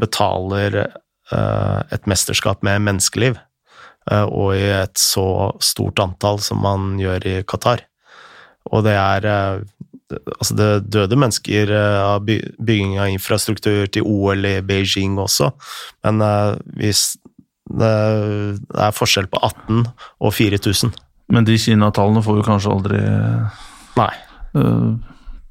[0.00, 0.82] betaler
[1.30, 3.38] et mesterskap med menneskeliv
[4.10, 7.86] eh, og i et så stort antall som man gjør i Qatar.
[8.70, 9.68] Og det er eh,
[10.10, 15.52] Altså, det døde mennesker eh, av bygging av infrastruktur til OL i Beijing også,
[16.02, 17.04] men eh, hvis
[17.78, 17.92] det
[18.86, 19.84] er forskjell på 18
[20.20, 20.90] og 4000.
[21.30, 23.00] Men de Kina-tallene får vi kanskje aldri
[24.00, 24.10] Nei.
[24.58, 24.96] uh,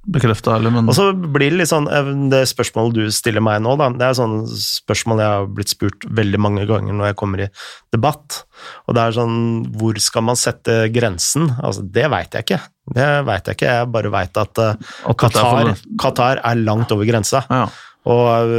[0.09, 0.73] bekrefta, eller?
[0.73, 3.87] Men Og så blir det litt sånn eh, Det spørsmålet du stiller meg nå, da,
[3.93, 7.49] det er sånn spørsmål jeg har blitt spurt veldig mange ganger når jeg kommer i
[7.93, 8.41] debatt.
[8.89, 9.37] Og det er sånn
[9.79, 11.51] Hvor skal man sette grensen?
[11.61, 12.59] Altså, det veit jeg ikke.
[12.95, 13.75] Det veit jeg ikke.
[13.79, 17.45] Jeg bare veit at eh, at Qatar, er for- Qatar er langt over grensa.
[17.49, 17.67] ja.
[18.07, 18.53] Og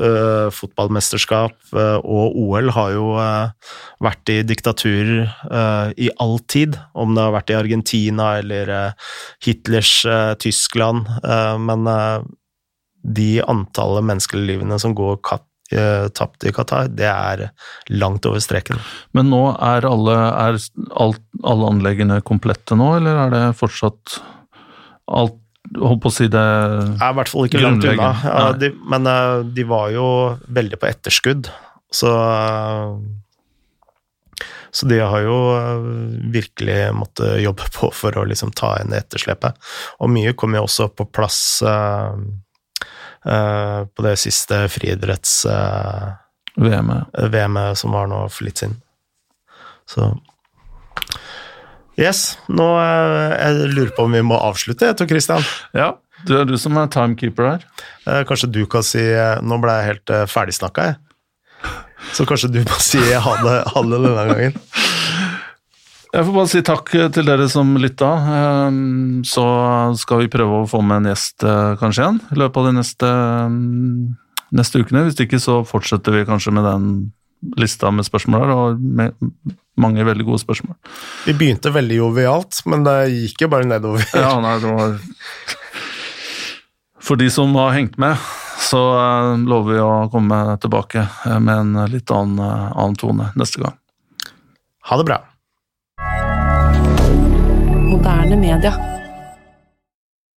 [0.00, 5.26] uh, fotballmesterskap uh, og OL har jo uh, vært i diktaturer
[5.96, 8.70] i all tid, om det har vært i Argentina eller
[9.44, 9.92] Hitlers
[10.42, 11.08] Tyskland,
[11.62, 11.86] men
[13.16, 15.16] de antallet menneskelivene livene som går
[16.14, 17.46] tapt i Qatar, det er
[17.94, 18.78] langt over streken.
[19.16, 20.60] Men nå er alle, er
[20.98, 24.18] alt, alle anleggene komplette nå, eller er det fortsatt
[25.06, 25.40] alt
[25.74, 29.02] Holdt på å si det er i hvert fall ikke langt unna, ja, de, men
[29.10, 30.06] øh, de var jo
[30.58, 31.44] veldig på etterskudd,
[31.94, 32.90] så øh,
[34.76, 35.82] Så de har jo øh,
[36.32, 39.52] virkelig måttet jobbe på for å liksom ta igjen etterslepet.
[40.04, 42.12] Og mye kom jo også på plass uh,
[43.24, 47.78] uh, på det siste friidretts-VM-et VM-et.
[47.78, 48.76] som var nå for litt siden.
[49.88, 50.12] Så
[51.96, 55.44] Yes, nå øh, Jeg lurer på om vi må avslutte, tror Christian.
[55.76, 55.94] Ja,
[56.28, 57.64] det er du som er timekeeper her.
[58.06, 61.00] Eh, Kanskje du kan si eh, Nå ble jeg helt eh, ferdigsnakka, jeg.
[62.16, 64.58] Så kanskje du må si ha det, ha det denne gangen.
[66.14, 68.10] Jeg får bare si takk til dere som lytta.
[68.36, 69.42] Ehm, Så
[70.00, 72.74] skal vi prøve å få med en gjest eh, kanskje igjen i løpet av de
[72.78, 73.10] neste,
[73.50, 74.14] mm,
[74.60, 75.02] neste ukene.
[75.08, 76.86] Hvis ikke så fortsetter vi kanskje med den
[77.60, 79.14] lista med spørsmål her, og med
[79.80, 80.76] mange veldig gode spørsmål.
[81.26, 84.06] Vi begynte veldig jovialt, men det gikk jo bare nedover.
[84.16, 84.96] Ja, nei, det var
[87.06, 88.16] For de som har hengt med,
[88.66, 93.30] så eh, lover vi å komme tilbake eh, med en litt annen, eh, annen tone
[93.38, 93.78] neste gang.
[94.90, 95.22] Ha det bra.
[97.86, 98.95] Moderne media.